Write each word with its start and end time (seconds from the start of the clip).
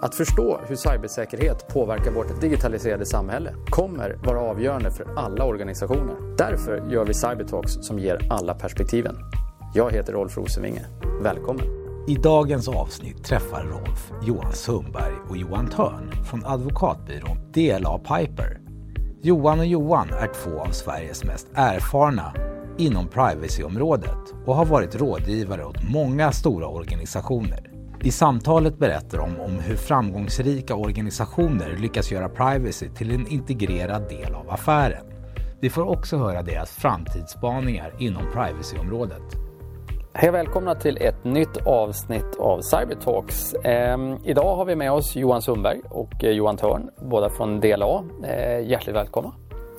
Att 0.00 0.14
förstå 0.14 0.60
hur 0.66 0.76
cybersäkerhet 0.76 1.68
påverkar 1.68 2.10
vårt 2.10 2.40
digitaliserade 2.40 3.06
samhälle 3.06 3.54
kommer 3.70 4.18
vara 4.24 4.40
avgörande 4.40 4.90
för 4.90 5.06
alla 5.16 5.44
organisationer. 5.44 6.36
Därför 6.36 6.90
gör 6.90 7.04
vi 7.04 7.14
Cybertalks 7.14 7.72
som 7.72 7.98
ger 7.98 8.26
alla 8.30 8.54
perspektiven. 8.54 9.16
Jag 9.74 9.92
heter 9.92 10.12
Rolf 10.12 10.36
Rosenvinge. 10.36 10.86
Välkommen! 11.22 11.66
I 12.08 12.14
dagens 12.14 12.68
avsnitt 12.68 13.24
träffar 13.24 13.64
Rolf 13.64 14.12
Johan 14.22 14.52
Sundberg 14.52 15.14
och 15.28 15.36
Johan 15.36 15.68
Törn 15.68 16.24
från 16.30 16.44
advokatbyrån 16.46 17.52
DLA 17.52 17.98
Piper. 17.98 18.60
Johan 19.22 19.58
och 19.58 19.66
Johan 19.66 20.08
är 20.08 20.26
två 20.34 20.60
av 20.60 20.70
Sveriges 20.70 21.24
mest 21.24 21.46
erfarna 21.54 22.34
inom 22.78 23.08
privacyområdet 23.08 24.34
och 24.46 24.54
har 24.54 24.66
varit 24.66 24.94
rådgivare 24.94 25.64
åt 25.64 25.90
många 25.92 26.32
stora 26.32 26.66
organisationer. 26.66 27.67
I 28.02 28.10
samtalet 28.10 28.78
berättar 28.78 29.18
de 29.18 29.40
om 29.40 29.58
hur 29.58 29.76
framgångsrika 29.76 30.74
organisationer 30.74 31.76
lyckas 31.78 32.12
göra 32.12 32.28
privacy 32.28 32.88
till 32.88 33.10
en 33.10 33.26
integrerad 33.26 34.08
del 34.08 34.34
av 34.34 34.50
affären. 34.50 35.06
Vi 35.60 35.70
får 35.70 35.82
också 35.88 36.16
höra 36.16 36.42
deras 36.42 36.70
framtidsspaningar 36.70 37.94
inom 37.98 38.22
privacyområdet. 38.32 39.22
Hej 40.12 40.28
och 40.28 40.34
välkomna 40.34 40.74
till 40.74 40.98
ett 41.00 41.24
nytt 41.24 41.56
avsnitt 41.66 42.36
av 42.38 42.60
Cybertalks. 42.60 43.54
Eh, 43.54 43.98
idag 44.24 44.56
har 44.56 44.64
vi 44.64 44.76
med 44.76 44.92
oss 44.92 45.16
Johan 45.16 45.42
Sundberg 45.42 45.80
och 45.90 46.24
eh, 46.24 46.30
Johan 46.30 46.56
Törn, 46.56 46.90
båda 46.96 47.30
från 47.30 47.60
DLA. 47.60 48.04
Eh, 48.24 48.68
hjärtligt 48.68 48.96
välkomna. 48.96 49.32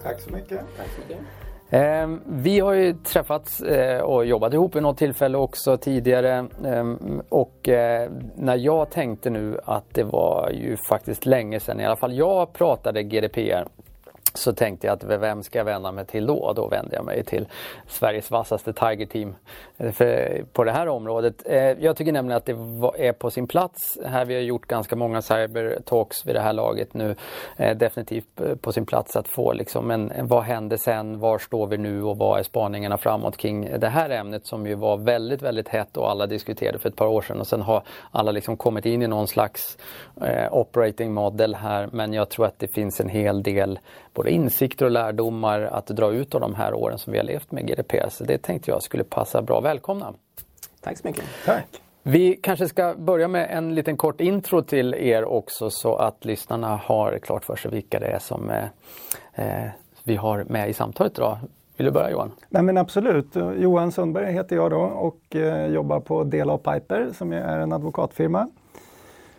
Tack 0.03 0.19
så 0.19 0.29
mycket. 0.29 0.59
Tack 0.77 0.87
så 0.95 1.01
mycket. 1.01 1.25
Ehm, 1.71 2.21
vi 2.25 2.59
har 2.59 2.73
ju 2.73 2.93
träffats 2.93 3.61
eh, 3.61 4.01
och 4.01 4.25
jobbat 4.25 4.53
ihop 4.53 4.75
vid 4.75 4.83
något 4.83 4.97
tillfälle 4.97 5.37
också 5.37 5.77
tidigare. 5.77 6.47
Ehm, 6.65 7.21
och 7.29 7.69
eh, 7.69 8.11
när 8.35 8.55
jag 8.55 8.89
tänkte 8.89 9.29
nu 9.29 9.59
att 9.65 9.93
det 9.93 10.03
var 10.03 10.49
ju 10.49 10.77
faktiskt 10.89 11.25
länge 11.25 11.59
sedan 11.59 11.79
i 11.79 11.85
alla 11.85 11.95
fall 11.95 12.17
jag 12.17 12.53
pratade 12.53 13.03
GDPR 13.03 13.67
så 14.33 14.53
tänkte 14.53 14.87
jag 14.87 14.93
att 14.93 15.03
vem 15.03 15.43
ska 15.43 15.57
jag 15.57 15.65
vända 15.65 15.91
mig 15.91 16.05
till 16.05 16.25
då? 16.25 16.53
Då 16.55 16.67
vände 16.67 16.95
jag 16.95 17.05
mig 17.05 17.23
till 17.23 17.47
Sveriges 17.87 18.31
vassaste 18.31 18.73
Tiger 18.73 19.05
Team 19.05 19.35
eh, 19.77 20.45
på 20.53 20.63
det 20.63 20.71
här 20.71 20.87
området. 20.87 21.43
Eh, 21.45 21.55
jag 21.57 21.95
tycker 21.95 22.11
nämligen 22.11 22.37
att 22.37 22.45
det 22.45 22.51
är 23.07 23.13
på 23.13 23.31
sin 23.31 23.47
plats. 23.47 23.97
Här 24.05 24.25
vi 24.25 24.33
har 24.33 24.41
gjort 24.41 24.65
ganska 24.65 24.95
många 24.95 25.21
cybertalks 25.21 26.25
vid 26.25 26.35
det 26.35 26.41
här 26.41 26.53
laget 26.53 26.93
nu. 26.93 27.15
Eh, 27.57 27.77
definitivt 27.77 28.41
på 28.61 28.71
sin 28.71 28.85
plats 28.85 29.15
att 29.15 29.27
få 29.27 29.53
liksom 29.53 29.91
en, 29.91 30.11
vad 30.27 30.43
hände 30.43 30.77
sen? 30.77 31.19
Var 31.19 31.37
står 31.37 31.67
vi 31.67 31.77
nu 31.77 32.03
och 32.03 32.17
vad 32.17 32.39
är 32.39 32.43
spaningarna 32.43 32.97
framåt 32.97 33.37
kring 33.37 33.79
det 33.79 33.89
här 33.89 34.09
ämnet 34.09 34.47
som 34.47 34.67
ju 34.67 34.75
var 34.75 34.97
väldigt, 34.97 35.41
väldigt 35.41 35.67
hett 35.67 35.97
och 35.97 36.09
alla 36.09 36.27
diskuterade 36.27 36.79
för 36.79 36.89
ett 36.89 36.95
par 36.95 37.07
år 37.07 37.21
sedan 37.21 37.39
och 37.39 37.47
sen 37.47 37.61
har 37.61 37.83
alla 38.11 38.31
liksom 38.31 38.57
kommit 38.57 38.85
in 38.85 39.01
i 39.01 39.07
någon 39.07 39.27
slags 39.27 39.77
operating 40.51 41.13
model 41.13 41.55
här 41.55 41.89
men 41.91 42.13
jag 42.13 42.29
tror 42.29 42.45
att 42.45 42.59
det 42.59 42.67
finns 42.67 42.99
en 42.99 43.09
hel 43.09 43.43
del 43.43 43.79
både 44.19 44.31
insikter 44.31 44.85
och 44.85 44.91
lärdomar 44.91 45.61
att 45.61 45.87
dra 45.87 46.11
ut 46.11 46.35
av 46.35 46.41
de 46.41 46.55
här 46.55 46.73
åren 46.73 46.97
som 46.97 47.13
vi 47.13 47.19
har 47.19 47.25
levt 47.25 47.51
med 47.51 47.67
GDPR. 47.67 48.09
Så 48.09 48.23
det 48.23 48.37
tänkte 48.37 48.71
jag 48.71 48.83
skulle 48.83 49.03
passa 49.03 49.41
bra. 49.41 49.61
Välkomna! 49.61 50.13
Tack 50.81 50.97
så 50.97 51.07
mycket! 51.07 51.23
Tack! 51.45 51.81
Vi 52.03 52.35
kanske 52.35 52.67
ska 52.67 52.95
börja 52.97 53.27
med 53.27 53.49
en 53.51 53.75
liten 53.75 53.97
kort 53.97 54.21
intro 54.21 54.61
till 54.61 54.93
er 54.93 55.25
också 55.25 55.69
så 55.69 55.95
att 55.95 56.25
lyssnarna 56.25 56.75
har 56.75 57.19
klart 57.19 57.45
för 57.45 57.55
sig 57.55 57.71
vilka 57.71 57.99
det 57.99 58.05
är 58.05 58.19
som 58.19 58.49
eh, 58.49 58.63
eh 59.35 59.69
vi 60.03 60.15
har 60.15 60.43
med 60.43 60.69
i 60.69 60.73
samtalet 60.73 61.17
idag. 61.17 61.37
Vill 61.77 61.85
du 61.85 61.91
börja 61.91 62.11
Johan? 62.11 62.31
Nej 62.49 62.63
men 62.63 62.77
absolut. 62.77 63.35
Johan 63.57 63.91
Sundberg 63.91 64.33
heter 64.33 64.55
jag 64.55 64.71
då 64.71 64.79
och 64.79 65.35
eh, 65.35 65.67
jobbar 65.67 65.99
på 65.99 66.23
Dela 66.23 66.57
Piper 66.57 67.09
som 67.17 67.33
är 67.33 67.59
en 67.59 67.73
advokatfirma. 67.73 68.47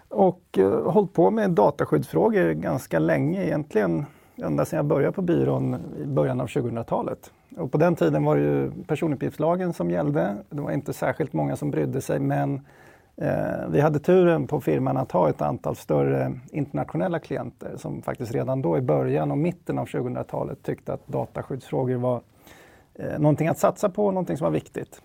Och 0.08 0.58
eh, 0.58 0.90
hållit 0.90 1.12
på 1.12 1.30
med 1.30 1.50
dataskyddsfrågor 1.50 2.52
ganska 2.52 2.98
länge 2.98 3.44
egentligen 3.44 4.06
ända 4.42 4.64
sedan 4.64 4.76
jag 4.76 4.86
började 4.86 5.12
på 5.12 5.22
byrån 5.22 5.76
i 6.02 6.06
början 6.06 6.40
av 6.40 6.46
2000-talet. 6.46 7.32
Och 7.56 7.72
på 7.72 7.78
den 7.78 7.96
tiden 7.96 8.24
var 8.24 8.36
det 8.36 8.42
ju 8.42 8.70
personuppgiftslagen 8.86 9.72
som 9.72 9.90
gällde. 9.90 10.36
Det 10.50 10.60
var 10.60 10.70
inte 10.70 10.92
särskilt 10.92 11.32
många 11.32 11.56
som 11.56 11.70
brydde 11.70 12.00
sig 12.00 12.20
men 12.20 12.60
eh, 13.16 13.68
vi 13.70 13.80
hade 13.80 13.98
turen 13.98 14.46
på 14.46 14.60
firman 14.60 14.96
att 14.96 15.12
ha 15.12 15.28
ett 15.28 15.42
antal 15.42 15.76
större 15.76 16.32
internationella 16.52 17.18
klienter 17.18 17.76
som 17.76 18.02
faktiskt 18.02 18.32
redan 18.32 18.62
då 18.62 18.78
i 18.78 18.80
början 18.80 19.30
och 19.30 19.38
mitten 19.38 19.78
av 19.78 19.86
2000-talet 19.86 20.62
tyckte 20.62 20.92
att 20.92 21.08
dataskyddsfrågor 21.08 21.96
var 21.96 22.20
eh, 22.94 23.18
någonting 23.18 23.48
att 23.48 23.58
satsa 23.58 23.88
på, 23.88 24.10
någonting 24.10 24.36
som 24.36 24.44
var 24.44 24.52
viktigt. 24.52 25.02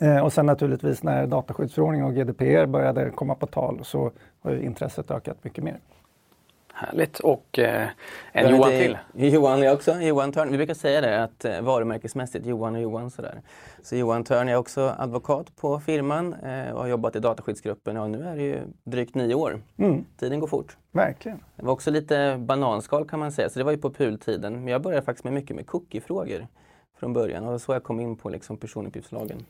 Eh, 0.00 0.24
och 0.24 0.32
sen 0.32 0.46
naturligtvis 0.46 1.02
när 1.02 1.26
dataskyddsförordningen 1.26 2.06
och 2.06 2.14
GDPR 2.14 2.66
började 2.66 3.10
komma 3.10 3.34
på 3.34 3.46
tal 3.46 3.80
så 3.82 4.10
har 4.40 4.56
intresset 4.56 5.10
ökat 5.10 5.44
mycket 5.44 5.64
mer. 5.64 5.78
Härligt 6.76 7.20
och 7.20 7.58
eh, 7.58 7.88
en 8.32 8.50
Johan 8.50 8.70
till. 8.70 8.98
Johan 9.14 9.62
jag 9.62 9.74
också, 9.74 9.92
Johan 10.00 10.32
Törn. 10.32 10.50
Vi 10.50 10.56
brukar 10.56 10.74
säga 10.74 11.00
det 11.00 11.22
att 11.22 11.44
eh, 11.44 11.60
varumärkesmässigt 11.60 12.46
Johan 12.46 12.74
och 12.74 12.80
Johan 12.80 13.10
sådär. 13.10 13.40
Så 13.82 13.96
Johan 13.96 14.24
Törn 14.24 14.48
är 14.48 14.56
också 14.56 14.94
advokat 14.98 15.56
på 15.56 15.80
firman 15.80 16.34
eh, 16.34 16.70
och 16.70 16.80
har 16.80 16.86
jobbat 16.86 17.16
i 17.16 17.20
dataskyddsgruppen 17.20 17.96
och 17.96 18.10
nu 18.10 18.22
är 18.22 18.36
det 18.36 18.42
ju 18.42 18.58
drygt 18.84 19.14
nio 19.14 19.34
år. 19.34 19.62
Mm. 19.76 20.04
Tiden 20.18 20.40
går 20.40 20.46
fort. 20.46 20.76
Verkligen. 20.92 21.40
Det 21.56 21.64
var 21.64 21.72
också 21.72 21.90
lite 21.90 22.36
bananskal 22.38 23.08
kan 23.08 23.20
man 23.20 23.32
säga, 23.32 23.50
så 23.50 23.58
det 23.58 23.64
var 23.64 23.72
ju 23.72 23.78
på 23.78 23.90
pultiden. 23.90 24.52
Men 24.52 24.66
jag 24.66 24.82
började 24.82 25.04
faktiskt 25.04 25.24
med 25.24 25.32
mycket 25.32 25.56
med 25.56 25.66
cookie-frågor 25.66 26.46
från 26.98 27.12
början 27.12 27.44
och 27.44 27.60
så 27.60 27.72
jag 27.72 27.82
kom 27.82 28.00
in 28.00 28.16
på 28.16 28.28
liksom 28.28 28.56
personuppgiftslagen. 28.56 29.44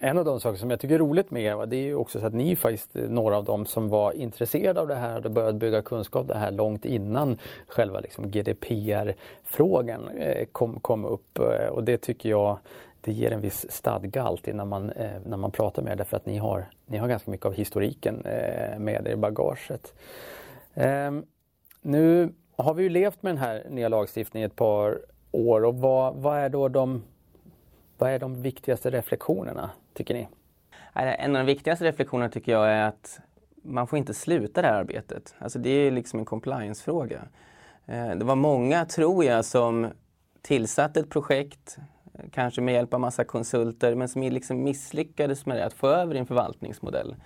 En 0.00 0.18
av 0.18 0.24
de 0.24 0.40
saker 0.40 0.58
som 0.58 0.70
jag 0.70 0.80
tycker 0.80 0.94
är 0.94 0.98
roligt 0.98 1.30
med 1.30 1.42
er, 1.42 1.66
det 1.66 1.76
är 1.76 1.82
ju 1.82 1.94
också 1.94 2.20
så 2.20 2.26
att 2.26 2.34
ni 2.34 2.52
är 2.52 2.56
faktiskt 2.56 2.96
eh, 2.96 3.02
några 3.02 3.36
av 3.36 3.44
dem 3.44 3.66
som 3.66 3.88
var 3.88 4.12
intresserade 4.12 4.80
av 4.80 4.88
det 4.88 4.94
här 4.94 5.26
och 5.26 5.32
började 5.32 5.58
bygga 5.58 5.82
kunskap 5.82 6.28
det 6.28 6.38
här 6.38 6.50
långt 6.50 6.84
innan 6.84 7.38
själva 7.66 8.00
liksom 8.00 8.30
GDPR-frågan 8.30 10.08
eh, 10.08 10.44
kom, 10.52 10.80
kom 10.80 11.04
upp. 11.04 11.38
Eh, 11.38 11.68
och 11.68 11.84
det 11.84 11.98
tycker 11.98 12.28
jag 12.28 12.58
det 13.00 13.12
ger 13.12 13.32
en 13.32 13.40
viss 13.40 13.70
stadga 13.70 14.22
alltid 14.22 14.54
när 14.54 14.64
man, 14.64 14.92
när 15.26 15.36
man 15.36 15.50
pratar 15.50 15.82
med 15.82 15.92
er 15.92 15.96
därför 15.96 16.16
att 16.16 16.26
ni 16.26 16.38
har, 16.38 16.70
ni 16.86 16.98
har 16.98 17.08
ganska 17.08 17.30
mycket 17.30 17.46
av 17.46 17.54
historiken 17.54 18.16
med 18.78 19.06
er 19.06 19.12
i 19.12 19.16
bagaget. 19.16 19.94
Ehm, 20.74 21.24
nu 21.82 22.32
har 22.56 22.74
vi 22.74 22.82
ju 22.82 22.88
levt 22.88 23.22
med 23.22 23.30
den 23.30 23.38
här 23.38 23.66
nya 23.70 23.88
lagstiftningen 23.88 24.46
ett 24.46 24.56
par 24.56 24.98
år 25.30 25.64
och 25.64 25.74
vad, 25.74 26.14
vad 26.14 26.38
är 26.38 26.48
då 26.48 26.68
de 26.68 27.02
vad 27.98 28.10
är 28.10 28.18
de 28.18 28.42
viktigaste 28.42 28.90
reflektionerna, 28.90 29.70
tycker 29.98 30.14
ni? 30.14 30.28
En 30.94 31.36
av 31.36 31.40
de 31.40 31.46
viktigaste 31.46 31.84
reflektionerna 31.84 32.30
tycker 32.30 32.52
jag 32.52 32.70
är 32.70 32.82
att 32.82 33.20
man 33.62 33.86
får 33.86 33.98
inte 33.98 34.14
sluta 34.14 34.62
det 34.62 34.68
här 34.68 34.74
arbetet. 34.74 35.34
Alltså 35.38 35.58
det 35.58 35.70
är 35.70 35.90
liksom 35.90 36.18
en 36.18 36.24
compliance-fråga. 36.24 37.22
Eh, 37.86 38.10
det 38.10 38.24
var 38.24 38.36
många, 38.36 38.84
tror 38.84 39.24
jag, 39.24 39.44
som 39.44 39.88
tillsatte 40.42 41.00
ett 41.00 41.10
projekt, 41.10 41.78
eh, 42.14 42.24
kanske 42.32 42.60
med 42.60 42.74
hjälp 42.74 42.94
av 42.94 43.00
massa 43.00 43.24
konsulter, 43.24 43.94
men 43.94 44.08
som 44.08 44.22
liksom 44.22 44.62
misslyckades 44.62 45.46
med 45.46 45.56
det, 45.56 45.64
att 45.64 45.72
få 45.72 45.86
över 45.86 46.14
en 46.14 46.26
förvaltningsmodell. 46.26 47.16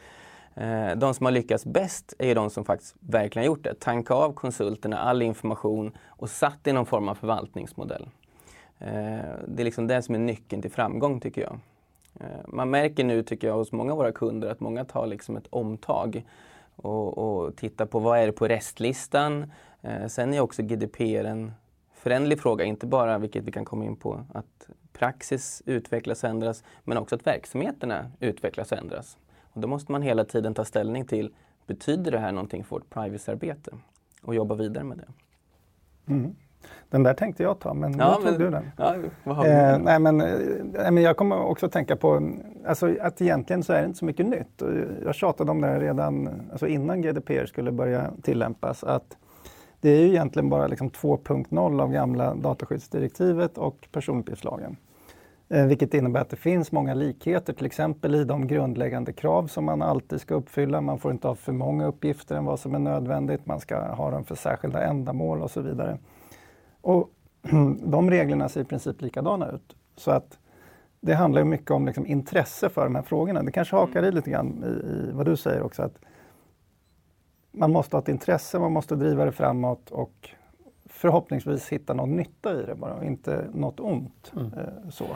Eh, 0.55 0.91
de 0.97 1.15
som 1.15 1.27
har 1.27 1.33
lyckats 1.33 1.67
bäst 1.67 2.15
är 2.19 2.35
de 2.35 2.51
som 2.51 2.65
faktiskt 2.65 2.95
verkligen 3.01 3.47
gjort 3.47 3.65
det. 3.65 3.81
Tanka 3.81 4.15
av 4.15 4.33
konsulterna 4.33 4.99
all 4.99 5.23
information 5.23 5.93
och 6.07 6.31
satt 6.31 6.67
i 6.67 6.73
någon 6.73 6.87
form 6.87 7.09
av 7.09 7.15
förvaltningsmodell. 7.15 8.09
Det 9.47 9.63
är 9.63 9.65
liksom 9.65 9.87
det 9.87 10.03
som 10.03 10.15
är 10.15 10.19
nyckeln 10.19 10.63
till 10.63 10.71
framgång 10.71 11.21
tycker 11.21 11.41
jag. 11.41 11.59
Eh, 12.21 12.27
man 12.49 12.71
märker 12.71 13.05
nu 13.05 13.23
tycker 13.23 13.49
jag 13.49 13.55
hos 13.55 13.73
många 13.73 13.93
av 13.93 13.99
våra 13.99 14.13
kunder 14.13 14.49
att 14.49 14.61
många 14.61 14.85
tar 14.85 15.07
liksom 15.07 15.37
ett 15.37 15.47
omtag 15.51 16.25
och, 16.77 17.19
och 17.19 17.57
tittar 17.57 17.87
på 17.87 17.99
vad 17.99 18.19
är 18.19 18.27
det 18.27 18.33
på 18.33 18.49
restlistan. 18.49 19.53
Eh, 19.83 20.07
sen 20.07 20.35
är 20.35 20.41
också 20.41 20.63
GDPR 20.63 21.25
en 21.25 21.53
föränderlig 21.95 22.41
fråga, 22.41 22.65
inte 22.65 22.87
bara, 22.87 23.19
vilket 23.19 23.45
vi 23.45 23.53
kan 23.53 23.65
komma 23.65 23.85
in 23.85 23.97
på, 23.97 24.25
att 24.35 24.69
praxis 24.93 25.63
utvecklas 25.67 26.25
och 26.25 26.31
ändras, 26.31 26.65
men 26.85 26.99
också 26.99 27.15
att 27.15 27.27
verksamheterna 27.27 28.11
utvecklas 28.21 28.73
och 28.73 28.79
ändras. 28.79 29.19
Och 29.43 29.61
då 29.61 29.69
måste 29.69 29.93
man 29.93 30.03
hela 30.03 30.25
tiden 30.25 30.55
ta 30.55 30.65
ställning 30.65 31.05
till, 31.05 31.35
betyder 31.67 32.11
det 32.11 32.19
här 32.19 32.33
någonting 32.33 32.65
för 32.65 32.77
vårt 32.77 32.91
privacyarbete? 32.91 33.71
Och 34.23 34.35
jobba 34.35 34.55
vidare 34.55 34.85
med 34.85 34.99
det. 34.99 35.09
Mm. 36.13 36.37
Den 36.91 37.03
där 37.03 37.15
tänkte 37.15 37.43
jag 37.43 37.59
ta, 37.59 37.75
men 37.75 37.99
ja, 37.99 38.19
då 38.23 38.29
tog 38.31 38.39
du 38.39 38.51
den. 38.51 38.71
Ja, 38.77 38.95
eh, 39.47 39.79
nej, 39.79 39.99
men, 39.99 40.21
eh, 40.21 40.91
men 40.91 41.03
jag 41.03 41.17
kommer 41.17 41.45
också 41.45 41.69
tänka 41.69 41.97
på 41.97 42.33
alltså, 42.67 42.95
att 43.01 43.21
egentligen 43.21 43.63
så 43.63 43.73
är 43.73 43.81
det 43.81 43.87
inte 43.87 43.99
så 43.99 44.05
mycket 44.05 44.27
nytt. 44.27 44.63
Jag 45.05 45.15
tjatade 45.15 45.51
om 45.51 45.61
det 45.61 45.81
redan 45.81 46.29
alltså 46.51 46.67
innan 46.67 47.03
GDPR 47.03 47.47
skulle 47.47 47.73
börja 47.73 48.11
tillämpas. 48.23 48.85
Att 48.85 49.17
det 49.81 49.91
är 49.91 50.01
ju 50.01 50.09
egentligen 50.09 50.49
bara 50.49 50.67
liksom 50.67 50.91
2.0 50.91 51.83
av 51.83 51.93
gamla 51.93 52.35
dataskyddsdirektivet 52.35 53.59
och 53.59 53.89
personuppgiftslagen. 53.93 54.77
Eh, 55.53 55.67
vilket 55.67 55.95
innebär 55.95 56.21
att 56.21 56.31
det 56.31 56.37
finns 56.37 56.73
många 56.73 56.95
likheter, 56.95 57.53
till 57.53 57.67
exempel 57.67 58.15
i 58.15 58.25
de 58.25 58.47
grundläggande 58.47 59.13
krav 59.13 59.47
som 59.47 59.65
man 59.65 59.83
alltid 59.83 60.21
ska 60.21 60.35
uppfylla. 60.35 60.81
Man 60.81 60.99
får 60.99 61.13
inte 61.13 61.29
ha 61.29 61.35
för 61.35 61.53
många 61.53 61.87
uppgifter 61.87 62.37
än 62.37 62.45
vad 62.45 62.61
som 62.61 62.75
är 62.75 62.79
nödvändigt. 62.79 63.47
Man 63.47 63.61
ska 63.61 63.79
ha 63.79 64.11
dem 64.11 64.25
för 64.25 64.35
särskilda 64.35 64.83
ändamål 64.85 65.43
och 65.43 65.51
så 65.51 65.61
vidare. 65.61 65.99
Och 66.83 67.11
de 67.83 68.11
reglerna 68.11 68.49
ser 68.49 68.61
i 68.61 68.65
princip 68.65 69.03
likadana 69.03 69.51
ut. 69.51 69.77
Så 69.97 70.11
att 70.11 70.39
det 71.01 71.15
handlar 71.15 71.45
mycket 71.45 71.71
om 71.71 71.87
liksom 71.87 72.07
intresse 72.07 72.69
för 72.69 72.85
de 72.85 72.95
här 72.95 73.03
frågorna. 73.03 73.43
Det 73.43 73.53
kanske 73.53 73.77
hakar 73.77 74.03
i 74.03 74.13
lite 74.13 74.31
grann 74.31 74.65
i, 74.65 74.67
i 74.67 75.11
vad 75.13 75.27
du 75.27 75.37
säger 75.37 75.63
också. 75.63 75.83
att 75.83 75.99
man 77.53 77.73
måste 77.73 77.97
ha 77.97 78.03
ett 78.03 78.09
intresse, 78.09 78.59
man 78.59 78.73
måste 78.73 78.97
driva 78.97 79.25
det 79.25 79.33
framåt 79.33 79.91
och 79.91 80.31
förhoppningsvis 80.87 81.69
hitta 81.69 81.95
någon 81.95 82.17
nytta 82.17 82.63
i 82.63 82.67
det 82.67 82.75
bara, 82.75 83.05
inte 83.05 83.49
något 83.55 83.81
ont. 83.81 84.33
Mm. 84.37 84.53
Eh, 84.53 84.91
så. 84.91 85.07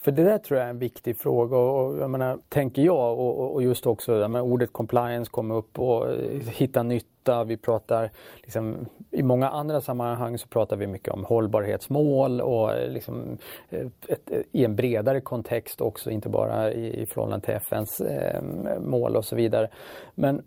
För 0.00 0.12
det 0.12 0.24
där 0.24 0.38
tror 0.38 0.58
jag 0.58 0.66
är 0.66 0.70
en 0.70 0.78
viktig 0.78 1.16
fråga 1.16 1.56
och, 1.56 1.98
jag 1.98 2.10
menar, 2.10 2.38
tänker 2.48 2.82
jag 2.82 3.18
och, 3.18 3.54
och 3.54 3.62
just 3.62 3.86
också 3.86 4.12
jag 4.12 4.30
menar, 4.30 4.44
ordet 4.44 4.72
compliance 4.72 5.30
kommer 5.30 5.54
upp 5.54 5.78
och 5.78 6.12
eh, 6.12 6.40
hitta 6.40 6.82
nytta. 6.82 7.44
Vi 7.44 7.56
pratar 7.56 8.10
liksom, 8.42 8.86
i 9.10 9.22
många 9.22 9.48
andra 9.48 9.80
sammanhang 9.80 10.38
så 10.38 10.48
pratar 10.48 10.76
vi 10.76 10.86
mycket 10.86 11.14
om 11.14 11.24
hållbarhetsmål 11.24 12.40
och 12.40 12.72
eh, 12.72 12.90
liksom, 12.90 13.38
eh, 13.70 13.86
ett, 14.08 14.30
ett, 14.30 14.46
i 14.52 14.64
en 14.64 14.76
bredare 14.76 15.20
kontext 15.20 15.80
också, 15.80 16.10
inte 16.10 16.28
bara 16.28 16.72
i, 16.72 17.02
i 17.02 17.06
förhållande 17.06 17.46
till 17.46 17.54
FNs 17.54 18.00
eh, 18.00 18.42
mål 18.80 19.16
och 19.16 19.24
så 19.24 19.36
vidare. 19.36 19.68
Men 20.14 20.42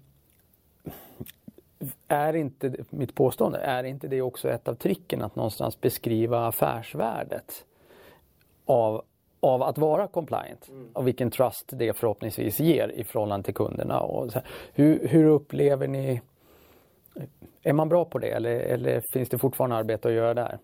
är 2.07 2.35
inte, 2.35 2.73
mitt 2.89 3.15
påstående, 3.15 3.59
är 3.59 3.83
inte 3.83 4.07
det 4.07 4.21
också 4.21 4.49
ett 4.49 4.67
av 4.67 4.75
tricken 4.75 5.21
att 5.21 5.35
någonstans 5.35 5.81
beskriva 5.81 6.47
affärsvärdet 6.47 7.65
av, 8.65 9.01
av 9.41 9.63
att 9.63 9.77
vara 9.77 10.07
compliant 10.07 10.69
mm. 10.69 10.87
och 10.93 11.07
vilken 11.07 11.31
trust 11.31 11.69
det 11.73 11.93
förhoppningsvis 11.93 12.59
ger 12.59 12.87
i 12.87 13.03
förhållande 13.03 13.45
till 13.45 13.53
kunderna. 13.53 13.99
Och 13.99 14.31
hur, 14.73 15.07
hur 15.07 15.25
upplever 15.25 15.87
ni, 15.87 16.21
är 17.63 17.73
man 17.73 17.89
bra 17.89 18.05
på 18.05 18.19
det 18.19 18.29
eller, 18.29 18.59
eller 18.59 19.03
finns 19.13 19.29
det 19.29 19.37
fortfarande 19.37 19.75
arbete 19.75 20.07
att 20.07 20.13
göra 20.13 20.33
där? 20.33 20.59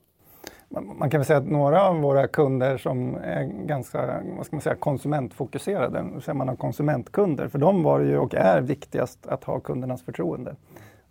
Man 0.70 1.10
kan 1.10 1.20
väl 1.20 1.26
säga 1.26 1.40
att 1.40 1.48
några 1.48 1.84
av 1.84 1.96
våra 1.96 2.28
kunder 2.28 2.78
som 2.78 3.16
är 3.16 3.44
ganska 3.44 4.24
vad 4.38 4.46
ska 4.46 4.56
man 4.56 4.62
säga, 4.62 4.76
konsumentfokuserade, 4.76 6.06
så 6.22 6.34
man 6.34 6.48
har 6.48 6.56
konsumentkunder, 6.56 7.48
för 7.48 7.60
dem 7.60 7.84
var 7.84 8.00
det 8.00 8.06
ju 8.06 8.18
och 8.18 8.36
är 8.36 8.62
viktigast 8.62 9.28
att 9.28 9.44
ha 9.44 9.60
kundernas 9.60 10.04
förtroende. 10.04 10.56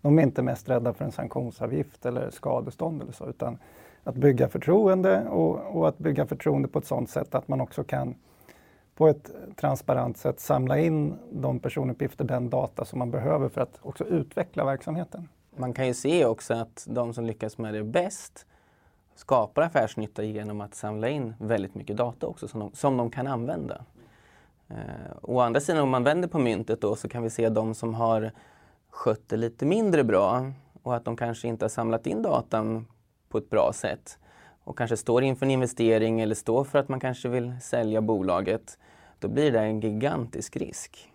De 0.01 0.19
är 0.19 0.23
inte 0.23 0.41
mest 0.41 0.69
rädda 0.69 0.93
för 0.93 1.05
en 1.05 1.11
sanktionsavgift 1.11 2.05
eller 2.05 2.29
skadestånd 2.29 3.01
eller 3.01 3.11
så, 3.11 3.29
utan 3.29 3.57
att 4.07 4.15
bygga 4.15 4.49
förtroende 4.49 5.27
och, 5.27 5.77
och, 5.77 5.87
att 5.87 5.97
bygga 5.97 6.27
förtroende 6.27 6.67
på 6.67 6.79
ett 6.79 6.85
sådant 6.85 7.09
sätt 7.09 7.35
att 7.35 7.47
man 7.47 7.61
också 7.61 7.83
kan 7.83 8.15
på 8.95 9.07
ett 9.07 9.31
transparent 9.55 10.17
sätt 10.17 10.39
samla 10.39 10.79
in 10.79 11.15
de 11.31 11.59
personuppgifter, 11.59 12.25
den 12.25 12.49
data 12.49 12.85
som 12.85 12.99
man 12.99 13.11
behöver 13.11 13.49
för 13.49 13.61
att 13.61 13.79
också 13.81 14.03
utveckla 14.05 14.65
verksamheten. 14.65 15.29
Man 15.55 15.73
kan 15.73 15.87
ju 15.87 15.93
se 15.93 16.25
också 16.25 16.53
att 16.53 16.87
de 16.89 17.13
som 17.13 17.25
lyckas 17.25 17.57
med 17.57 17.73
det 17.73 17.83
bäst 17.83 18.45
skapar 19.15 19.61
affärsnytta 19.61 20.23
genom 20.23 20.61
att 20.61 20.75
samla 20.75 21.09
in 21.09 21.33
väldigt 21.39 21.75
mycket 21.75 21.97
data 21.97 22.27
också 22.27 22.47
som 22.47 22.59
de, 22.59 22.71
som 22.73 22.97
de 22.97 23.11
kan 23.11 23.27
använda. 23.27 23.81
Eh, 24.67 24.75
å 25.21 25.39
andra 25.39 25.59
sidan 25.59 25.83
om 25.83 25.89
man 25.89 26.03
vänder 26.03 26.27
på 26.27 26.39
myntet 26.39 26.81
då 26.81 26.95
så 26.95 27.09
kan 27.09 27.23
vi 27.23 27.29
se 27.29 27.49
de 27.49 27.73
som 27.73 27.93
har 27.93 28.31
skött 28.89 29.29
det 29.29 29.37
lite 29.37 29.65
mindre 29.65 30.03
bra 30.03 30.51
och 30.83 30.95
att 30.95 31.05
de 31.05 31.17
kanske 31.17 31.47
inte 31.47 31.65
har 31.65 31.69
samlat 31.69 32.07
in 32.07 32.21
datan 32.21 32.85
på 33.29 33.37
ett 33.37 33.49
bra 33.49 33.73
sätt 33.73 34.17
och 34.63 34.77
kanske 34.77 34.97
står 34.97 35.23
inför 35.23 35.45
en 35.45 35.51
investering 35.51 36.19
eller 36.21 36.35
står 36.35 36.63
för 36.63 36.79
att 36.79 36.89
man 36.89 36.99
kanske 36.99 37.29
vill 37.29 37.53
sälja 37.61 38.01
bolaget, 38.01 38.77
då 39.19 39.27
blir 39.27 39.51
det 39.51 39.59
en 39.59 39.79
gigantisk 39.79 40.57
risk. 40.57 41.11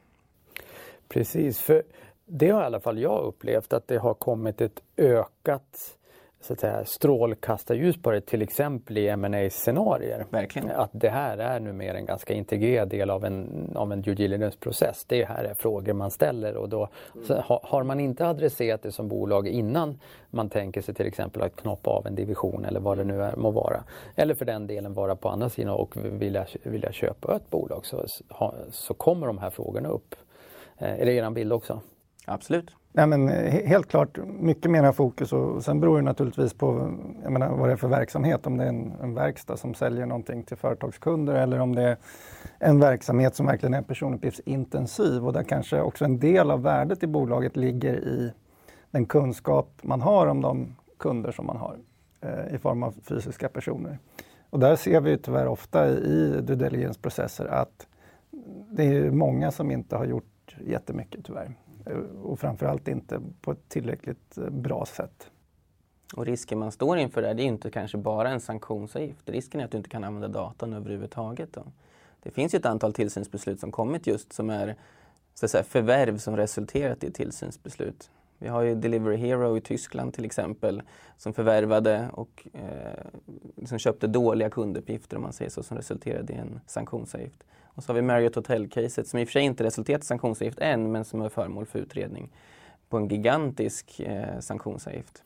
Precis, 1.09 1.61
för 1.61 1.83
det 2.25 2.51
har 2.51 2.63
i 2.63 2.65
alla 2.65 2.81
fall 2.81 2.99
jag 2.99 3.25
upplevt 3.25 3.73
att 3.73 3.89
det 3.89 3.97
har 3.97 4.15
kommit 4.15 4.61
ett 4.61 4.83
ökat 4.97 5.99
så 6.43 6.53
att 6.53 6.61
säga, 6.61 6.85
strålkastarljus 6.85 8.03
på 8.03 8.11
det, 8.11 8.21
till 8.21 8.43
exempel 8.43 8.99
i 8.99 9.17
ma 9.17 9.51
scenarier 9.51 10.27
Verkligen. 10.31 10.71
Att 10.71 10.91
det 10.93 11.09
här 11.09 11.39
är 11.39 11.61
numera 11.61 11.99
en 11.99 12.07
ganska 12.07 12.35
integrerad 12.35 12.89
del 12.89 13.11
av 13.11 13.25
en, 13.25 13.73
av 13.75 13.93
en 13.93 14.03
due 14.03 14.15
diligence-process. 14.15 15.05
Det 15.07 15.25
här 15.25 15.45
är 15.45 15.55
frågor 15.55 15.93
man 15.93 16.11
ställer 16.11 16.57
och 16.57 16.69
då 16.69 16.89
mm. 17.15 17.43
har 17.47 17.83
man 17.83 18.01
inte 18.01 18.27
adresserat 18.27 18.83
det 18.83 18.93
som 18.93 19.09
bolag 19.09 19.49
innan 19.49 20.01
man 20.31 20.51
tänker 20.51 20.81
sig 20.81 20.95
till 20.95 21.07
exempel 21.07 21.43
att 21.43 21.57
knoppa 21.57 21.91
av 21.91 22.07
en 22.07 22.15
division 22.15 22.65
eller 22.65 22.81
vad 22.81 22.99
det 22.99 23.05
nu 23.05 23.23
är, 23.23 23.37
må 23.37 23.51
vara. 23.51 23.85
Eller 24.17 24.35
för 24.35 24.45
den 24.45 24.67
delen 24.67 24.93
vara 24.93 25.17
på 25.17 25.29
andra 25.29 25.49
sidan 25.49 25.75
och 25.75 25.97
vilja, 25.97 26.47
vilja 26.63 26.93
köpa 26.93 27.37
ett 27.37 27.51
bolag 27.51 27.87
så, 27.87 28.05
så 28.71 28.95
kommer 28.95 29.27
de 29.27 29.39
här 29.39 29.51
frågorna 29.51 29.89
upp. 29.89 30.15
Eh, 30.79 31.01
är 31.01 31.07
det 31.07 31.13
er 31.13 31.31
bild 31.31 31.53
också? 31.53 31.81
Absolut. 32.27 32.71
Nej, 32.95 33.07
men, 33.07 33.29
eh, 33.29 33.67
helt 33.67 33.89
klart 33.89 34.19
mycket 34.27 34.71
mer 34.71 34.93
fokus 34.93 35.33
och 35.33 35.65
sen 35.65 35.81
beror 35.81 35.97
det 35.97 36.03
naturligtvis 36.03 36.55
på 36.55 36.93
jag 37.23 37.33
menar, 37.33 37.49
vad 37.49 37.69
det 37.69 37.73
är 37.73 37.77
för 37.77 37.89
verksamhet. 37.89 38.47
Om 38.47 38.57
det 38.57 38.65
är 38.65 38.69
en, 38.69 38.93
en 39.03 39.15
verkstad 39.15 39.57
som 39.57 39.75
säljer 39.75 40.07
någonting 40.07 40.43
till 40.43 40.57
företagskunder 40.57 41.35
eller 41.35 41.61
om 41.61 41.75
det 41.75 41.83
är 41.83 41.97
en 42.59 42.81
verksamhet 42.81 43.35
som 43.35 43.47
verkligen 43.47 43.75
är 43.75 43.83
personuppgiftsintensiv 43.83 45.27
och 45.27 45.33
där 45.33 45.43
kanske 45.43 45.81
också 45.81 46.05
en 46.05 46.19
del 46.19 46.51
av 46.51 46.63
värdet 46.63 47.03
i 47.03 47.07
bolaget 47.07 47.57
ligger 47.57 47.95
i 47.95 48.33
den 48.91 49.07
kunskap 49.07 49.69
man 49.83 50.01
har 50.01 50.27
om 50.27 50.41
de 50.41 50.77
kunder 50.99 51.33
som 51.33 51.47
man 51.47 51.57
har 51.57 51.77
eh, 52.21 52.55
i 52.55 52.59
form 52.59 52.83
av 52.83 52.95
fysiska 53.09 53.49
personer. 53.49 53.99
Och 54.51 54.59
där 54.59 54.77
ser 54.77 55.01
vi 55.01 55.19
tyvärr 55.19 55.47
ofta 55.47 55.89
i 55.89 56.41
due 56.43 56.57
diligence-processer 56.57 57.47
att 57.47 57.87
det 58.71 58.85
är 58.85 59.11
många 59.11 59.51
som 59.51 59.71
inte 59.71 59.97
har 59.97 60.05
gjort 60.05 60.57
jättemycket 60.61 61.25
tyvärr. 61.25 61.55
Eh, 61.87 61.97
och 62.23 62.41
framförallt 62.41 62.89
inte 62.89 63.21
på 63.41 63.53
ett 63.53 63.69
tillräckligt 63.69 64.39
eh, 64.39 64.51
bra 64.51 64.87
sätt. 64.87 65.31
Och 66.17 66.27
risken 66.27 66.59
man 66.59 66.73
står 66.73 66.99
inför 66.99 67.23
där, 67.23 67.35
det 67.35 67.43
är 67.43 67.47
inte 67.47 67.71
kanske 67.71 67.99
bara 67.99 68.29
en 68.31 68.41
sanktionsavgift. 68.41 69.29
Risken 69.29 69.61
är 69.61 69.65
att 69.65 69.71
du 69.71 69.77
inte 69.77 69.91
kan 69.91 70.05
använda 70.05 70.29
datan 70.29 70.73
överhuvudtaget. 70.73 71.53
Då. 71.53 71.65
Det 72.23 72.31
finns 72.31 72.55
ju 72.55 72.57
ett 72.57 72.67
antal 72.67 72.93
tillsynsbeslut 72.93 73.61
som 73.61 73.73
kommit 73.73 74.07
just 74.07 74.33
som 74.33 74.51
är 74.51 74.77
så 75.35 75.45
att 75.47 75.51
säga, 75.51 75.65
förvärv 75.65 76.19
som 76.19 76.37
resulterat 76.37 77.05
i 77.05 77.13
tillsynsbeslut. 77.13 78.11
Vi 78.43 78.49
har 78.49 78.63
ju 78.63 78.75
Delivery 78.75 79.17
Hero 79.17 79.57
i 79.57 79.61
Tyskland 79.61 80.15
till 80.15 80.25
exempel 80.25 80.83
som 81.17 81.33
förvärvade 81.33 82.09
och 82.13 82.47
eh, 82.53 83.67
som 83.67 83.79
köpte 83.79 84.07
dåliga 84.07 84.51
kunduppgifter 84.51 85.17
om 85.17 85.23
man 85.23 85.33
säger 85.33 85.51
så 85.51 85.63
som 85.63 85.77
resulterade 85.77 86.33
i 86.33 86.37
en 86.37 86.61
sanktionsavgift. 86.67 87.45
Och 87.75 87.85
så 87.85 87.91
har 87.93 87.95
vi 87.95 88.03
Marriott 88.03 88.35
Hotel-caset 88.35 89.09
som 89.09 89.19
i 89.19 89.25
och 89.25 89.29
för 89.29 89.33
sig 89.33 89.43
inte 89.43 89.65
resulterat 89.65 90.03
i 90.03 90.07
sanktionsavgift 90.07 90.59
än 90.59 90.93
men 90.93 91.05
som 91.05 91.23
är 91.23 91.29
föremål 91.29 91.67
för 91.67 91.79
utredning 91.79 92.31
på 92.89 92.97
en 92.97 93.09
gigantisk 93.09 94.01
eh, 94.01 94.41
sanktionsavgift. 94.41 95.23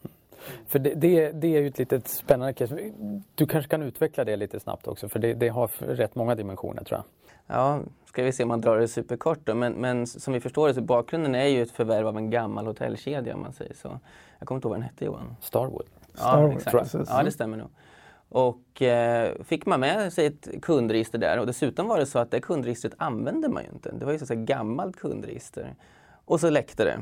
För 0.67 0.79
det, 0.79 0.95
det, 0.95 1.33
det, 1.33 1.57
är 1.57 1.61
ju 1.61 1.67
ett 1.67 1.79
litet 1.79 2.09
spännande 2.09 2.53
case. 2.53 2.93
Du 3.35 3.47
kanske 3.47 3.71
kan 3.71 3.83
utveckla 3.83 4.25
det 4.25 4.37
lite 4.37 4.61
snabbt 4.61 4.89
också 4.89 5.09
för 5.09 5.19
det, 5.19 5.35
det 5.35 5.49
har 5.49 5.71
rätt 5.79 6.15
många 6.15 6.35
dimensioner 6.35 6.85
tror 6.85 6.99
jag. 6.99 7.05
Ja, 7.57 7.81
ska 8.07 8.23
vi 8.23 8.33
se 8.33 8.43
om 8.43 8.49
man 8.49 8.61
drar 8.61 8.79
det 8.79 8.89
superkort 8.89 9.39
då. 9.45 9.55
Men, 9.55 9.73
men 9.73 10.07
som 10.07 10.33
vi 10.33 10.41
förstår 10.41 10.69
det 10.69 10.75
så 10.75 10.81
bakgrunden 10.81 11.35
är 11.35 11.47
ju 11.47 11.63
ett 11.63 11.71
förvärv 11.71 12.07
av 12.07 12.17
en 12.17 12.31
gammal 12.31 12.67
hotellkedja 12.67 13.35
om 13.35 13.43
man 13.43 13.53
säger 13.53 13.75
så. 13.75 14.01
Jag 14.39 14.49
kommer 14.49 14.59
inte 14.59 14.67
ihåg 14.67 14.71
vad 14.71 14.81
den 14.81 14.89
hette 14.89 15.05
Johan. 15.05 15.37
Starwood. 15.41 15.87
Ja, 16.13 16.19
Starwood, 16.19 16.53
exakt. 16.53 16.95
Ja, 17.09 17.23
det 17.23 17.33
stämmer 17.33 17.57
nog. 17.57 17.69
Och 18.29 18.83
eh, 18.83 19.43
fick 19.45 19.67
man 19.67 19.81
med 19.81 20.13
sig 20.13 20.27
ett 20.27 20.49
kundregister 20.63 21.19
där 21.19 21.39
och 21.39 21.47
dessutom 21.47 21.89
var 21.89 21.99
det 21.99 22.07
så 22.07 22.19
att 22.19 22.31
det 22.31 22.41
kundregistret 22.41 22.95
använde 22.99 23.49
man 23.49 23.63
ju 23.63 23.69
inte. 23.69 23.93
Det 23.93 24.05
var 24.05 24.13
ju 24.13 24.19
så 24.19 24.25
att 24.25 24.29
säga 24.29 24.41
gammalt 24.41 24.97
kundregister. 24.97 25.75
Och 26.25 26.41
så 26.41 26.51
läckte 26.51 26.85
det. 26.85 26.99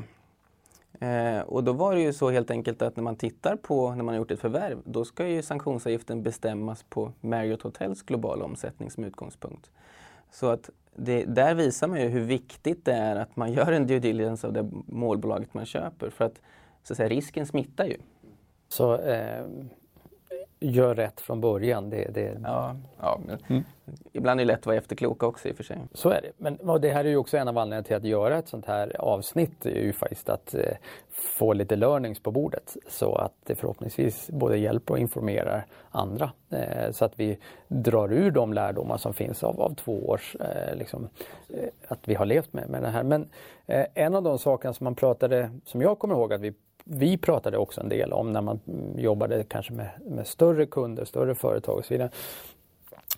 Eh, 0.99 1.39
och 1.39 1.63
då 1.63 1.73
var 1.73 1.95
det 1.95 2.01
ju 2.01 2.13
så 2.13 2.29
helt 2.29 2.51
enkelt 2.51 2.81
att 2.81 2.95
när 2.95 3.03
man 3.03 3.15
tittar 3.15 3.55
på 3.55 3.89
när 3.89 4.03
man 4.03 4.07
har 4.07 4.19
gjort 4.19 4.31
ett 4.31 4.39
förvärv, 4.39 4.81
då 4.85 5.05
ska 5.05 5.27
ju 5.27 5.41
sanktionsavgiften 5.41 6.23
bestämmas 6.23 6.83
på 6.89 7.11
Marriott 7.21 7.61
Hotels 7.61 8.01
globala 8.01 8.45
omsättning 8.45 8.91
som 8.91 9.03
utgångspunkt. 9.03 9.71
Så 10.31 10.47
att 10.47 10.69
det, 10.95 11.25
där 11.25 11.55
visar 11.55 11.87
man 11.87 12.01
ju 12.01 12.07
hur 12.07 12.21
viktigt 12.21 12.85
det 12.85 12.93
är 12.93 13.15
att 13.15 13.35
man 13.35 13.53
gör 13.53 13.71
en 13.71 13.87
due 13.87 13.99
diligence 13.99 14.47
av 14.47 14.53
det 14.53 14.69
målbolaget 14.85 15.53
man 15.53 15.65
köper 15.65 16.09
för 16.09 16.25
att, 16.25 16.41
så 16.83 16.93
att 16.93 16.97
säga, 16.97 17.09
risken 17.09 17.45
smittar 17.45 17.85
ju. 17.85 17.97
Så 18.67 18.97
eh, 18.97 19.45
gör 20.59 20.95
rätt 20.95 21.21
från 21.21 21.41
början. 21.41 21.89
Det, 21.89 22.13
det... 22.13 22.39
Ja, 22.43 22.75
ja. 22.99 23.19
Mm. 23.47 23.63
Ibland 24.11 24.39
är 24.39 24.45
det 24.45 24.47
lätt 24.47 24.59
att 24.59 24.65
vara 24.65 24.77
efterklok 24.77 25.23
också 25.23 25.49
i 25.49 25.51
och 25.51 25.55
för 25.55 25.63
sig. 25.63 25.77
Så 25.93 26.09
är 26.09 26.21
det. 26.21 26.31
Men 26.37 26.81
det 26.81 26.89
här 26.89 27.05
är 27.05 27.09
ju 27.09 27.17
också 27.17 27.37
en 27.37 27.47
av 27.47 27.57
anledningarna 27.57 27.83
till 27.83 27.95
att 27.95 28.03
göra 28.03 28.37
ett 28.37 28.47
sånt 28.47 28.65
här 28.65 29.01
avsnitt. 29.01 29.65
är 29.65 29.81
ju 29.81 29.93
faktiskt 29.93 30.29
att 30.29 30.53
eh, 30.53 30.77
få 31.37 31.53
lite 31.53 31.75
learnings 31.75 32.19
på 32.19 32.31
bordet 32.31 32.77
så 32.87 33.15
att 33.15 33.33
det 33.43 33.55
förhoppningsvis 33.55 34.29
både 34.29 34.57
hjälper 34.57 34.93
och 34.93 34.99
informerar 34.99 35.65
andra. 35.89 36.31
Eh, 36.49 36.91
så 36.91 37.05
att 37.05 37.19
vi 37.19 37.37
drar 37.67 38.13
ur 38.13 38.31
de 38.31 38.53
lärdomar 38.53 38.97
som 38.97 39.13
finns 39.13 39.43
av, 39.43 39.61
av 39.61 39.75
två 39.75 40.09
års 40.09 40.35
eh, 40.35 40.75
liksom, 40.75 41.09
eh, 41.49 41.69
att 41.87 42.07
vi 42.07 42.15
har 42.15 42.25
levt 42.25 42.53
med, 42.53 42.69
med 42.69 42.83
det 42.83 42.89
här. 42.89 43.03
Men 43.03 43.29
eh, 43.65 43.85
en 43.93 44.15
av 44.15 44.23
de 44.23 44.39
sakerna 44.39 44.73
som 44.73 44.83
man 44.83 44.95
pratade, 44.95 45.51
som 45.65 45.81
jag 45.81 45.99
kommer 45.99 46.15
ihåg 46.15 46.33
att 46.33 46.41
vi 46.41 46.53
vi 46.85 47.17
pratade 47.17 47.57
också 47.57 47.81
en 47.81 47.89
del 47.89 48.13
om 48.13 48.33
när 48.33 48.41
man 48.41 48.59
jobbade 48.97 49.43
kanske 49.43 49.73
med, 49.73 49.89
med 50.05 50.27
större 50.27 50.65
kunder, 50.65 51.05
större 51.05 51.35
företag 51.35 51.77
och 51.77 51.85
så 51.85 51.93
vidare. 51.93 52.09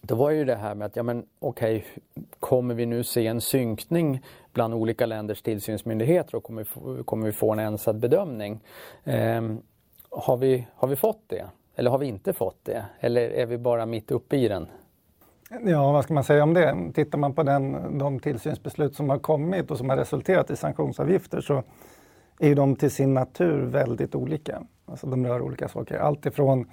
Då 0.01 0.15
var 0.15 0.31
ju 0.31 0.45
det 0.45 0.55
här 0.55 0.75
med 0.75 0.85
att, 0.85 0.95
ja 0.95 1.03
men 1.03 1.25
okej, 1.39 1.77
okay, 1.77 2.23
kommer 2.39 2.75
vi 2.75 2.85
nu 2.85 3.03
se 3.03 3.27
en 3.27 3.41
synkning 3.41 4.23
bland 4.53 4.73
olika 4.73 5.05
länders 5.05 5.41
tillsynsmyndigheter 5.41 6.35
och 6.35 6.43
kommer 6.43 6.61
vi 6.61 6.65
få, 6.65 7.03
kommer 7.03 7.25
vi 7.25 7.31
få 7.31 7.51
en 7.51 7.59
ensad 7.59 7.99
bedömning? 7.99 8.59
Eh, 9.03 9.41
har, 10.09 10.37
vi, 10.37 10.67
har 10.75 10.87
vi 10.87 10.95
fått 10.95 11.23
det? 11.27 11.45
Eller 11.75 11.91
har 11.91 11.97
vi 11.97 12.05
inte 12.05 12.33
fått 12.33 12.65
det? 12.65 12.85
Eller 12.99 13.21
är 13.21 13.45
vi 13.45 13.57
bara 13.57 13.85
mitt 13.85 14.11
uppe 14.11 14.37
i 14.37 14.47
den? 14.47 14.67
Ja, 15.65 15.91
vad 15.91 16.03
ska 16.03 16.13
man 16.13 16.23
säga 16.23 16.43
om 16.43 16.53
det? 16.53 16.91
Tittar 16.93 17.17
man 17.17 17.33
på 17.33 17.43
den, 17.43 17.97
de 17.97 18.19
tillsynsbeslut 18.19 18.95
som 18.95 19.09
har 19.09 19.19
kommit 19.19 19.71
och 19.71 19.77
som 19.77 19.89
har 19.89 19.97
resulterat 19.97 20.51
i 20.51 20.55
sanktionsavgifter 20.55 21.41
så 21.41 21.63
är 22.39 22.55
de 22.55 22.75
till 22.75 22.91
sin 22.91 23.13
natur 23.13 23.65
väldigt 23.65 24.15
olika. 24.15 24.63
Alltså 24.85 25.07
de 25.07 25.25
rör 25.25 25.41
olika 25.41 25.67
saker. 25.67 25.97
Allt 25.97 26.25
ifrån 26.25 26.65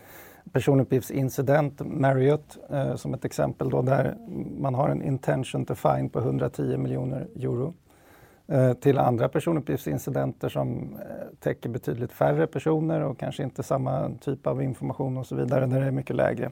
personuppgiftsincident, 0.52 1.80
Marriott 1.84 2.58
eh, 2.70 2.94
som 2.94 3.14
ett 3.14 3.24
exempel 3.24 3.70
då, 3.70 3.82
där 3.82 4.16
man 4.58 4.74
har 4.74 4.88
en 4.88 5.02
intention 5.02 5.64
to 5.64 5.74
fine 5.74 6.08
på 6.08 6.18
110 6.18 6.76
miljoner 6.76 7.28
euro 7.36 7.74
eh, 8.46 8.72
till 8.72 8.98
andra 8.98 9.28
personuppgiftsincidenter 9.28 10.48
som 10.48 10.78
eh, 10.78 11.38
täcker 11.40 11.68
betydligt 11.68 12.12
färre 12.12 12.46
personer 12.46 13.00
och 13.00 13.18
kanske 13.18 13.42
inte 13.42 13.62
samma 13.62 14.10
typ 14.20 14.46
av 14.46 14.62
information 14.62 15.16
och 15.16 15.26
så 15.26 15.36
vidare, 15.36 15.66
där 15.66 15.80
det 15.80 15.86
är 15.86 15.90
mycket 15.90 16.16
lägre. 16.16 16.50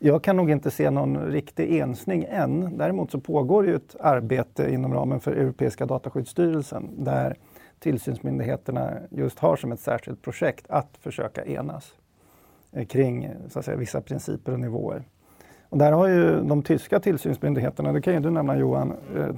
Jag 0.00 0.24
kan 0.24 0.36
nog 0.36 0.50
inte 0.50 0.70
se 0.70 0.90
någon 0.90 1.18
riktig 1.18 1.78
ensning 1.78 2.26
än. 2.28 2.78
Däremot 2.78 3.10
så 3.10 3.20
pågår 3.20 3.66
ju 3.66 3.76
ett 3.76 3.96
arbete 4.00 4.72
inom 4.72 4.94
ramen 4.94 5.20
för 5.20 5.32
Europeiska 5.32 5.86
dataskyddsstyrelsen 5.86 7.04
där 7.04 7.36
tillsynsmyndigheterna 7.84 8.92
just 9.10 9.38
har 9.38 9.56
som 9.56 9.72
ett 9.72 9.80
särskilt 9.80 10.22
projekt 10.22 10.66
att 10.68 10.96
försöka 11.00 11.44
enas 11.44 11.92
eh, 12.72 12.86
kring 12.86 13.30
så 13.48 13.58
att 13.58 13.64
säga, 13.64 13.76
vissa 13.76 14.00
principer 14.00 14.52
och 14.52 14.60
nivåer. 14.60 15.02
Och 15.68 15.78
där 15.78 15.92
har 15.92 16.08
ju 16.08 16.40
de 16.40 16.62
tyska 16.62 17.00
tillsynsmyndigheterna, 17.00 17.92
det 17.92 18.02
kan 18.02 18.14
ju 18.14 18.20
du 18.20 18.30
nämna 18.30 18.56
Johan, 18.56 18.94
eh, 19.16 19.28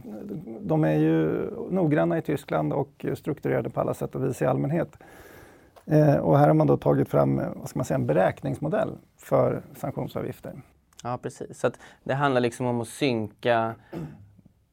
de 0.61 0.85
är 0.85 0.95
ju 0.95 1.51
noggranna 1.71 2.19
i 2.19 2.23
Tyskland 2.23 2.73
och 2.73 3.07
strukturerade 3.15 3.71
på 3.71 3.81
alla 3.81 3.95
sätt 3.95 4.15
och 4.15 4.25
vis 4.25 4.43
i 4.43 4.47
allmänhet. 4.47 4.97
Eh, 5.85 6.17
och 6.17 6.39
här 6.39 6.47
har 6.47 6.55
man 6.55 6.67
då 6.67 6.77
tagit 6.77 7.09
fram 7.09 7.37
vad 7.37 7.69
ska 7.69 7.79
man 7.79 7.85
säga, 7.85 7.99
en 7.99 8.07
beräkningsmodell 8.07 8.97
för 9.17 9.63
sanktionsavgifter. 9.77 10.53
Ja, 11.03 11.19
precis. 11.23 11.61
Så 11.61 11.71
det 12.05 12.15
handlar 12.15 12.41
liksom 12.41 12.67
om 12.67 12.81
att 12.81 12.89
synka 12.89 13.75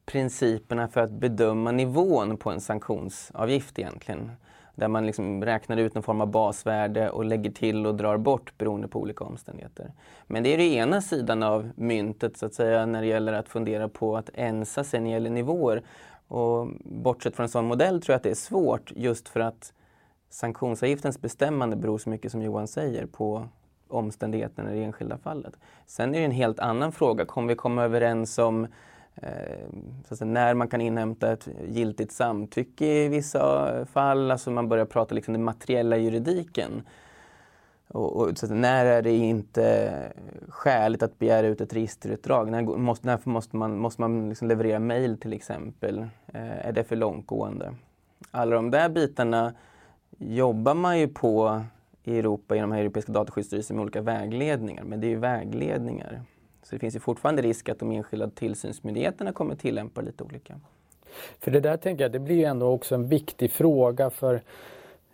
principerna 0.06 0.88
för 0.88 1.02
att 1.02 1.12
bedöma 1.12 1.72
nivån 1.72 2.38
på 2.38 2.50
en 2.50 2.62
sanktionsavgift 2.62 3.80
egentligen. 3.80 4.32
Där 4.76 4.88
man 4.88 5.06
liksom 5.06 5.46
räknar 5.46 5.78
ut 5.78 5.94
någon 5.94 6.04
form 6.04 6.22
av 6.22 6.28
basvärde 6.28 7.10
och 7.10 7.26
lägger 7.26 7.52
till 7.52 7.86
och 7.86 7.96
drar 7.96 8.18
bort 8.18 8.58
beroende 8.58 8.88
på 8.88 9.00
olika 9.00 9.24
omständigheter. 9.24 9.92
Men 10.28 10.44
det 10.44 10.54
är 10.54 10.58
den 10.58 10.68
ena 10.68 11.02
sidan 11.02 11.44
av 11.44 11.70
myntet 11.76 12.38
så 12.38 12.46
att 12.46 12.54
säga 12.54 12.86
när 12.86 13.02
det 13.02 13.08
gäller 13.08 13.34
att 13.34 13.50
fundera 13.50 13.90
på 13.90 14.18
att 14.18 14.30
ensa 14.34 14.84
sig 14.84 15.00
när 15.00 15.08
det 15.08 15.14
gäller 15.14 15.30
nivåer. 15.30 15.84
Och 16.28 16.68
bortsett 16.86 17.36
från 17.36 17.44
en 17.44 17.50
sån 17.50 17.66
modell 17.66 18.02
tror 18.02 18.14
jag 18.14 18.18
att 18.18 18.24
det 18.24 18.32
är 18.32 18.36
svårt 18.36 18.92
just 18.96 19.30
för 19.30 19.40
att 19.40 19.74
sanktionsavgiftens 20.30 21.22
bestämmande 21.22 21.76
beror 21.76 21.98
så 21.98 22.10
mycket 22.10 22.32
som 22.32 22.42
Johan 22.42 22.68
säger 22.68 23.06
på 23.06 23.48
omständigheterna 23.88 24.74
i 24.74 24.80
det 24.80 24.84
enskilda 24.84 25.18
fallet. 25.18 25.54
Sen 25.86 26.16
är 26.16 26.20
det 26.20 26.26
en 26.26 26.32
helt 26.32 26.60
annan 26.60 26.92
fråga. 26.92 27.26
Kommer 27.26 27.48
vi 27.48 27.56
komma 27.56 27.84
överens 27.84 28.38
om 28.38 28.68
eh, 29.16 30.16
säga, 30.16 30.26
när 30.26 30.54
man 30.54 30.68
kan 30.68 30.82
inhämta 30.82 31.32
ett 31.32 31.48
giltigt 31.68 32.12
samtycke 32.12 32.86
i 32.86 33.08
vissa 33.08 33.86
fall? 33.86 34.32
Alltså 34.32 34.52
man 34.52 34.70
börjar 34.70 34.86
prata 34.86 35.16
liksom 35.16 35.34
den 35.34 35.44
materiella 35.44 35.98
juridiken. 35.98 36.84
Och, 37.88 38.16
och 38.16 38.38
så 38.38 38.56
när 38.56 38.86
är 38.86 39.02
det 39.02 39.12
inte 39.12 39.94
skäligt 40.50 41.04
att 41.04 41.20
begära 41.20 41.48
ut 41.48 41.62
ett 41.62 41.74
registerutdrag? 41.74 42.52
När, 42.52 42.62
måste, 42.62 43.08
när 43.08 43.20
måste 43.24 43.56
man, 43.58 43.80
måste 43.80 44.02
man 44.02 44.30
liksom 44.30 44.48
leverera 44.48 44.80
mejl 44.80 45.18
till 45.18 45.34
exempel? 45.34 46.00
Eh, 46.34 46.68
är 46.68 46.72
det 46.72 46.84
för 46.84 46.96
långtgående? 46.96 47.76
Alla 48.32 48.56
de 48.56 48.72
där 48.72 48.90
bitarna 48.90 49.54
jobbar 50.18 50.74
man 50.74 51.00
ju 51.00 51.08
på 51.08 51.64
i 52.04 52.20
Europa 52.20 52.56
genom 52.56 52.72
Europeiska 52.72 53.12
dataskyddsstyrelsen 53.12 53.76
med 53.76 53.84
olika 53.84 54.02
vägledningar, 54.02 54.84
men 54.84 55.02
det 55.02 55.08
är 55.08 55.10
ju 55.10 55.20
vägledningar. 55.20 56.22
Så 56.64 56.76
det 56.76 56.80
finns 56.80 56.96
ju 56.96 57.00
fortfarande 57.00 57.42
risk 57.42 57.70
att 57.70 57.80
de 57.80 57.92
enskilda 57.92 58.30
tillsynsmyndigheterna 58.30 59.34
kommer 59.34 59.56
tillämpa 59.56 60.02
lite 60.02 60.24
olika. 60.24 60.60
För 61.40 61.52
det 61.52 61.60
där 61.60 61.78
tänker 61.78 62.04
jag, 62.04 62.12
det 62.12 62.20
blir 62.20 62.36
ju 62.36 62.44
ändå 62.44 62.68
också 62.68 62.96
en 62.96 63.08
viktig 63.08 63.52
fråga 63.52 64.10
för 64.10 64.42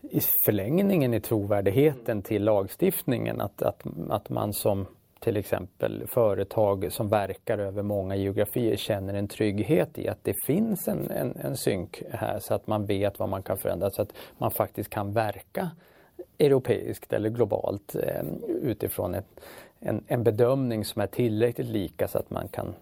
i 0.02 0.20
förlängningen 0.46 1.14
i 1.14 1.22
trovärdigheten 1.22 2.22
till 2.22 2.44
lagstiftningen 2.44 3.42
att, 3.42 3.62
att, 3.62 3.84
att 4.10 4.30
man 4.30 4.54
som 4.54 4.86
till 5.20 5.38
exempel 5.38 6.08
företag 6.08 6.88
som 6.92 7.10
verkar 7.10 7.58
över 7.58 7.84
många 7.84 8.16
geografier 8.16 8.76
känner 8.76 9.14
en 9.14 9.28
trygghet 9.28 9.98
i 9.98 10.08
att 10.08 10.24
det 10.24 10.34
finns 10.46 10.88
en, 10.88 11.12
en, 11.12 11.36
en 11.36 11.58
synk 11.58 12.04
här 12.12 12.40
så 12.40 12.54
att 12.54 12.68
man 12.68 12.86
vet 12.86 13.20
vad 13.20 13.30
man 13.30 13.44
kan 13.44 13.58
förändra 13.58 13.90
så 13.90 14.02
att 14.02 14.14
man 14.38 14.52
faktiskt 14.52 14.90
kan 14.90 15.14
verka 15.14 15.70
europeiskt 16.38 17.14
eller 17.14 17.30
globalt 17.30 17.96
eh, 17.96 18.24
utifrån 18.62 19.16
ett, 19.16 19.42
en, 19.80 20.04
en 20.08 20.24
bedömning 20.24 20.86
som 20.86 21.02
är 21.02 21.08
tillräckligt 21.08 21.68
lika 21.68 22.08
så 22.08 22.18
att 22.18 22.30
man 22.30 22.48
kan 22.48 22.74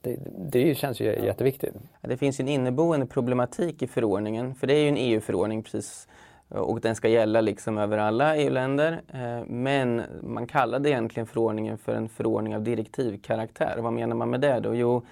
det, 0.00 0.18
det 0.50 0.74
känns 0.74 1.00
ju 1.00 1.04
jätteviktigt. 1.04 1.74
Det 2.00 2.16
finns 2.16 2.40
en 2.40 2.48
inneboende 2.48 3.06
problematik 3.06 3.82
i 3.82 3.86
förordningen, 3.86 4.54
för 4.54 4.66
det 4.66 4.74
är 4.74 4.82
ju 4.82 4.88
en 4.88 4.96
EU-förordning 4.96 5.62
precis 5.62 6.08
och 6.48 6.80
den 6.80 6.94
ska 6.94 7.08
gälla 7.08 7.40
liksom 7.40 7.78
över 7.78 7.98
alla 7.98 8.36
EU-länder. 8.36 9.00
Eh, 9.08 9.44
men 9.46 10.02
man 10.22 10.46
kallade 10.46 10.90
egentligen 10.90 11.26
förordningen 11.26 11.78
för 11.78 11.94
en 11.94 12.08
förordning 12.08 12.56
av 12.56 12.62
direktivkaraktär. 12.62 13.78
Vad 13.78 13.92
menar 13.92 14.16
man 14.16 14.30
med 14.30 14.40
det 14.40 14.60
då? 14.60 14.74
Jo, 14.74 15.02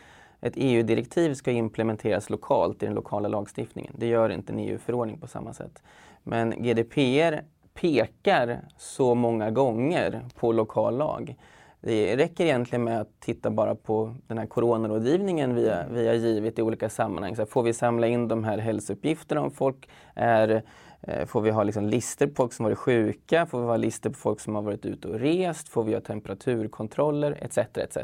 ett 0.41 0.53
EU-direktiv 0.57 1.35
ska 1.35 1.51
implementeras 1.51 2.31
lokalt 2.31 2.83
i 2.83 2.87
den 2.87 2.95
lokala 2.95 3.29
lagstiftningen. 3.29 3.93
Det 3.97 4.07
gör 4.07 4.31
inte 4.31 4.53
en 4.53 4.59
EU-förordning 4.59 5.19
på 5.19 5.27
samma 5.27 5.53
sätt. 5.53 5.83
Men 6.23 6.51
GDPR 6.63 7.41
pekar 7.81 8.61
så 8.77 9.15
många 9.15 9.51
gånger 9.51 10.25
på 10.35 10.53
lokal 10.53 10.97
lag. 10.97 11.37
Det 11.81 12.17
räcker 12.17 12.45
egentligen 12.45 12.85
med 12.85 13.01
att 13.01 13.21
titta 13.21 13.51
bara 13.51 13.75
på 13.75 14.15
den 14.27 14.39
här 14.39 14.47
coronarådgivningen 14.47 15.55
vi, 15.55 15.73
vi 15.91 16.07
har 16.07 16.15
givit 16.15 16.59
i 16.59 16.63
olika 16.63 16.89
sammanhang. 16.89 17.37
Så 17.37 17.47
får 17.47 17.63
vi 17.63 17.73
samla 17.73 18.07
in 18.07 18.29
de 18.29 18.45
här 18.45 18.59
hälsouppgifterna 18.59 19.41
om 19.41 19.51
folk 19.51 19.89
är 20.15 20.63
eh, 21.01 21.27
Får 21.27 21.41
vi 21.41 21.51
ha 21.51 21.63
liksom 21.63 21.87
listor 21.89 22.27
på 22.27 22.35
folk 22.35 22.53
som 22.53 22.65
varit 22.65 22.79
sjuka? 22.79 23.47
Får 23.47 23.61
vi 23.61 23.67
ha 23.67 23.77
listor 23.77 24.11
på 24.11 24.17
folk 24.17 24.41
som 24.41 24.55
har 24.55 24.63
varit 24.63 24.87
ute 24.87 25.09
och 25.09 25.21
rest? 25.21 25.69
Får 25.69 25.85
vi 25.85 25.95
ha 25.95 26.01
temperaturkontroller? 26.01 27.39
Etc. 27.41 27.59
etc. 27.59 27.97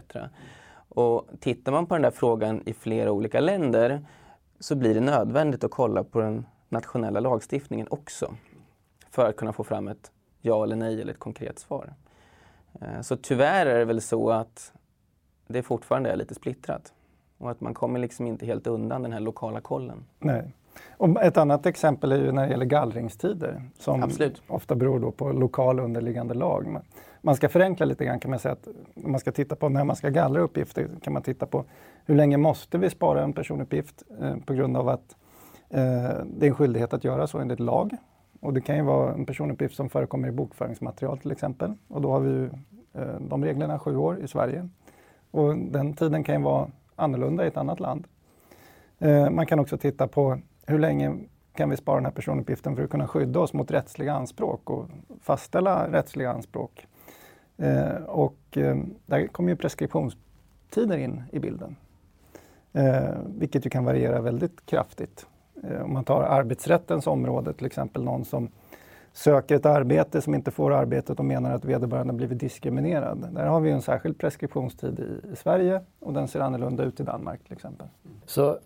Och 0.89 1.29
tittar 1.41 1.73
man 1.73 1.87
på 1.87 1.95
den 1.95 2.03
där 2.03 2.11
frågan 2.11 2.63
i 2.67 2.73
flera 2.73 3.13
olika 3.13 3.41
länder 3.41 4.07
så 4.61 4.75
blir 4.75 4.95
det 4.95 5.01
nödvändigt 5.01 5.65
att 5.65 5.71
kolla 5.71 6.05
på 6.05 6.21
den 6.21 6.47
nationella 6.69 7.21
lagstiftningen 7.21 7.87
också 7.91 8.35
för 9.13 9.29
att 9.29 9.37
kunna 9.37 9.53
få 9.53 9.65
fram 9.65 9.89
ett 9.89 10.11
ja 10.41 10.65
eller 10.65 10.77
nej 10.77 11.01
eller 11.01 11.13
ett 11.13 11.19
konkret 11.19 11.59
svar. 11.59 11.95
Eh, 12.81 13.01
så 13.01 13.17
tyvärr 13.17 13.67
är 13.67 13.79
det 13.79 13.85
väl 13.85 14.01
så 14.01 14.31
att 14.31 14.73
det 15.47 15.63
fortfarande 15.63 16.11
är 16.11 16.17
lite 16.17 16.35
splittrat 16.35 16.93
och 17.39 17.51
att 17.51 17.61
man 17.61 17.75
kommer 17.75 17.99
liksom 17.99 18.27
inte 18.27 18.47
helt 18.47 18.67
undan 18.67 19.03
den 19.03 19.13
här 19.13 19.21
lokala 19.21 19.61
kollen. 19.61 20.05
Nej. 20.19 20.53
Och 20.91 21.23
ett 21.23 21.37
annat 21.37 21.67
exempel 21.67 22.13
är 22.13 22.17
ju 22.17 22.33
när 22.33 22.45
det 22.45 22.51
gäller 22.51 22.65
gallringstider 22.65 23.63
som 23.79 24.03
Absolut. 24.03 24.43
ofta 24.49 24.75
beror 24.75 25.01
då 25.01 25.11
på 25.11 25.33
lokal 25.33 25.81
underliggande 25.81 26.35
lag. 26.35 26.79
Man 27.21 27.37
ska 27.37 27.49
förenkla 27.49 27.87
lite 27.87 28.05
grann 28.05 28.21
kan 28.21 28.31
man 28.31 28.41
säga 28.41 28.53
att 28.53 28.69
man 28.95 29.21
ska 29.21 29.33
titta 29.33 29.57
på 29.57 29.69
när 29.69 29.85
man 29.85 29.97
ska 29.97 30.09
gallra 30.09 30.41
uppgifter 30.41 30.89
kan 31.03 31.13
man 31.13 31.23
titta 31.23 31.47
på 31.47 31.65
hur 32.05 32.15
länge 32.15 32.37
måste 32.37 32.79
vi 32.79 32.91
spara 32.91 33.23
en 33.23 33.33
personuppgift 33.33 34.03
eh, 34.21 34.37
på 34.47 34.55
grund 34.55 34.77
av 34.77 34.89
att 34.89 35.17
eh, 35.69 35.81
det 36.25 36.47
är 36.47 36.49
en 36.49 36.55
skyldighet 36.55 36.93
att 36.93 37.05
göra 37.05 37.27
så 37.27 37.39
enligt 37.39 37.61
lag. 37.61 37.97
Och 38.43 38.53
det 38.53 38.61
kan 38.61 38.77
ju 38.77 38.83
vara 38.83 39.15
en 39.15 39.27
personuppgift 39.27 39.77
som 39.77 39.89
förekommer 39.89 40.29
i 40.29 40.33
bokföringsmaterial 40.33 41.19
till 41.19 41.31
exempel. 41.31 41.75
Och 41.89 42.01
då 42.01 42.11
har 42.11 42.21
vi 42.21 42.31
ju 42.31 42.45
eh, 42.93 43.21
de 43.21 43.45
reglerna 43.45 43.79
sju 43.79 43.97
år 43.97 44.19
i 44.25 44.29
Sverige. 44.29 44.69
Och 45.31 45.57
den 45.57 45.95
tiden 45.95 46.25
kan 46.25 46.35
ju 46.35 46.43
vara 46.43 46.71
annorlunda 46.97 47.45
i 47.45 47.49
ett 47.49 47.57
annat 47.57 47.81
land. 47.81 48.07
Eh, 48.99 49.31
man 49.31 49.47
kan 49.47 49.59
också 49.59 49.79
titta 49.79 50.09
på 50.09 50.39
hur 50.67 50.79
länge 50.79 51.17
kan 51.55 51.71
vi 51.71 51.77
spara 51.77 51.97
den 51.97 52.05
här 52.05 52.13
personuppgiften 52.13 52.77
för 52.77 52.85
att 52.85 52.91
kunna 52.91 53.09
skydda 53.09 53.41
oss 53.41 53.53
mot 53.53 53.71
rättsliga 53.71 54.13
anspråk 54.13 54.71
och 54.71 54.89
fastställa 55.21 55.93
rättsliga 55.93 56.33
anspråk. 56.33 56.87
Eh, 57.57 58.03
och 58.07 58.59
där 59.07 59.27
kommer 59.27 59.51
ju 59.51 59.57
preskriptionstider 59.57 60.99
in 60.99 61.23
i 61.33 61.39
bilden. 61.39 61.77
Vilket 63.27 63.67
ju 63.67 63.71
kan 63.71 63.85
variera 63.85 64.21
väldigt 64.21 64.67
kraftigt. 64.67 65.27
Eh, 65.63 65.83
om 65.83 65.93
man 65.93 66.05
tar 66.05 66.23
arbetsrättens 66.23 67.07
område, 67.07 67.53
till 67.53 67.67
exempel 67.67 68.05
någon 68.05 68.25
som 68.25 68.49
söker 69.13 69.57
ett 69.57 69.67
arbete 69.67 70.21
som 70.21 70.35
inte 70.35 70.51
får 70.51 70.73
arbetet 70.73 71.19
och 71.19 71.25
menar 71.25 71.55
att 71.55 71.65
vederbörande 71.65 72.13
blivit 72.13 72.39
diskriminerad. 72.39 73.29
Där 73.33 73.47
har 73.47 73.61
vi 73.61 73.71
en 73.71 73.83
särskild 73.83 74.19
preskriptionstid 74.19 75.01
i, 75.01 75.33
i 75.33 75.37
Sverige 75.37 75.81
och 76.01 76.13
den 76.13 76.29
ser 76.29 76.41
annorlunda 76.41 76.85
ut 76.85 77.01
i 77.01 77.03
Danmark 77.03 77.45
till 77.45 77.53
exempel. 77.53 77.87
Så 78.27 78.59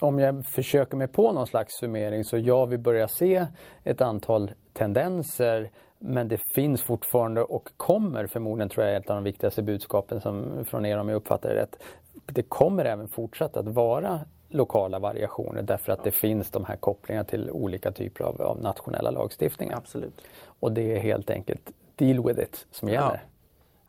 om 0.00 0.18
jag 0.18 0.46
försöker 0.46 0.96
mig 0.96 1.08
på 1.08 1.32
någon 1.32 1.46
slags 1.46 1.72
summering 1.80 2.24
så 2.24 2.38
ja, 2.38 2.64
vi 2.64 2.78
börjar 2.78 3.06
se 3.06 3.46
ett 3.84 4.00
antal 4.00 4.50
tendenser 4.72 5.70
men 5.98 6.28
det 6.28 6.40
finns 6.54 6.82
fortfarande 6.82 7.42
och 7.42 7.68
kommer 7.76 8.26
förmodligen, 8.26 8.68
tror 8.68 8.86
jag, 8.86 8.94
är 8.94 9.00
ett 9.00 9.10
av 9.10 9.16
de 9.16 9.24
viktigaste 9.24 9.62
budskapen 9.62 10.20
som, 10.20 10.64
från 10.64 10.86
er 10.86 10.98
om 10.98 11.08
jag 11.08 11.16
uppfattar 11.16 11.48
det 11.48 11.54
rätt. 11.54 11.82
Det 12.26 12.42
kommer 12.42 12.84
även 12.84 13.08
fortsatt 13.08 13.56
att 13.56 13.68
vara 13.68 14.20
lokala 14.56 14.98
variationer 14.98 15.62
därför 15.62 15.92
att 15.92 16.04
det 16.04 16.10
finns 16.10 16.50
de 16.50 16.64
här 16.64 16.76
kopplingarna 16.76 17.24
till 17.24 17.50
olika 17.50 17.92
typer 17.92 18.24
av, 18.24 18.42
av 18.42 18.60
nationella 18.60 19.10
lagstiftningar. 19.10 19.76
Absolut. 19.76 20.20
Och 20.60 20.72
det 20.72 20.96
är 20.96 21.00
helt 21.00 21.30
enkelt 21.30 21.72
deal 21.96 22.26
with 22.26 22.40
it 22.40 22.66
som 22.70 22.88
gäller. 22.88 23.22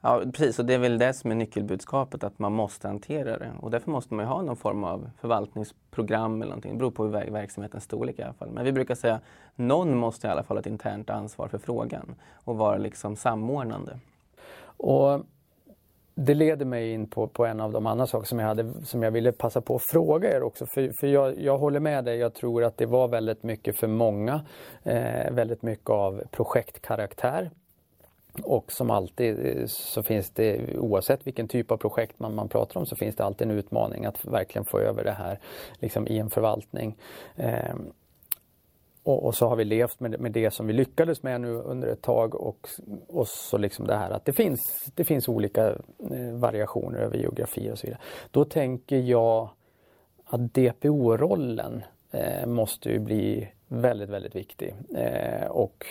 Ja, 0.02 0.22
precis. 0.34 0.60
Och 0.60 0.66
det 0.66 0.74
är 0.74 0.78
väl 0.78 0.98
det 0.98 1.14
som 1.14 1.32
är 1.32 1.36
nyckelbudskapet, 1.36 2.24
att 2.24 2.40
man 2.40 2.54
måste 2.54 2.88
hantera 2.88 3.38
det. 3.38 3.52
Och 3.60 3.72
därför 3.72 3.92
måste 3.92 4.14
man 4.14 4.26
ju 4.26 4.30
ha 4.30 4.42
någon 4.42 4.58
form 4.58 4.84
av 4.84 5.10
förvaltningsprogram 5.22 6.42
eller 6.42 6.50
någonting. 6.50 6.72
Det 6.72 6.78
beror 6.78 6.92
på 6.92 7.04
verksamhetens 7.08 7.84
storlek 7.84 8.20
i 8.20 8.24
alla 8.24 8.34
fall. 8.34 8.50
Men 8.52 8.66
vi 8.66 8.72
brukar 8.72 8.96
säga 8.96 9.20
någon 9.56 9.98
måste 9.98 10.28
i 10.28 10.30
alla 10.30 10.44
fall 10.44 10.58
ha 10.58 10.60
ett 10.60 10.68
internt 10.68 11.10
ansvar 11.10 11.48
för 11.48 11.58
frågan 11.58 12.16
och 12.34 12.58
vara 12.58 12.78
liksom 12.78 13.16
samordnande. 13.16 14.00
Och 14.78 15.22
det 16.20 16.34
leder 16.34 16.66
mig 16.66 16.92
in 16.92 17.08
på, 17.08 17.28
på 17.28 17.46
en 17.46 17.60
av 17.60 17.72
de 17.72 17.86
andra 17.86 18.08
saker 18.08 18.28
som 18.28 18.40
jag, 18.40 18.48
hade, 18.48 18.86
som 18.86 19.04
jag 19.04 19.12
ville 19.12 19.32
passa 19.32 19.62
på 19.62 19.76
att 19.76 19.82
fråga 19.92 20.36
er 20.36 20.44
också. 20.44 20.66
För, 20.66 20.92
för 21.00 21.08
jag, 21.08 21.40
jag 21.40 21.58
håller 21.58 21.80
med 21.80 22.06
dig, 22.06 22.18
jag 22.18 22.34
tror 22.34 22.64
att 22.64 22.78
det 22.78 22.86
var 22.86 23.08
väldigt 23.08 23.44
mycket 23.44 23.80
för 23.80 23.88
många. 23.88 24.42
Eh, 24.84 25.32
väldigt 25.32 25.62
mycket 25.62 25.90
av 25.90 26.24
projektkaraktär. 26.32 27.50
Och 28.44 28.72
som 28.72 28.92
alltid 28.92 29.46
eh, 29.46 29.66
så 29.68 30.04
finns 30.04 30.32
det, 30.32 30.78
oavsett 30.78 31.28
vilken 31.28 31.48
typ 31.48 31.72
av 31.72 31.78
projekt 31.78 32.20
man, 32.20 32.36
man 32.36 32.50
pratar 32.50 32.80
om, 32.80 32.86
så 32.86 32.96
finns 32.96 33.16
det 33.16 33.24
alltid 33.24 33.52
en 33.52 33.58
utmaning 33.58 34.06
att 34.06 34.26
verkligen 34.26 34.66
få 34.66 34.80
över 34.80 35.04
det 35.04 35.12
här 35.12 35.40
liksom, 35.80 36.08
i 36.08 36.18
en 36.18 36.30
förvaltning. 36.30 36.98
Eh, 37.36 37.76
och, 39.08 39.26
och, 39.26 39.36
så 39.36 39.48
har 39.48 39.56
vi 39.56 39.66
levt 39.66 40.00
med, 40.00 40.20
med 40.20 40.32
det 40.32 40.52
som 40.52 40.68
vi 40.68 40.74
lyckades 40.74 41.24
med 41.24 41.42
nu 41.42 41.54
under 41.54 41.88
ett 41.88 42.02
tag 42.02 42.36
och, 42.36 42.70
och 43.08 43.28
så 43.28 43.58
liksom 43.58 43.88
det 43.88 43.96
här 43.96 44.10
att 44.10 44.26
det 44.26 44.34
finns, 44.34 44.90
det 44.96 45.04
finns 45.04 45.30
olika 45.30 45.68
eh, 46.12 46.34
variationer 46.34 47.00
över 47.00 47.18
geografi 47.18 47.72
och 47.72 47.80
så 47.80 47.88
vidare. 47.88 48.02
Då 48.32 48.46
tänker 48.46 48.98
jag 48.98 49.50
att 50.26 50.54
DPO-rollen 50.54 51.84
eh, 52.12 52.46
måste 52.46 52.90
ju 52.90 53.00
bli 53.00 53.52
väldigt, 53.68 54.10
väldigt 54.10 54.36
viktig. 54.36 54.76
Eh, 54.96 55.48
och 55.48 55.86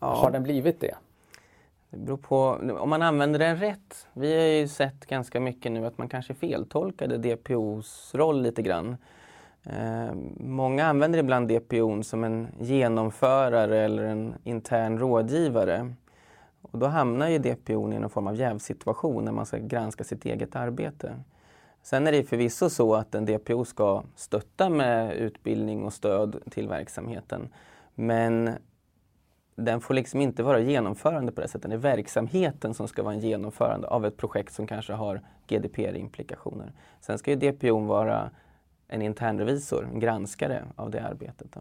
ja. 0.00 0.06
har 0.06 0.30
den 0.30 0.42
blivit 0.42 0.80
det? 0.80 0.94
Det 1.90 1.96
beror 1.96 2.16
på 2.16 2.36
om 2.80 2.88
man 2.88 3.02
använder 3.02 3.38
den 3.38 3.56
rätt. 3.56 4.06
Vi 4.12 4.36
har 4.36 4.44
ju 4.44 4.68
sett 4.68 5.06
ganska 5.06 5.40
mycket 5.40 5.72
nu 5.72 5.86
att 5.86 5.98
man 5.98 6.08
kanske 6.08 6.34
feltolkade 6.34 7.18
DPOs 7.18 8.14
roll 8.14 8.42
lite 8.42 8.62
grann. 8.62 8.96
Eh, 9.64 10.14
många 10.36 10.86
använder 10.86 11.18
ibland 11.18 11.48
DPO 11.48 12.02
som 12.02 12.24
en 12.24 12.48
genomförare 12.60 13.78
eller 13.78 14.04
en 14.04 14.34
intern 14.44 14.98
rådgivare. 14.98 15.94
Och 16.62 16.78
då 16.78 16.86
hamnar 16.86 17.28
ju 17.28 17.38
DPO 17.38 17.92
i 17.92 17.98
någon 17.98 18.10
form 18.10 18.26
av 18.26 18.36
jävsituation 18.36 19.24
när 19.24 19.32
man 19.32 19.46
ska 19.46 19.58
granska 19.58 20.04
sitt 20.04 20.24
eget 20.24 20.56
arbete. 20.56 21.14
Sen 21.82 22.06
är 22.06 22.12
det 22.12 22.24
förvisso 22.24 22.70
så 22.70 22.94
att 22.94 23.14
en 23.14 23.24
DPO 23.24 23.64
ska 23.64 24.02
stötta 24.16 24.68
med 24.68 25.12
utbildning 25.12 25.84
och 25.84 25.92
stöd 25.92 26.42
till 26.50 26.68
verksamheten. 26.68 27.48
Men 27.94 28.50
den 29.56 29.80
får 29.80 29.94
liksom 29.94 30.20
inte 30.20 30.42
vara 30.42 30.60
genomförande 30.60 31.32
på 31.32 31.40
det 31.40 31.48
sättet. 31.48 31.70
Det 31.70 31.76
är 31.76 31.78
verksamheten 31.78 32.74
som 32.74 32.88
ska 32.88 33.02
vara 33.02 33.14
en 33.14 33.20
genomförande 33.20 33.88
av 33.88 34.06
ett 34.06 34.16
projekt 34.16 34.52
som 34.52 34.66
kanske 34.66 34.92
har 34.92 35.20
GDPR-implikationer. 35.46 36.72
Sen 37.00 37.18
ska 37.18 37.30
ju 37.30 37.36
DPO 37.36 37.78
vara 37.78 38.30
en 38.94 39.02
internrevisor, 39.02 39.88
en 39.92 40.00
granskare 40.00 40.62
av 40.76 40.90
det 40.90 41.02
arbetet. 41.02 41.46
Då. 41.52 41.60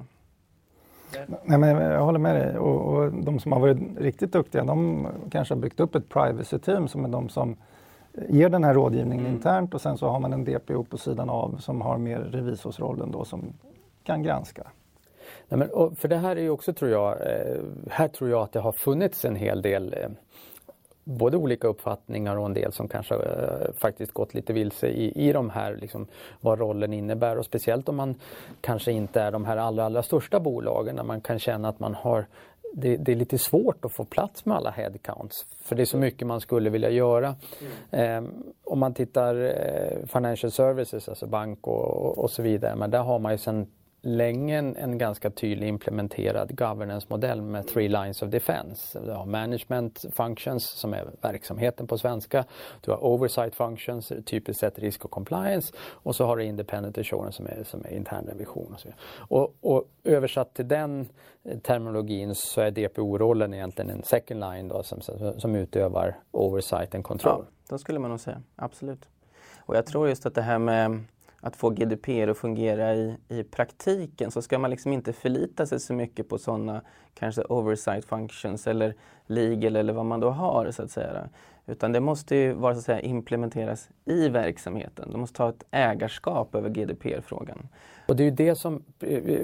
Nej, 1.43 1.57
men 1.57 1.69
jag 1.69 2.03
håller 2.03 2.19
med 2.19 2.35
dig 2.35 2.57
och, 2.57 2.93
och, 2.93 3.13
de 3.13 3.39
som 3.39 3.51
har 3.51 3.59
varit 3.59 3.77
riktigt 3.97 4.31
duktiga 4.31 4.63
de 4.63 5.07
kanske 5.31 5.53
har 5.53 5.61
byggt 5.61 5.79
upp 5.79 5.95
ett 5.95 6.09
privacy 6.09 6.59
team 6.59 6.87
som 6.87 7.05
är 7.05 7.09
de 7.09 7.29
som 7.29 7.55
ger 8.29 8.49
den 8.49 8.63
här 8.63 8.73
rådgivningen 8.73 9.25
mm. 9.25 9.35
internt 9.35 9.73
och 9.73 9.81
sen 9.81 9.97
så 9.97 10.07
har 10.07 10.19
man 10.19 10.33
en 10.33 10.45
DPO 10.45 10.83
på 10.83 10.97
sidan 10.97 11.29
av 11.29 11.57
som 11.59 11.81
har 11.81 11.97
mer 11.97 12.19
revisorsrollen 12.19 13.11
då 13.11 13.25
som 13.25 13.53
kan 14.03 14.23
granska. 14.23 14.67
Nej, 15.47 15.57
men, 15.59 15.95
för 15.95 16.07
det 16.07 16.17
här 16.17 16.35
är 16.35 16.41
ju 16.41 16.49
också 16.49 16.73
tror 16.73 16.91
jag, 16.91 17.11
eh, 17.11 17.61
här 17.89 18.07
tror 18.07 18.29
jag 18.29 18.41
att 18.41 18.51
det 18.51 18.59
har 18.59 18.71
funnits 18.71 19.25
en 19.25 19.35
hel 19.35 19.61
del 19.61 19.93
eh, 19.93 20.09
både 21.03 21.37
olika 21.37 21.67
uppfattningar 21.67 22.35
och 22.37 22.45
en 22.45 22.53
del 22.53 22.71
som 22.71 22.87
kanske 22.87 23.15
eh, 23.15 23.73
faktiskt 23.77 24.11
gått 24.11 24.33
lite 24.33 24.53
vilse 24.53 24.87
i, 24.87 25.27
i 25.29 25.33
de 25.33 25.49
här, 25.49 25.75
liksom, 25.75 26.07
vad 26.41 26.59
rollen 26.59 26.93
innebär 26.93 27.37
och 27.37 27.45
speciellt 27.45 27.89
om 27.89 27.95
man 27.95 28.15
kanske 28.61 28.91
inte 28.91 29.21
är 29.21 29.31
de 29.31 29.45
här 29.45 29.57
allra, 29.57 29.85
allra 29.85 30.03
största 30.03 30.39
bolagen 30.39 30.95
där 30.95 31.03
man 31.03 31.21
kan 31.21 31.39
känna 31.39 31.69
att 31.69 31.79
man 31.79 31.93
har 31.95 32.25
det, 32.73 32.97
det, 32.97 33.11
är 33.11 33.15
lite 33.15 33.37
svårt 33.37 33.85
att 33.85 33.95
få 33.95 34.05
plats 34.05 34.45
med 34.45 34.57
alla 34.57 34.71
headcounts 34.71 35.45
för 35.61 35.75
det 35.75 35.83
är 35.83 35.85
så 35.85 35.97
mycket 35.97 36.27
man 36.27 36.41
skulle 36.41 36.69
vilja 36.69 36.89
göra. 36.89 37.35
Mm. 37.91 38.25
Eh, 38.25 38.31
om 38.63 38.79
man 38.79 38.93
tittar 38.93 39.35
eh, 39.35 40.05
Financial 40.07 40.51
Services, 40.51 41.09
alltså 41.09 41.27
bank 41.27 41.67
och, 41.67 42.17
och 42.17 42.31
så 42.31 42.41
vidare, 42.41 42.75
men 42.75 42.91
där 42.91 43.03
har 43.03 43.19
man 43.19 43.31
ju 43.31 43.37
sedan 43.37 43.67
länge 44.05 44.57
en, 44.57 44.75
en 44.75 44.97
ganska 44.97 45.29
tydlig 45.29 45.67
implementerad 45.67 46.57
governance-modell 46.57 47.41
med 47.41 47.67
three 47.67 47.87
lines 47.87 48.21
of 48.21 48.29
defense. 48.29 48.99
Du 48.99 49.11
har 49.11 49.25
management 49.25 50.05
functions 50.11 50.63
som 50.63 50.93
är 50.93 51.05
verksamheten 51.21 51.87
på 51.87 51.97
svenska. 51.97 52.45
Du 52.81 52.91
har 52.91 53.03
oversight 53.03 53.55
functions, 53.55 54.11
typiskt 54.25 54.59
sett 54.59 54.79
risk 54.79 55.05
och 55.05 55.11
compliance. 55.11 55.73
Och 55.79 56.15
så 56.15 56.25
har 56.25 56.37
du 56.37 56.43
independent 56.43 56.97
assurance 56.97 57.37
som 57.37 57.45
är, 57.45 57.63
som 57.63 57.85
är 57.85 57.89
intern 57.89 58.25
revision. 58.25 58.73
Och, 58.73 58.79
så 58.79 58.89
och, 59.17 59.55
och 59.61 59.83
översatt 60.03 60.53
till 60.53 60.67
den 60.67 61.09
terminologin 61.61 62.35
så 62.35 62.61
är 62.61 62.71
DPO-rollen 62.71 63.53
egentligen 63.53 63.89
en 63.89 64.03
second 64.03 64.39
line 64.39 64.67
då, 64.67 64.83
som, 64.83 65.01
som 65.37 65.55
utövar 65.55 66.15
oversight 66.31 66.95
and 66.95 67.03
control. 67.03 67.45
Ja, 67.47 67.51
då 67.69 67.77
skulle 67.77 67.99
man 67.99 68.09
nog 68.09 68.19
säga, 68.19 68.41
absolut. 68.55 69.09
Och 69.65 69.75
jag 69.75 69.85
tror 69.85 70.07
just 70.09 70.25
att 70.25 70.35
det 70.35 70.41
här 70.41 70.59
med 70.59 71.03
att 71.43 71.55
få 71.55 71.69
GDPR 71.69 72.27
att 72.27 72.37
fungera 72.37 72.95
i, 72.95 73.17
i 73.29 73.43
praktiken 73.43 74.31
så 74.31 74.41
ska 74.41 74.59
man 74.59 74.69
liksom 74.69 74.93
inte 74.93 75.13
förlita 75.13 75.65
sig 75.65 75.79
så 75.79 75.93
mycket 75.93 76.29
på 76.29 76.37
sådana 76.37 76.81
kanske 77.13 77.41
oversight 77.41 78.05
functions 78.05 78.67
eller 78.67 78.95
legal 79.27 79.75
eller 79.75 79.93
vad 79.93 80.05
man 80.05 80.19
då 80.19 80.29
har 80.29 80.71
så 80.71 80.83
att 80.83 80.91
säga. 80.91 81.29
Utan 81.65 81.91
det 81.91 81.99
måste 81.99 82.35
ju 82.35 82.53
vara 82.53 82.73
så 82.73 82.79
att 82.79 82.85
säga 82.85 82.99
implementeras 82.99 83.89
i 84.05 84.29
verksamheten. 84.29 85.11
De 85.11 85.21
måste 85.21 85.37
ta 85.37 85.49
ett 85.49 85.63
ägarskap 85.71 86.55
över 86.55 86.69
GDPR-frågan. 86.69 87.67
Och 88.07 88.15
det 88.15 88.23
är 88.23 88.25
ju 88.25 88.31
det 88.31 88.55
som, 88.55 88.83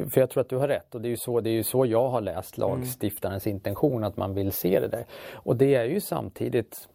för 0.09 0.19
jag 0.19 0.29
tror 0.29 0.41
att 0.41 0.49
du 0.49 0.55
har 0.55 0.67
rätt 0.67 0.95
och 0.95 1.01
det 1.01 1.07
är 1.07 1.09
ju 1.09 1.17
så, 1.17 1.41
det 1.41 1.49
är 1.49 1.53
ju 1.53 1.63
så 1.63 1.85
jag 1.85 2.09
har 2.09 2.21
läst 2.21 2.57
lagstiftarens 2.57 3.45
mm. 3.45 3.55
intention 3.55 4.03
att 4.03 4.17
man 4.17 4.33
vill 4.33 4.51
se 4.51 4.79
det 4.79 4.87
där. 4.87 5.05
Och 5.33 5.55
det 5.55 5.75
är 5.75 5.85
ju 5.85 6.01
samtidigt 6.01 6.89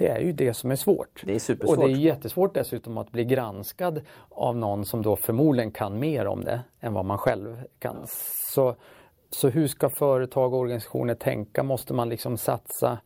det 0.00 0.08
är 0.08 0.20
ju 0.20 0.32
det 0.32 0.54
som 0.54 0.70
är 0.70 0.76
svårt. 0.76 1.22
Det 1.24 1.34
är 1.34 1.38
supersvårt. 1.38 1.78
Och 1.78 1.88
det 1.88 1.92
är 1.92 1.96
jättesvårt 1.96 2.54
dessutom 2.54 2.98
att 2.98 3.12
bli 3.12 3.24
granskad 3.24 4.00
av 4.28 4.56
någon 4.56 4.84
som 4.84 5.02
då 5.02 5.16
förmodligen 5.16 5.70
kan 5.70 5.98
mer 5.98 6.26
om 6.26 6.44
det 6.44 6.60
än 6.80 6.94
vad 6.94 7.04
man 7.04 7.18
själv 7.18 7.62
kan. 7.78 7.96
Ja. 8.00 8.06
Så, 8.54 8.76
så 9.30 9.48
hur 9.48 9.66
ska 9.66 9.90
företag 9.90 10.54
och 10.54 10.60
organisationer 10.60 11.14
tänka? 11.14 11.62
Måste 11.62 11.94
man 11.94 12.08
liksom 12.08 12.36
satsa 12.36 12.98